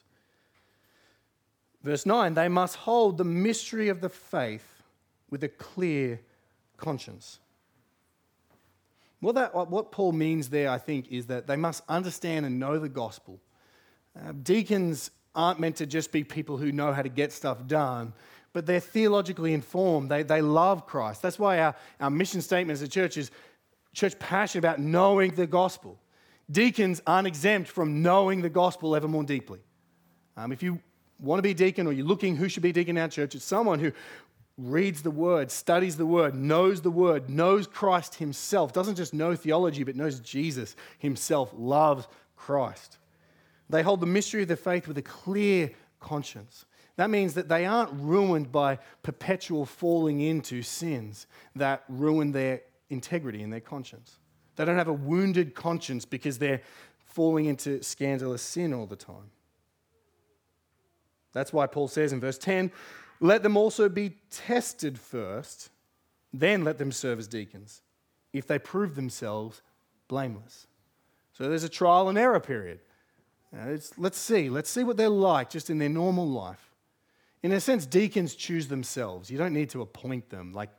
Verse 1.82 2.06
9, 2.06 2.34
they 2.34 2.48
must 2.48 2.76
hold 2.76 3.18
the 3.18 3.24
mystery 3.24 3.88
of 3.88 4.00
the 4.00 4.08
faith 4.08 4.82
with 5.30 5.44
a 5.44 5.48
clear 5.48 6.20
conscience. 6.76 7.40
What, 9.24 9.36
that, 9.36 9.54
what 9.54 9.90
Paul 9.90 10.12
means 10.12 10.50
there, 10.50 10.68
I 10.68 10.76
think, 10.76 11.10
is 11.10 11.26
that 11.28 11.46
they 11.46 11.56
must 11.56 11.82
understand 11.88 12.44
and 12.44 12.60
know 12.60 12.78
the 12.78 12.90
gospel. 12.90 13.40
Uh, 14.14 14.32
deacons 14.42 15.10
aren't 15.34 15.58
meant 15.58 15.76
to 15.76 15.86
just 15.86 16.12
be 16.12 16.22
people 16.22 16.58
who 16.58 16.70
know 16.70 16.92
how 16.92 17.00
to 17.00 17.08
get 17.08 17.32
stuff 17.32 17.66
done, 17.66 18.12
but 18.52 18.66
they're 18.66 18.80
theologically 18.80 19.54
informed. 19.54 20.10
They, 20.10 20.24
they 20.24 20.42
love 20.42 20.86
Christ. 20.86 21.22
That's 21.22 21.38
why 21.38 21.58
our, 21.60 21.74
our 22.00 22.10
mission 22.10 22.42
statement 22.42 22.76
as 22.76 22.82
a 22.82 22.88
church 22.88 23.16
is 23.16 23.30
church 23.94 24.18
passionate 24.18 24.62
about 24.62 24.78
knowing 24.78 25.34
the 25.34 25.46
gospel. 25.46 25.98
Deacons 26.50 27.00
aren't 27.06 27.26
exempt 27.26 27.70
from 27.70 28.02
knowing 28.02 28.42
the 28.42 28.50
gospel 28.50 28.94
ever 28.94 29.08
more 29.08 29.24
deeply. 29.24 29.60
Um, 30.36 30.52
if 30.52 30.62
you 30.62 30.80
want 31.18 31.38
to 31.38 31.42
be 31.42 31.54
deacon 31.54 31.86
or 31.86 31.94
you're 31.94 32.04
looking 32.04 32.36
who 32.36 32.50
should 32.50 32.62
be 32.62 32.72
deacon 32.72 32.98
in 32.98 33.02
our 33.02 33.08
church, 33.08 33.34
it's 33.34 33.44
someone 33.46 33.78
who 33.78 33.90
reads 34.56 35.02
the 35.02 35.10
word, 35.10 35.50
studies 35.50 35.96
the 35.96 36.06
word, 36.06 36.34
knows 36.34 36.82
the 36.82 36.90
word, 36.90 37.28
knows 37.28 37.66
Christ 37.66 38.16
himself, 38.16 38.72
doesn't 38.72 38.94
just 38.94 39.12
know 39.12 39.34
theology, 39.34 39.82
but 39.82 39.96
knows 39.96 40.20
Jesus 40.20 40.76
himself, 40.98 41.52
loves 41.56 42.06
Christ. 42.36 42.98
They 43.68 43.82
hold 43.82 44.00
the 44.00 44.06
mystery 44.06 44.42
of 44.42 44.48
the 44.48 44.56
faith 44.56 44.86
with 44.86 44.98
a 44.98 45.02
clear 45.02 45.70
conscience. 45.98 46.66
That 46.96 47.10
means 47.10 47.34
that 47.34 47.48
they 47.48 47.66
aren't 47.66 47.92
ruined 47.92 48.52
by 48.52 48.78
perpetual 49.02 49.66
falling 49.66 50.20
into 50.20 50.62
sins 50.62 51.26
that 51.56 51.82
ruin 51.88 52.30
their 52.30 52.62
integrity 52.90 53.42
and 53.42 53.52
their 53.52 53.60
conscience. 53.60 54.18
They 54.54 54.64
don't 54.64 54.78
have 54.78 54.88
a 54.88 54.92
wounded 54.92 55.54
conscience 55.54 56.04
because 56.04 56.38
they're 56.38 56.62
falling 57.06 57.46
into 57.46 57.82
scandalous 57.82 58.42
sin 58.42 58.72
all 58.72 58.86
the 58.86 58.96
time. 58.96 59.30
That's 61.32 61.52
why 61.52 61.66
Paul 61.66 61.88
says 61.88 62.12
in 62.12 62.20
verse 62.20 62.38
10 62.38 62.70
let 63.24 63.42
them 63.42 63.56
also 63.56 63.88
be 63.88 64.16
tested 64.30 64.98
first, 64.98 65.70
then 66.32 66.64
let 66.64 66.78
them 66.78 66.92
serve 66.92 67.18
as 67.18 67.28
deacons, 67.28 67.82
if 68.32 68.46
they 68.46 68.58
prove 68.58 68.94
themselves 68.94 69.62
blameless. 70.08 70.66
So 71.32 71.48
there's 71.48 71.64
a 71.64 71.68
trial 71.68 72.08
and 72.08 72.16
error 72.16 72.40
period 72.40 72.80
let's 73.96 74.18
see. 74.18 74.50
Let's 74.50 74.70
see 74.70 74.84
what 74.84 74.96
they're 74.96 75.08
like 75.08 75.50
just 75.50 75.70
in 75.70 75.78
their 75.78 75.88
normal 75.88 76.28
life. 76.28 76.70
In 77.42 77.52
a 77.52 77.60
sense, 77.60 77.86
deacons 77.86 78.34
choose 78.34 78.68
themselves. 78.68 79.30
You 79.30 79.38
don't 79.38 79.52
need 79.52 79.70
to 79.70 79.82
appoint 79.82 80.30
them. 80.30 80.52
Like, 80.52 80.70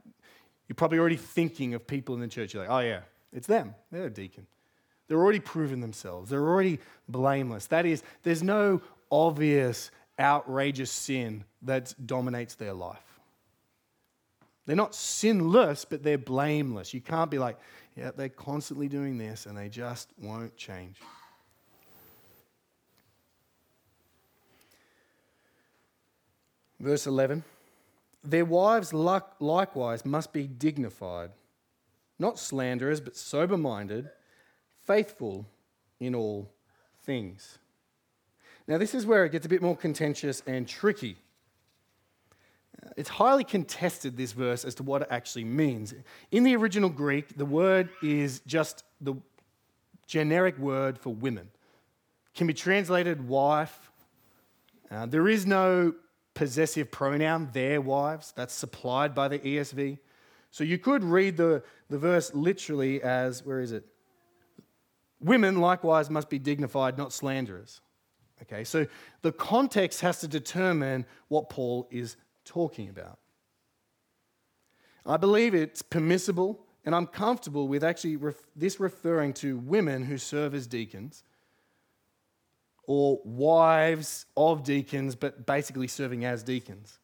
you're 0.68 0.76
probably 0.76 0.98
already 0.98 1.16
thinking 1.16 1.74
of 1.76 1.86
people 1.86 2.16
in 2.16 2.22
the 2.22 2.28
church. 2.28 2.54
You're 2.54 2.64
like, 2.64 2.72
oh, 2.72 2.80
yeah, 2.80 3.02
it's 3.32 3.48
them. 3.48 3.76
They're 3.92 4.08
a 4.08 4.10
deacon. 4.10 4.48
They're 5.08 5.20
already 5.20 5.40
proven 5.40 5.80
themselves. 5.82 6.32
They're 6.32 6.48
already 6.48 6.80
blameless. 7.08 7.68
That 7.68 7.86
is, 7.86 8.02
there's 8.24 8.42
no 8.42 8.82
obvious, 9.12 9.92
outrageous 10.20 10.92
sin 10.92 11.44
that 11.62 11.94
dominates 12.06 12.56
their 12.56 12.74
life. 12.74 13.20
They're 14.66 14.76
not 14.76 14.96
sinless, 14.96 15.86
but 15.86 16.04
they're 16.04 16.18
blameless. 16.18 16.94
You 16.94 17.02
can't 17.02 17.30
be 17.30 17.38
like, 17.38 17.58
yeah, 17.96 18.12
they're 18.16 18.30
constantly 18.30 18.88
doing 18.88 19.18
this 19.18 19.46
and 19.46 19.58
they 19.58 19.70
just 19.70 20.10
won't 20.20 20.56
change. 20.58 20.98
Verse 26.80 27.08
11 27.08 27.44
Their 28.24 28.46
wives 28.46 28.94
likewise 28.94 30.06
must 30.06 30.34
be 30.34 30.48
dignified, 30.48 31.32
not 32.20 32.40
slanderers, 32.40 33.00
but 33.00 33.16
sober 33.16 33.58
minded, 33.58 34.10
faithful 34.84 35.46
in 36.00 36.16
all 36.16 36.52
things. 37.04 37.60
Now, 38.68 38.78
this 38.78 38.96
is 38.96 39.06
where 39.06 39.26
it 39.26 39.32
gets 39.32 39.46
a 39.46 39.50
bit 39.50 39.62
more 39.62 39.76
contentious 39.76 40.42
and 40.48 40.68
tricky. 40.68 41.18
It's 42.98 43.10
highly 43.10 43.44
contested, 43.44 44.18
this 44.18 44.32
verse, 44.32 44.66
as 44.66 44.76
to 44.76 44.84
what 44.84 45.04
it 45.04 45.08
actually 45.12 45.44
means. 45.44 45.94
In 46.32 46.44
the 46.44 46.56
original 46.56 46.90
Greek, 46.90 47.38
the 47.38 47.46
word 47.46 47.90
is 48.02 48.42
just 48.48 48.84
the 49.02 49.16
generic 50.08 50.58
word 50.58 50.98
for 50.98 51.14
women. 51.14 51.50
It 52.34 52.38
can 52.38 52.48
be 52.48 52.54
translated 52.54 53.28
wife. 53.28 53.92
Uh, 54.90 55.06
there 55.06 55.28
is 55.28 55.46
no 55.46 55.94
possessive 56.34 56.92
pronoun, 56.92 57.50
their 57.54 57.82
wives. 57.82 58.34
That's 58.36 58.54
supplied 58.54 59.16
by 59.16 59.28
the 59.28 59.40
ESV. 59.40 60.00
So 60.52 60.64
you 60.64 60.78
could 60.78 61.04
read 61.04 61.38
the, 61.38 61.64
the 61.90 61.98
verse 61.98 62.34
literally 62.34 63.02
as 63.02 63.44
where 63.44 63.60
is 63.60 63.72
it? 63.72 63.86
Women 65.20 65.60
likewise 65.60 66.10
must 66.10 66.30
be 66.30 66.40
dignified, 66.40 66.98
not 66.98 67.12
slanderers. 67.12 67.82
Okay, 68.42 68.64
so 68.64 68.86
the 69.22 69.32
context 69.32 70.02
has 70.02 70.20
to 70.20 70.28
determine 70.28 71.06
what 71.30 71.50
Paul 71.50 71.88
is 71.90 72.18
talking 72.44 72.90
about. 72.90 73.18
I 75.06 75.18
believe 75.18 75.54
it's 75.54 75.82
permissible, 75.82 76.66
and 76.84 76.94
I'm 76.96 77.08
comfortable 77.08 77.68
with 77.68 77.84
actually 77.84 78.18
ref- 78.18 78.44
this 78.56 78.80
referring 78.80 79.34
to 79.36 79.58
women 79.58 80.04
who 80.04 80.18
serve 80.18 80.54
as 80.54 80.68
deacons 80.68 81.24
or 82.88 83.20
wives 83.24 84.26
of 84.36 84.64
deacons, 84.64 85.16
but 85.16 85.46
basically 85.46 85.88
serving 85.88 86.26
as 86.26 86.44
deacons. 86.44 87.00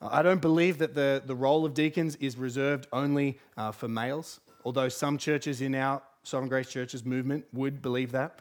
I 0.00 0.22
don't 0.22 0.40
believe 0.40 0.78
that 0.78 0.94
the, 0.94 1.22
the 1.24 1.34
role 1.34 1.64
of 1.64 1.74
deacons 1.74 2.16
is 2.16 2.36
reserved 2.36 2.88
only 2.92 3.38
uh, 3.56 3.70
for 3.70 3.86
males, 3.86 4.40
although 4.64 4.88
some 4.88 5.16
churches 5.16 5.60
in 5.60 5.74
our 5.74 6.02
Sovereign 6.24 6.48
Grace 6.48 6.68
Churches 6.68 7.04
movement 7.04 7.44
would 7.52 7.82
believe 7.82 8.12
that. 8.12 8.40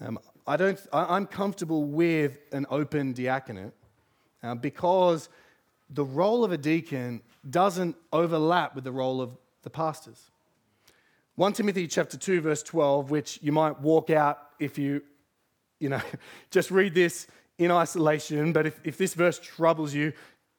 Um, 0.00 0.18
I 0.48 0.56
don't, 0.56 0.80
I, 0.92 1.16
am 1.16 1.26
comfortable 1.26 1.84
with 1.84 2.38
an 2.52 2.66
open 2.70 3.12
diaconate 3.12 3.74
uh, 4.42 4.54
because 4.54 5.28
the 5.90 6.04
role 6.04 6.42
of 6.42 6.52
a 6.52 6.58
deacon 6.58 7.22
doesn't 7.48 7.96
overlap 8.12 8.74
with 8.74 8.84
the 8.84 8.92
role 8.92 9.20
of 9.20 9.36
the 9.62 9.70
pastors. 9.70 10.30
1 11.34 11.52
Timothy 11.52 11.86
chapter 11.86 12.16
2 12.16 12.40
verse 12.40 12.62
12 12.62 13.10
which 13.10 13.38
you 13.42 13.52
might 13.52 13.78
walk 13.80 14.10
out 14.10 14.38
if 14.58 14.78
you 14.78 15.02
you 15.80 15.88
know, 15.88 16.00
just 16.50 16.70
read 16.70 16.94
this 16.94 17.26
in 17.58 17.70
isolation, 17.70 18.52
but 18.52 18.66
if, 18.66 18.80
if 18.84 18.96
this 18.96 19.14
verse 19.14 19.38
troubles 19.38 19.92
you, 19.94 20.12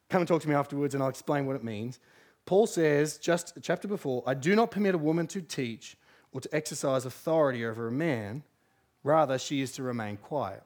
come 0.08 0.20
and 0.20 0.28
talk 0.28 0.42
to 0.42 0.48
me 0.48 0.54
afterwards 0.54 0.94
and 0.94 1.02
I'll 1.02 1.08
explain 1.08 1.46
what 1.46 1.56
it 1.56 1.64
means. 1.64 1.98
Paul 2.46 2.66
says, 2.66 3.18
just 3.18 3.56
a 3.56 3.60
chapter 3.60 3.88
before, 3.88 4.22
I 4.26 4.34
do 4.34 4.54
not 4.54 4.70
permit 4.70 4.94
a 4.94 4.98
woman 4.98 5.26
to 5.28 5.40
teach 5.40 5.96
or 6.32 6.40
to 6.40 6.54
exercise 6.54 7.04
authority 7.04 7.64
over 7.64 7.88
a 7.88 7.92
man, 7.92 8.42
rather, 9.02 9.38
she 9.38 9.60
is 9.60 9.72
to 9.72 9.82
remain 9.82 10.16
quiet. 10.16 10.62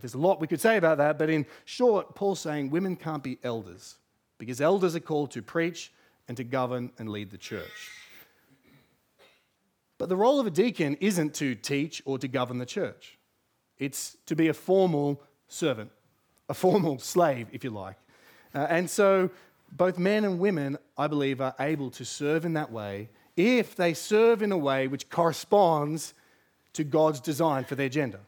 There's 0.00 0.14
a 0.14 0.18
lot 0.18 0.40
we 0.40 0.46
could 0.46 0.60
say 0.60 0.76
about 0.76 0.98
that, 0.98 1.18
but 1.18 1.30
in 1.30 1.46
short, 1.64 2.14
Paul's 2.14 2.40
saying 2.40 2.70
women 2.70 2.96
can't 2.96 3.22
be 3.22 3.38
elders 3.42 3.96
because 4.38 4.60
elders 4.60 4.96
are 4.96 5.00
called 5.00 5.30
to 5.32 5.42
preach 5.42 5.92
and 6.28 6.36
to 6.36 6.44
govern 6.44 6.90
and 6.98 7.08
lead 7.08 7.30
the 7.30 7.38
church. 7.38 7.90
But 9.98 10.08
the 10.08 10.16
role 10.16 10.40
of 10.40 10.46
a 10.46 10.50
deacon 10.50 10.96
isn't 11.00 11.34
to 11.34 11.54
teach 11.54 12.02
or 12.04 12.18
to 12.18 12.26
govern 12.26 12.58
the 12.58 12.66
church, 12.66 13.18
it's 13.78 14.16
to 14.26 14.34
be 14.34 14.48
a 14.48 14.54
formal 14.54 15.22
servant, 15.46 15.90
a 16.48 16.54
formal 16.54 16.98
slave, 16.98 17.48
if 17.52 17.62
you 17.62 17.70
like. 17.70 17.96
Uh, 18.54 18.66
and 18.68 18.90
so, 18.90 19.30
both 19.70 19.98
men 19.98 20.24
and 20.24 20.38
women, 20.38 20.76
I 20.98 21.06
believe, 21.06 21.40
are 21.40 21.54
able 21.60 21.90
to 21.92 22.04
serve 22.04 22.44
in 22.44 22.54
that 22.54 22.72
way 22.72 23.10
if 23.36 23.76
they 23.76 23.94
serve 23.94 24.42
in 24.42 24.52
a 24.52 24.58
way 24.58 24.88
which 24.88 25.08
corresponds 25.08 26.14
to 26.74 26.84
God's 26.84 27.20
design 27.20 27.64
for 27.64 27.74
their 27.74 27.88
gender. 27.88 28.20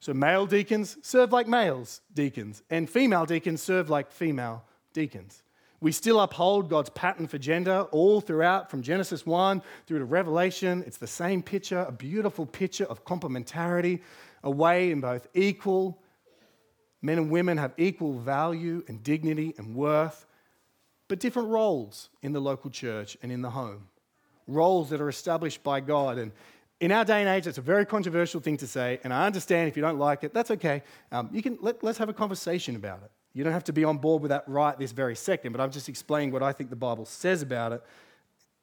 So, 0.00 0.14
male 0.14 0.46
deacons 0.46 0.98
serve 1.02 1.32
like 1.32 1.48
males 1.48 2.00
deacons, 2.14 2.62
and 2.70 2.88
female 2.88 3.26
deacons 3.26 3.62
serve 3.62 3.90
like 3.90 4.12
female 4.12 4.64
deacons. 4.92 5.42
We 5.80 5.92
still 5.92 6.20
uphold 6.20 6.70
God's 6.70 6.90
pattern 6.90 7.26
for 7.26 7.38
gender 7.38 7.86
all 7.92 8.20
throughout, 8.20 8.70
from 8.70 8.82
Genesis 8.82 9.26
1 9.26 9.62
through 9.86 9.98
to 9.98 10.04
Revelation. 10.04 10.82
It's 10.86 10.96
the 10.96 11.06
same 11.06 11.42
picture, 11.42 11.84
a 11.86 11.92
beautiful 11.92 12.46
picture 12.46 12.86
of 12.86 13.04
complementarity, 13.04 14.00
a 14.42 14.50
way 14.50 14.90
in 14.90 15.00
both 15.00 15.26
equal. 15.34 16.00
Men 17.02 17.18
and 17.18 17.30
women 17.30 17.58
have 17.58 17.74
equal 17.76 18.18
value 18.18 18.82
and 18.88 19.02
dignity 19.02 19.54
and 19.58 19.74
worth, 19.74 20.26
but 21.08 21.20
different 21.20 21.48
roles 21.48 22.08
in 22.22 22.32
the 22.32 22.40
local 22.40 22.70
church 22.70 23.16
and 23.22 23.30
in 23.30 23.42
the 23.42 23.50
home. 23.50 23.88
Roles 24.48 24.90
that 24.90 25.00
are 25.00 25.08
established 25.08 25.62
by 25.62 25.80
God. 25.80 26.18
And 26.18 26.32
in 26.80 26.92
our 26.92 27.04
day 27.04 27.20
and 27.20 27.28
age, 27.28 27.46
it's 27.46 27.58
a 27.58 27.62
very 27.62 27.86
controversial 27.86 28.40
thing 28.40 28.56
to 28.58 28.66
say, 28.66 29.00
and 29.02 29.12
I 29.12 29.26
understand 29.26 29.68
if 29.68 29.76
you 29.76 29.82
don't 29.82 29.98
like 29.98 30.24
it, 30.24 30.34
that's 30.34 30.50
okay. 30.52 30.82
Um, 31.10 31.30
you 31.32 31.42
can, 31.42 31.58
let, 31.60 31.82
let's 31.82 31.98
have 31.98 32.08
a 32.08 32.12
conversation 32.12 32.76
about 32.76 33.02
it. 33.02 33.10
You 33.32 33.44
don't 33.44 33.52
have 33.52 33.64
to 33.64 33.72
be 33.72 33.84
on 33.84 33.98
board 33.98 34.22
with 34.22 34.30
that 34.30 34.44
right 34.46 34.78
this 34.78 34.92
very 34.92 35.16
second, 35.16 35.52
but 35.52 35.60
I'm 35.60 35.70
just 35.70 35.88
explaining 35.88 36.32
what 36.32 36.42
I 36.42 36.52
think 36.52 36.70
the 36.70 36.76
Bible 36.76 37.04
says 37.04 37.42
about 37.42 37.72
it 37.72 37.82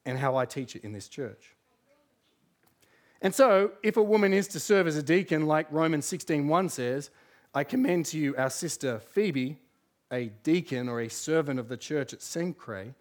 and 0.05 0.17
how 0.17 0.35
I 0.35 0.45
teach 0.45 0.75
it 0.75 0.83
in 0.83 0.93
this 0.93 1.07
church. 1.07 1.55
And 3.21 3.33
so, 3.33 3.71
if 3.83 3.97
a 3.97 4.03
woman 4.03 4.33
is 4.33 4.47
to 4.49 4.59
serve 4.59 4.85
as 4.85 4.97
a 4.97 5.03
deacon, 5.03 5.45
like 5.45 5.71
Romans 5.71 6.05
16:1 6.05 6.69
says, 6.69 7.09
I 7.53 7.63
commend 7.63 8.07
to 8.07 8.17
you 8.17 8.35
our 8.35 8.49
sister 8.49 8.99
Phoebe, 8.99 9.59
a 10.11 10.25
deacon 10.43 10.89
or 10.89 11.01
a 11.01 11.07
servant 11.07 11.59
of 11.59 11.69
the 11.69 11.77
church 11.77 12.11
at 12.11 12.19
Cenchreae. 12.19 12.93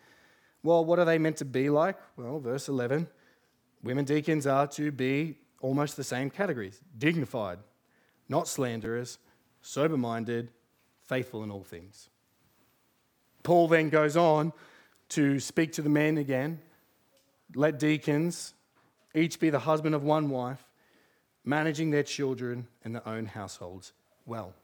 Well, 0.62 0.84
what 0.84 0.98
are 0.98 1.04
they 1.04 1.18
meant 1.18 1.38
to 1.38 1.44
be 1.44 1.70
like? 1.70 1.98
Well, 2.16 2.38
verse 2.38 2.68
11 2.68 3.08
Women 3.82 4.04
deacons 4.04 4.46
are 4.46 4.66
to 4.68 4.92
be 4.92 5.38
almost 5.60 5.96
the 5.96 6.04
same 6.04 6.30
categories 6.30 6.80
dignified, 6.98 7.58
not 8.28 8.48
slanderers, 8.48 9.18
sober 9.60 9.96
minded, 9.96 10.50
faithful 11.06 11.42
in 11.42 11.50
all 11.50 11.64
things. 11.64 12.08
Paul 13.42 13.68
then 13.68 13.88
goes 13.88 14.16
on 14.16 14.52
to 15.10 15.40
speak 15.40 15.72
to 15.72 15.82
the 15.82 15.88
men 15.88 16.16
again. 16.18 16.60
Let 17.54 17.78
deacons 17.78 18.54
each 19.14 19.40
be 19.40 19.50
the 19.50 19.58
husband 19.58 19.94
of 19.94 20.04
one 20.04 20.30
wife, 20.30 20.64
managing 21.44 21.90
their 21.90 22.02
children 22.02 22.66
and 22.84 22.94
their 22.94 23.06
own 23.06 23.26
households 23.26 23.92
well. 24.26 24.54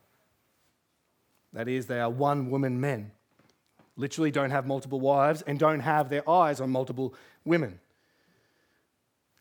That 1.52 1.68
is, 1.68 1.86
they 1.86 2.00
are 2.00 2.10
one 2.10 2.50
woman 2.50 2.80
men. 2.80 3.10
Literally, 3.96 4.30
don't 4.30 4.50
have 4.50 4.66
multiple 4.66 5.00
wives 5.00 5.42
and 5.42 5.58
don't 5.58 5.80
have 5.80 6.08
their 6.08 6.28
eyes 6.28 6.60
on 6.60 6.70
multiple 6.70 7.14
women. 7.44 7.80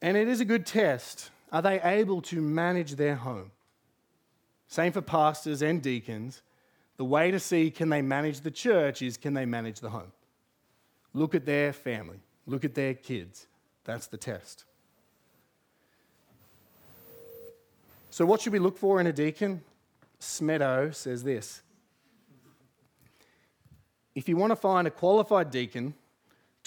And 0.01 0.15
it 0.15 0.27
is 0.27 0.39
a 0.39 0.45
good 0.45 0.65
test. 0.65 1.31
Are 1.51 1.61
they 1.61 1.81
able 1.81 2.21
to 2.23 2.41
manage 2.41 2.95
their 2.95 3.15
home? 3.15 3.51
Same 4.67 4.91
for 4.91 5.01
pastors 5.01 5.61
and 5.61 5.81
deacons. 5.81 6.41
The 6.97 7.05
way 7.05 7.31
to 7.31 7.39
see 7.39 7.71
can 7.71 7.89
they 7.89 8.01
manage 8.01 8.41
the 8.41 8.51
church 8.51 9.01
is 9.01 9.17
can 9.17 9.33
they 9.33 9.45
manage 9.45 9.79
the 9.79 9.89
home? 9.89 10.11
Look 11.13 11.35
at 11.35 11.45
their 11.45 11.73
family, 11.73 12.19
look 12.45 12.65
at 12.65 12.75
their 12.75 12.93
kids. 12.93 13.47
That's 13.85 14.07
the 14.07 14.17
test. 14.17 14.65
So, 18.09 18.25
what 18.25 18.41
should 18.41 18.53
we 18.53 18.59
look 18.59 18.77
for 18.77 18.99
in 18.99 19.07
a 19.07 19.13
deacon? 19.13 19.61
Smedo 20.19 20.93
says 20.93 21.23
this 21.23 21.61
If 24.15 24.27
you 24.27 24.35
want 24.35 24.51
to 24.51 24.55
find 24.55 24.87
a 24.87 24.91
qualified 24.91 25.51
deacon, 25.51 25.93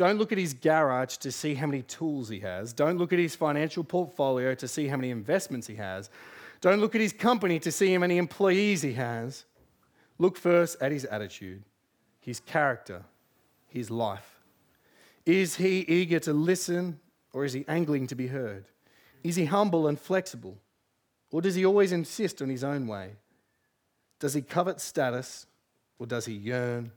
don't 0.01 0.17
look 0.17 0.33
at 0.33 0.39
his 0.39 0.55
garage 0.55 1.19
to 1.19 1.31
see 1.31 1.53
how 1.53 1.67
many 1.67 1.83
tools 1.83 2.31
he 2.31 2.41
has. 2.41 2.73
Don't 2.73 2.97
look 2.97 3.13
at 3.13 3.19
his 3.19 3.37
financial 3.37 3.85
portfolio 3.85 4.55
to 4.55 4.67
see 4.67 4.87
how 4.89 4.97
many 4.97 5.11
investments 5.11 5.67
he 5.67 5.75
has. 5.75 6.09
Don't 6.63 6.81
look 6.81 6.95
at 6.95 7.03
his 7.03 7.13
company 7.13 7.59
to 7.59 7.71
see 7.71 7.93
how 7.93 7.99
many 7.99 8.17
employees 8.17 8.81
he 8.81 8.95
has. 8.95 9.45
Look 10.17 10.39
first 10.39 10.81
at 10.81 10.91
his 10.91 11.05
attitude, 11.05 11.65
his 12.19 12.41
character, 12.41 13.03
his 13.69 13.91
life. 13.91 14.41
Is 15.27 15.57
he 15.57 15.81
eager 15.81 16.19
to 16.21 16.33
listen 16.33 16.99
or 17.35 17.45
is 17.45 17.53
he 17.53 17.67
angling 17.69 18.07
to 18.07 18.15
be 18.15 18.29
heard? 18.29 18.65
Is 19.23 19.37
he 19.37 19.45
humble 19.45 19.87
and 19.87 20.01
flexible 20.01 20.57
or 21.31 21.43
does 21.43 21.57
he 21.57 21.67
always 21.67 21.93
insist 21.93 22.41
on 22.41 22.49
his 22.49 22.65
own 22.65 22.87
way? 22.87 23.17
Does 24.19 24.33
he 24.33 24.41
covet 24.41 24.81
status 24.81 25.45
or 25.99 26.07
does 26.07 26.25
he 26.25 26.33
yearn 26.33 26.91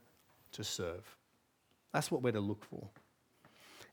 to 0.54 0.64
serve? 0.64 1.18
That's 1.94 2.12
what 2.12 2.22
we're 2.22 2.32
to 2.32 2.40
look 2.40 2.66
for. 2.66 2.90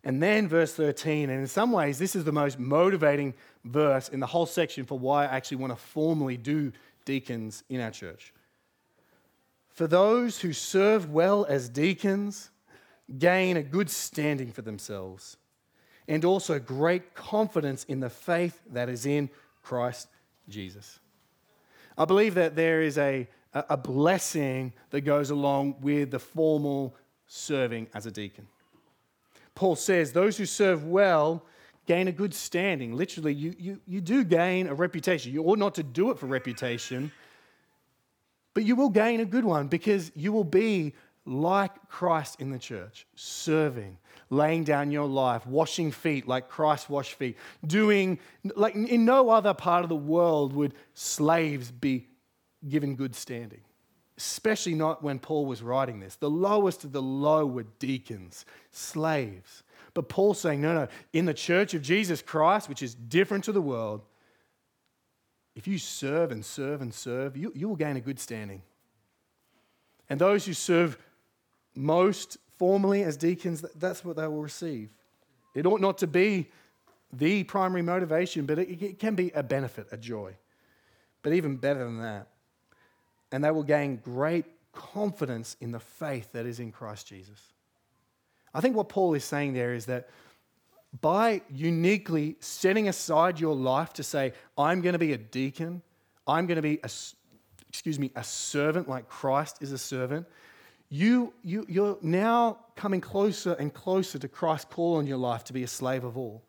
And 0.03 0.23
then 0.23 0.49
verse 0.49 0.73
13, 0.73 1.29
and 1.29 1.41
in 1.41 1.47
some 1.47 1.73
ways, 1.73 1.99
this 1.99 2.17
is 2.17 2.25
the 2.25 2.33
most 2.33 2.59
motivating 2.59 3.35
verse 3.65 4.09
in 4.09 4.19
the 4.19 4.27
whole 4.27 4.47
section 4.47 4.87
for 4.87 4.99
why 4.99 5.25
I 5.25 5.37
actually 5.37 5.59
want 5.59 5.73
to 5.73 5.77
formally 5.77 6.39
do 6.39 6.73
deacons 7.05 7.65
in 7.69 7.81
our 7.81 7.91
church. 7.91 8.33
For 9.69 9.87
those 9.87 10.41
who 10.41 10.53
serve 10.53 11.11
well 11.11 11.45
as 11.47 11.69
deacons 11.69 12.51
gain 13.19 13.57
a 13.57 13.63
good 13.63 13.91
standing 13.91 14.53
for 14.53 14.63
themselves 14.63 15.37
and 16.09 16.25
also 16.25 16.59
great 16.59 17.15
confidence 17.15 17.85
in 17.85 18.01
the 18.01 18.11
faith 18.11 18.61
that 18.73 18.89
is 18.89 19.05
in 19.05 19.31
Christ 19.63 20.09
Jesus. 20.49 20.99
I 21.97 22.05
believe 22.05 22.35
that 22.35 22.57
there 22.57 22.81
is 22.81 22.97
a, 22.99 23.29
a 23.53 23.77
blessing 23.77 24.73
that 24.91 25.03
goes 25.03 25.31
along 25.31 25.77
with 25.81 26.11
the 26.11 26.19
formal 26.19 26.97
serving 27.31 27.87
as 27.95 28.07
a 28.07 28.11
deacon. 28.11 28.49
Paul 29.55 29.77
says, 29.77 30.13
Those 30.13 30.37
who 30.37 30.47
serve 30.47 30.85
well 30.85 31.45
gain 31.87 32.09
a 32.09 32.13
good 32.13 32.35
standing. 32.35 32.97
Literally, 32.97 33.33
you, 33.33 33.55
you, 33.59 33.81
you 33.87 34.01
do 34.01 34.25
gain 34.25 34.67
a 34.67 34.75
reputation. 34.75 35.33
You 35.33 35.45
ought 35.45 35.59
not 35.59 35.77
to 35.77 35.83
do 35.83 36.11
it 36.11 36.19
for 36.19 36.27
reputation, 36.27 37.13
but 38.53 38.65
you 38.65 38.75
will 38.75 38.89
gain 38.89 39.21
a 39.21 39.25
good 39.25 39.45
one 39.45 39.69
because 39.69 40.11
you 40.17 40.33
will 40.33 40.45
be 40.45 40.95
like 41.25 41.89
Christ 41.89 42.41
in 42.41 42.51
the 42.51 42.59
church, 42.59 43.07
serving, 43.15 43.97
laying 44.31 44.65
down 44.65 44.91
your 44.91 45.07
life, 45.07 45.47
washing 45.47 45.93
feet 45.93 46.27
like 46.27 46.49
Christ 46.49 46.91
washed 46.91 47.15
feet, 47.15 47.37
doing, 47.65 48.19
like 48.57 48.75
in 48.75 49.05
no 49.05 49.31
other 49.31 49.55
part 49.55 49.85
of 49.85 49.89
the 49.89 49.97
world 49.97 50.53
would 50.53 50.75
slaves 50.95 51.71
be 51.71 52.09
given 52.69 52.97
good 52.97 53.15
standing 53.15 53.61
especially 54.21 54.75
not 54.75 55.03
when 55.03 55.19
Paul 55.19 55.47
was 55.47 55.63
writing 55.63 55.99
this. 55.99 56.17
The 56.17 56.29
lowest 56.29 56.85
of 56.85 56.93
the 56.93 57.01
low 57.01 57.47
were 57.47 57.65
deacons, 57.79 58.45
slaves. 58.71 59.63
But 59.95 60.11
Paul's 60.11 60.39
saying, 60.39 60.61
no, 60.61 60.75
no, 60.75 60.89
in 61.15 61.25
the 61.25 61.33
church 61.33 61.73
of 61.73 61.81
Jesus 61.81 62.21
Christ, 62.21 62.69
which 62.69 62.83
is 62.83 62.95
different 62.95 63.45
to 63.45 63.53
the 63.53 63.63
world, 63.63 64.03
if 65.57 65.67
you 65.67 65.79
serve 65.79 66.33
and 66.33 66.45
serve 66.45 66.83
and 66.83 66.93
serve, 66.93 67.35
you, 67.35 67.51
you 67.55 67.67
will 67.67 67.77
gain 67.77 67.97
a 67.97 68.01
good 68.01 68.21
standing. 68.21 68.61
And 70.11 70.21
those 70.21 70.45
who 70.45 70.53
serve 70.53 70.99
most 71.75 72.37
formally 72.59 73.03
as 73.03 73.17
deacons, 73.17 73.65
that's 73.75 74.05
what 74.05 74.17
they 74.17 74.27
will 74.27 74.43
receive. 74.43 74.91
It 75.55 75.65
ought 75.65 75.81
not 75.81 75.97
to 75.99 76.07
be 76.07 76.51
the 77.11 77.45
primary 77.45 77.83
motivation, 77.83 78.45
but 78.45 78.59
it, 78.59 78.83
it 78.83 78.99
can 78.99 79.15
be 79.15 79.31
a 79.31 79.43
benefit, 79.43 79.87
a 79.91 79.97
joy. 79.97 80.37
But 81.23 81.33
even 81.33 81.57
better 81.57 81.85
than 81.85 82.03
that, 82.03 82.29
and 83.33 83.45
they 83.45 83.51
will 83.51 83.63
gain 83.63 83.97
great 83.97 84.45
confidence 84.73 85.57
in 85.61 85.73
the 85.73 85.81
faith 85.81 86.33
that 86.33 86.47
is 86.47 86.61
in 86.61 86.73
Christ 86.73 87.07
Jesus. 87.07 87.41
I 88.55 88.61
think 88.61 88.77
what 88.77 88.89
Paul 88.89 89.15
is 89.15 89.25
saying 89.25 89.53
there 89.53 89.75
is 89.75 89.87
that 89.87 90.09
by 91.01 91.43
uniquely 91.49 92.37
setting 92.41 92.89
aside 92.89 93.39
your 93.39 93.55
life 93.55 93.93
to 93.95 94.03
say, 94.03 94.33
I'm 94.59 94.81
going 94.81 94.95
to 94.95 94.99
be 94.99 95.13
a 95.13 95.19
deacon, 95.19 95.83
I'm 96.27 96.47
going 96.47 96.57
to 96.57 96.63
be 96.63 96.81
a, 96.83 96.91
excuse 97.69 97.99
me, 97.99 98.11
a 98.17 98.25
servant 98.25 98.89
like 98.89 99.09
Christ 99.09 99.59
is 99.61 99.71
a 99.71 99.79
servant, 99.79 100.27
you, 100.89 101.33
you, 101.45 101.65
you're 101.69 101.99
now 102.03 102.59
coming 102.75 103.01
closer 103.01 103.53
and 103.53 103.73
closer 103.73 104.19
to 104.19 104.27
Christ's 104.27 104.67
call 104.75 104.97
on 104.97 105.07
your 105.07 105.19
life 105.19 105.45
to 105.45 105.53
be 105.53 105.63
a 105.63 105.69
slave 105.69 106.03
of 106.03 106.17
all. 106.17 106.43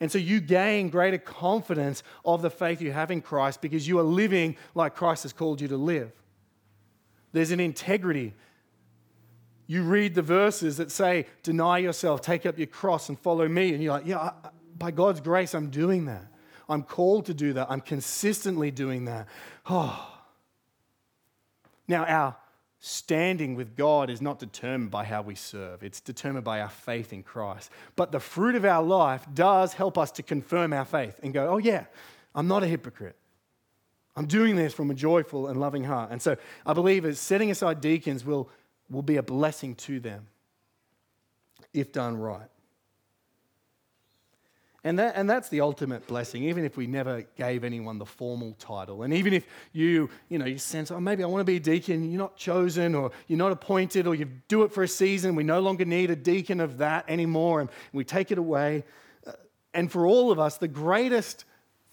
And 0.00 0.10
so 0.10 0.18
you 0.18 0.40
gain 0.40 0.88
greater 0.88 1.18
confidence 1.18 2.02
of 2.24 2.40
the 2.40 2.50
faith 2.50 2.80
you 2.80 2.90
have 2.92 3.10
in 3.10 3.20
Christ 3.20 3.60
because 3.60 3.86
you 3.86 3.98
are 3.98 4.04
living 4.04 4.56
like 4.74 4.96
Christ 4.96 5.24
has 5.24 5.34
called 5.34 5.60
you 5.60 5.68
to 5.68 5.76
live. 5.76 6.10
There's 7.32 7.50
an 7.50 7.60
integrity. 7.60 8.34
You 9.66 9.82
read 9.82 10.14
the 10.14 10.22
verses 10.22 10.76
that 10.76 10.90
say, 10.90 11.26
Deny 11.42 11.78
yourself, 11.78 12.20
take 12.20 12.46
up 12.46 12.58
your 12.58 12.66
cross, 12.66 13.08
and 13.08 13.18
follow 13.18 13.48
me. 13.48 13.72
And 13.74 13.82
you're 13.82 13.92
like, 13.92 14.06
Yeah, 14.06 14.18
I, 14.18 14.32
by 14.76 14.90
God's 14.90 15.20
grace, 15.20 15.54
I'm 15.54 15.70
doing 15.70 16.06
that. 16.06 16.26
I'm 16.68 16.82
called 16.82 17.26
to 17.26 17.34
do 17.34 17.52
that. 17.54 17.68
I'm 17.70 17.80
consistently 17.80 18.70
doing 18.70 19.04
that. 19.06 19.28
Oh. 19.68 20.08
Now, 21.88 22.04
our 22.04 22.36
standing 22.84 23.54
with 23.54 23.76
God 23.76 24.10
is 24.10 24.20
not 24.20 24.40
determined 24.40 24.90
by 24.90 25.04
how 25.04 25.22
we 25.22 25.36
serve, 25.36 25.84
it's 25.84 26.00
determined 26.00 26.44
by 26.44 26.60
our 26.60 26.68
faith 26.68 27.12
in 27.12 27.22
Christ. 27.22 27.70
But 27.94 28.10
the 28.10 28.18
fruit 28.18 28.56
of 28.56 28.64
our 28.64 28.82
life 28.82 29.24
does 29.32 29.72
help 29.72 29.96
us 29.96 30.10
to 30.12 30.22
confirm 30.22 30.72
our 30.72 30.84
faith 30.84 31.20
and 31.22 31.32
go, 31.32 31.48
oh, 31.48 31.58
yeah, 31.58 31.84
I'm 32.34 32.48
not 32.48 32.62
a 32.64 32.66
hypocrite. 32.66 33.16
I'm 34.14 34.26
doing 34.26 34.56
this 34.56 34.74
from 34.74 34.90
a 34.90 34.94
joyful 34.94 35.48
and 35.48 35.58
loving 35.58 35.84
heart. 35.84 36.10
And 36.10 36.20
so 36.20 36.36
I 36.66 36.74
believe 36.74 37.04
that 37.04 37.16
setting 37.16 37.50
aside 37.50 37.80
deacons 37.80 38.24
will, 38.24 38.50
will 38.90 39.02
be 39.02 39.16
a 39.16 39.22
blessing 39.22 39.74
to 39.76 40.00
them 40.00 40.26
if 41.72 41.92
done 41.92 42.16
right. 42.16 42.48
And, 44.84 44.98
that, 44.98 45.14
and 45.14 45.30
that's 45.30 45.48
the 45.48 45.60
ultimate 45.60 46.08
blessing, 46.08 46.42
even 46.42 46.64
if 46.64 46.76
we 46.76 46.88
never 46.88 47.22
gave 47.36 47.62
anyone 47.62 47.98
the 47.98 48.06
formal 48.06 48.54
title. 48.58 49.04
And 49.04 49.14
even 49.14 49.32
if 49.32 49.46
you, 49.72 50.10
you 50.28 50.38
know, 50.38 50.44
you 50.44 50.58
sense, 50.58 50.90
oh, 50.90 50.98
maybe 50.98 51.22
I 51.22 51.26
want 51.28 51.40
to 51.40 51.44
be 51.44 51.56
a 51.56 51.60
deacon, 51.60 52.10
you're 52.10 52.18
not 52.18 52.36
chosen 52.36 52.96
or 52.96 53.12
you're 53.28 53.38
not 53.38 53.52
appointed 53.52 54.08
or 54.08 54.16
you 54.16 54.28
do 54.48 54.64
it 54.64 54.72
for 54.72 54.82
a 54.82 54.88
season, 54.88 55.36
we 55.36 55.44
no 55.44 55.60
longer 55.60 55.84
need 55.84 56.10
a 56.10 56.16
deacon 56.16 56.58
of 56.58 56.78
that 56.78 57.04
anymore, 57.08 57.60
and 57.60 57.70
we 57.92 58.02
take 58.02 58.32
it 58.32 58.38
away. 58.38 58.82
Uh, 59.24 59.32
and 59.72 59.90
for 59.90 60.04
all 60.04 60.32
of 60.32 60.40
us, 60.40 60.56
the 60.56 60.66
greatest 60.66 61.44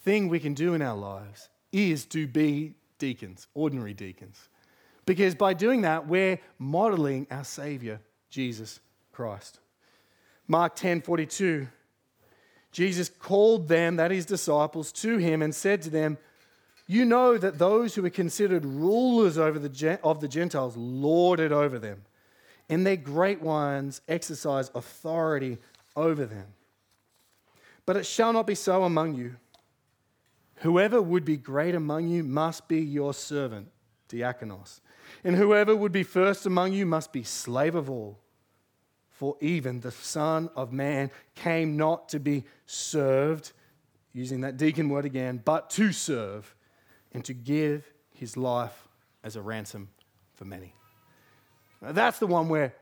thing 0.01 0.27
we 0.27 0.39
can 0.39 0.55
do 0.55 0.73
in 0.73 0.81
our 0.81 0.97
lives 0.97 1.47
is 1.71 2.05
to 2.07 2.27
be 2.27 2.73
deacons, 2.97 3.47
ordinary 3.53 3.93
deacons. 3.93 4.49
Because 5.05 5.35
by 5.35 5.53
doing 5.53 5.81
that, 5.81 6.07
we're 6.07 6.39
modeling 6.57 7.27
our 7.31 7.43
Savior, 7.43 7.99
Jesus 8.29 8.79
Christ. 9.11 9.59
Mark 10.47 10.75
10 10.75 11.01
42 11.01 11.67
Jesus 12.71 13.09
called 13.09 13.67
them, 13.67 13.95
that 13.95 14.11
is, 14.11 14.25
disciples, 14.25 14.91
to 14.91 15.17
him 15.17 15.41
and 15.41 15.53
said 15.53 15.81
to 15.83 15.89
them, 15.89 16.17
You 16.87 17.05
know 17.05 17.37
that 17.37 17.57
those 17.57 17.95
who 17.95 18.05
are 18.05 18.11
considered 18.11 18.65
rulers 18.65 19.37
over 19.37 19.57
the, 19.57 19.99
of 20.03 20.21
the 20.21 20.27
Gentiles 20.27 20.77
lord 20.77 21.39
it 21.39 21.51
over 21.51 21.79
them, 21.79 22.03
and 22.69 22.85
their 22.85 22.95
great 22.95 23.41
ones 23.41 24.01
exercise 24.07 24.69
authority 24.75 25.57
over 25.95 26.25
them. 26.25 26.45
But 27.85 27.97
it 27.97 28.05
shall 28.05 28.33
not 28.33 28.45
be 28.45 28.55
so 28.55 28.83
among 28.83 29.15
you. 29.15 29.35
Whoever 30.59 31.01
would 31.01 31.23
be 31.23 31.37
great 31.37 31.73
among 31.73 32.07
you 32.09 32.23
must 32.23 32.67
be 32.67 32.79
your 32.79 33.13
servant, 33.13 33.69
diakonos. 34.09 34.81
And 35.23 35.35
whoever 35.35 35.75
would 35.75 35.91
be 35.91 36.03
first 36.03 36.45
among 36.45 36.73
you 36.73 36.85
must 36.85 37.13
be 37.13 37.23
slave 37.23 37.75
of 37.75 37.89
all. 37.89 38.19
For 39.09 39.35
even 39.41 39.79
the 39.81 39.91
Son 39.91 40.49
of 40.55 40.71
Man 40.71 41.11
came 41.35 41.77
not 41.77 42.09
to 42.09 42.19
be 42.19 42.45
served, 42.65 43.51
using 44.13 44.41
that 44.41 44.57
deacon 44.57 44.89
word 44.89 45.05
again, 45.05 45.41
but 45.43 45.69
to 45.71 45.91
serve 45.91 46.55
and 47.13 47.23
to 47.25 47.33
give 47.33 47.85
his 48.13 48.37
life 48.37 48.87
as 49.23 49.35
a 49.35 49.41
ransom 49.41 49.89
for 50.35 50.45
many. 50.45 50.73
Now, 51.81 51.93
that's 51.93 52.19
the 52.19 52.27
one 52.27 52.49
we're 52.49 52.73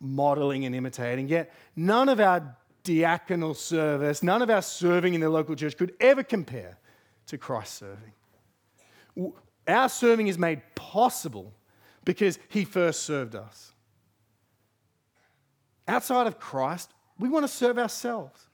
modeling 0.00 0.64
and 0.64 0.74
imitating. 0.74 1.28
Yet 1.28 1.52
none 1.74 2.08
of 2.08 2.20
our 2.20 2.56
diaconal 2.84 3.54
service, 3.56 4.22
none 4.22 4.42
of 4.42 4.50
our 4.50 4.62
serving 4.62 5.14
in 5.14 5.20
the 5.20 5.30
local 5.30 5.54
church 5.54 5.76
could 5.76 5.94
ever 6.00 6.22
compare 6.22 6.78
to 7.30 7.38
Christ's 7.38 7.78
serving. 7.78 9.32
Our 9.66 9.88
serving 9.88 10.28
is 10.28 10.38
made 10.38 10.62
possible 10.74 11.52
because 12.04 12.38
he 12.48 12.64
first 12.64 13.02
served 13.02 13.34
us. 13.34 13.72
Outside 15.88 16.26
of 16.26 16.38
Christ, 16.38 16.92
we 17.18 17.28
want 17.28 17.44
to 17.44 17.48
serve 17.48 17.78
ourselves. 17.78 18.46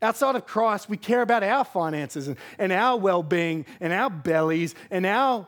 Outside 0.00 0.34
of 0.34 0.46
Christ, 0.46 0.88
we 0.88 0.96
care 0.96 1.22
about 1.22 1.42
our 1.42 1.64
finances 1.64 2.28
and, 2.28 2.36
and 2.58 2.72
our 2.72 2.98
well 2.98 3.22
being 3.22 3.66
and 3.80 3.92
our 3.92 4.10
bellies 4.10 4.74
and 4.90 5.06
our 5.06 5.46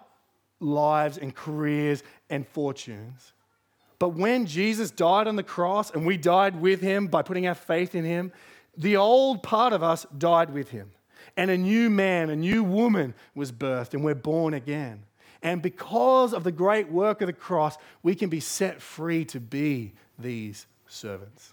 lives 0.60 1.18
and 1.18 1.34
careers 1.34 2.02
and 2.30 2.46
fortunes. 2.46 3.32
But 3.98 4.10
when 4.10 4.46
Jesus 4.46 4.90
died 4.90 5.26
on 5.26 5.36
the 5.36 5.42
cross 5.42 5.90
and 5.90 6.06
we 6.06 6.16
died 6.16 6.60
with 6.60 6.80
him 6.80 7.08
by 7.08 7.22
putting 7.22 7.46
our 7.46 7.54
faith 7.54 7.94
in 7.94 8.04
him, 8.04 8.32
the 8.76 8.96
old 8.96 9.42
part 9.42 9.72
of 9.72 9.82
us 9.82 10.06
died 10.16 10.52
with 10.52 10.70
him. 10.70 10.90
And 11.36 11.50
a 11.50 11.58
new 11.58 11.90
man, 11.90 12.30
a 12.30 12.36
new 12.36 12.62
woman 12.62 13.14
was 13.34 13.50
birthed, 13.50 13.94
and 13.94 14.04
we're 14.04 14.14
born 14.14 14.54
again. 14.54 15.04
And 15.42 15.60
because 15.60 16.32
of 16.32 16.44
the 16.44 16.52
great 16.52 16.90
work 16.90 17.20
of 17.20 17.26
the 17.26 17.32
cross, 17.32 17.76
we 18.02 18.14
can 18.14 18.30
be 18.30 18.40
set 18.40 18.80
free 18.80 19.24
to 19.26 19.40
be 19.40 19.92
these 20.18 20.66
servants. 20.86 21.52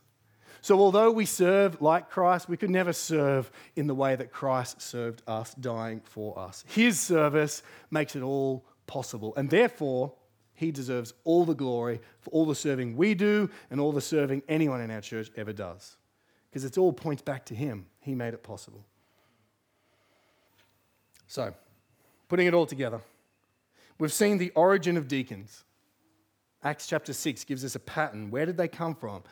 So, 0.62 0.80
although 0.80 1.10
we 1.10 1.26
serve 1.26 1.82
like 1.82 2.10
Christ, 2.10 2.48
we 2.48 2.56
could 2.56 2.70
never 2.70 2.94
serve 2.94 3.52
in 3.76 3.88
the 3.88 3.96
way 3.96 4.16
that 4.16 4.32
Christ 4.32 4.82
served 4.82 5.24
us, 5.28 5.56
dying 5.56 6.02
for 6.06 6.38
us. 6.38 6.64
His 6.68 7.00
service 7.00 7.64
makes 7.90 8.16
it 8.16 8.22
all 8.22 8.64
possible, 8.86 9.34
and 9.36 9.50
therefore, 9.50 10.14
he 10.54 10.72
deserves 10.72 11.16
all 11.24 11.44
the 11.44 11.56
glory 11.56 12.00
for 12.20 12.30
all 12.30 12.46
the 12.46 12.54
serving 12.54 12.96
we 12.96 13.16
do 13.16 13.50
and 13.72 13.82
all 13.82 13.92
the 13.92 14.00
serving 14.00 14.44
anyone 14.48 14.80
in 14.80 14.92
our 14.92 15.02
church 15.02 15.32
ever 15.36 15.52
does. 15.52 15.98
Because 16.50 16.64
it 16.64 16.78
all 16.78 16.94
points 16.94 17.24
back 17.24 17.46
to 17.46 17.56
him. 17.56 17.88
He 18.00 18.14
made 18.14 18.36
it 18.36 18.44
possible. 18.44 18.86
So, 21.32 21.54
putting 22.28 22.48
it 22.48 22.54
all 22.54 22.66
together, 22.66 23.00
we've 23.98 24.12
seen 24.12 24.38
the 24.38 24.52
origin 24.54 24.98
of 24.98 25.08
deacons. 25.08 25.64
Acts 26.62 26.88
chapter 26.88 27.14
6 27.14 27.46
gives 27.46 27.64
us 27.64 27.74
a 27.74 27.80
pattern. 27.80 28.32
Where 28.32 28.46
did 28.46 28.58
they 28.58 28.68
come 28.68 28.94
from? 28.94 29.24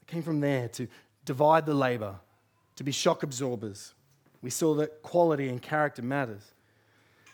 They 0.00 0.10
came 0.10 0.22
from 0.22 0.40
there 0.40 0.68
to 0.68 0.88
divide 1.26 1.66
the 1.66 1.74
labor, 1.74 2.14
to 2.76 2.84
be 2.84 2.90
shock 2.90 3.22
absorbers. 3.22 3.92
We 4.40 4.48
saw 4.48 4.72
that 4.76 5.02
quality 5.02 5.50
and 5.50 5.60
character 5.60 6.00
matters. 6.00 6.54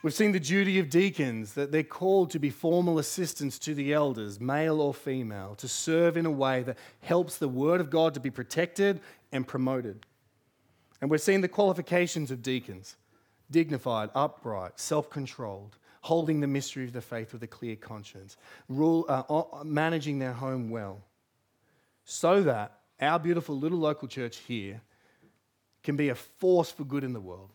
We've 0.02 0.12
seen 0.12 0.32
the 0.32 0.40
duty 0.40 0.80
of 0.80 0.90
deacons, 0.90 1.54
that 1.54 1.70
they're 1.70 1.84
called 1.84 2.30
to 2.30 2.40
be 2.40 2.50
formal 2.50 2.98
assistants 2.98 3.56
to 3.60 3.72
the 3.72 3.92
elders, 3.92 4.40
male 4.40 4.80
or 4.80 4.92
female, 4.92 5.54
to 5.58 5.68
serve 5.68 6.16
in 6.16 6.26
a 6.26 6.30
way 6.32 6.64
that 6.64 6.76
helps 7.02 7.38
the 7.38 7.46
word 7.46 7.80
of 7.80 7.88
God 7.88 8.14
to 8.14 8.20
be 8.20 8.30
protected 8.30 8.98
and 9.30 9.46
promoted. 9.46 10.06
And 11.00 11.08
we've 11.08 11.20
seen 11.20 11.40
the 11.40 11.46
qualifications 11.46 12.32
of 12.32 12.42
deacons 12.42 12.96
dignified, 13.51 14.11
upright, 14.14 14.78
self 14.78 15.11
controlled, 15.11 15.78
holding 16.03 16.40
the 16.40 16.46
mystery 16.46 16.84
of 16.84 16.92
the 16.92 17.01
faith 17.01 17.32
with 17.32 17.42
a 17.42 17.46
clear 17.46 17.76
conscience, 17.76 18.36
rule, 18.68 19.05
uh, 19.09 19.64
managing 19.64 20.18
their 20.18 20.32
home 20.32 20.70
well, 20.70 21.01
so 22.05 22.42
that 22.42 22.80
our 23.01 23.18
beautiful 23.18 23.59
little 23.59 23.78
local 23.78 24.09
church 24.09 24.38
here 24.38 24.80
can 25.82 25.96
be 25.96 26.09
a 26.09 26.14
force 26.14 26.70
for 26.70 26.84
good 26.84 27.05
in 27.05 27.12
the 27.12 27.20
world. 27.20 27.51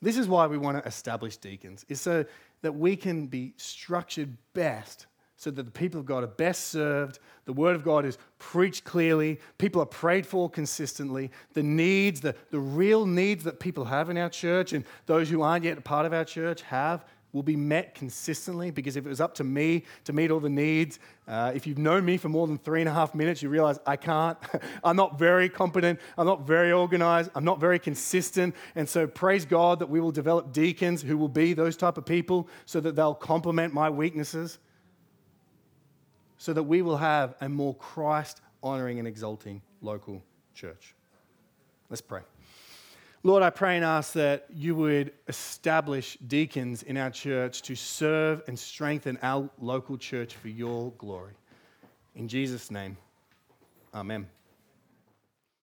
This 0.00 0.16
is 0.18 0.26
why 0.26 0.46
we 0.46 0.58
want 0.58 0.82
to 0.82 0.86
establish 0.86 1.36
deacons, 1.36 1.84
is 1.88 2.00
so 2.00 2.24
that 2.62 2.74
we 2.74 2.96
can 2.96 3.26
be 3.26 3.54
structured 3.56 4.36
best 4.52 5.06
so 5.42 5.50
that 5.50 5.64
the 5.64 5.72
people 5.72 5.98
of 5.98 6.06
God 6.06 6.22
are 6.22 6.28
best 6.28 6.68
served, 6.68 7.18
the 7.46 7.52
word 7.52 7.74
of 7.74 7.82
God 7.82 8.04
is 8.04 8.16
preached 8.38 8.84
clearly, 8.84 9.40
people 9.58 9.82
are 9.82 9.86
prayed 9.86 10.24
for 10.24 10.48
consistently, 10.48 11.32
the 11.54 11.64
needs, 11.64 12.20
the, 12.20 12.36
the 12.52 12.60
real 12.60 13.06
needs 13.06 13.42
that 13.42 13.58
people 13.58 13.86
have 13.86 14.08
in 14.08 14.16
our 14.16 14.28
church 14.28 14.72
and 14.72 14.84
those 15.06 15.28
who 15.28 15.42
aren't 15.42 15.64
yet 15.64 15.76
a 15.76 15.80
part 15.80 16.06
of 16.06 16.12
our 16.12 16.24
church 16.24 16.62
have 16.62 17.04
will 17.32 17.42
be 17.42 17.56
met 17.56 17.96
consistently 17.96 18.70
because 18.70 18.94
if 18.94 19.04
it 19.04 19.08
was 19.08 19.20
up 19.20 19.34
to 19.34 19.42
me 19.42 19.82
to 20.04 20.12
meet 20.12 20.30
all 20.30 20.38
the 20.38 20.48
needs, 20.48 21.00
uh, 21.26 21.50
if 21.52 21.66
you've 21.66 21.76
known 21.76 22.04
me 22.04 22.16
for 22.16 22.28
more 22.28 22.46
than 22.46 22.56
three 22.56 22.80
and 22.80 22.88
a 22.88 22.92
half 22.92 23.12
minutes, 23.12 23.42
you 23.42 23.48
realize 23.48 23.80
I 23.84 23.96
can't. 23.96 24.38
I'm 24.84 24.94
not 24.94 25.18
very 25.18 25.48
competent. 25.48 25.98
I'm 26.16 26.26
not 26.26 26.46
very 26.46 26.70
organized. 26.70 27.32
I'm 27.34 27.44
not 27.44 27.58
very 27.58 27.80
consistent. 27.80 28.54
And 28.76 28.88
so 28.88 29.08
praise 29.08 29.44
God 29.44 29.80
that 29.80 29.90
we 29.90 29.98
will 29.98 30.12
develop 30.12 30.52
deacons 30.52 31.02
who 31.02 31.18
will 31.18 31.28
be 31.28 31.52
those 31.52 31.76
type 31.76 31.98
of 31.98 32.06
people 32.06 32.48
so 32.64 32.78
that 32.78 32.94
they'll 32.94 33.12
complement 33.12 33.74
my 33.74 33.90
weaknesses, 33.90 34.60
so 36.42 36.52
that 36.52 36.64
we 36.64 36.82
will 36.82 36.96
have 36.96 37.36
a 37.40 37.48
more 37.48 37.72
Christ 37.76 38.40
honoring 38.64 38.98
and 38.98 39.06
exalting 39.06 39.62
local 39.80 40.24
church. 40.54 40.92
Let's 41.88 42.00
pray. 42.00 42.22
Lord, 43.22 43.44
I 43.44 43.50
pray 43.50 43.76
and 43.76 43.84
ask 43.84 44.14
that 44.14 44.46
you 44.52 44.74
would 44.74 45.12
establish 45.28 46.18
deacons 46.26 46.82
in 46.82 46.96
our 46.96 47.10
church 47.10 47.62
to 47.62 47.76
serve 47.76 48.42
and 48.48 48.58
strengthen 48.58 49.20
our 49.22 49.48
local 49.60 49.96
church 49.96 50.34
for 50.34 50.48
your 50.48 50.90
glory. 50.98 51.34
In 52.16 52.26
Jesus' 52.26 52.72
name, 52.72 52.96
amen. 53.94 54.26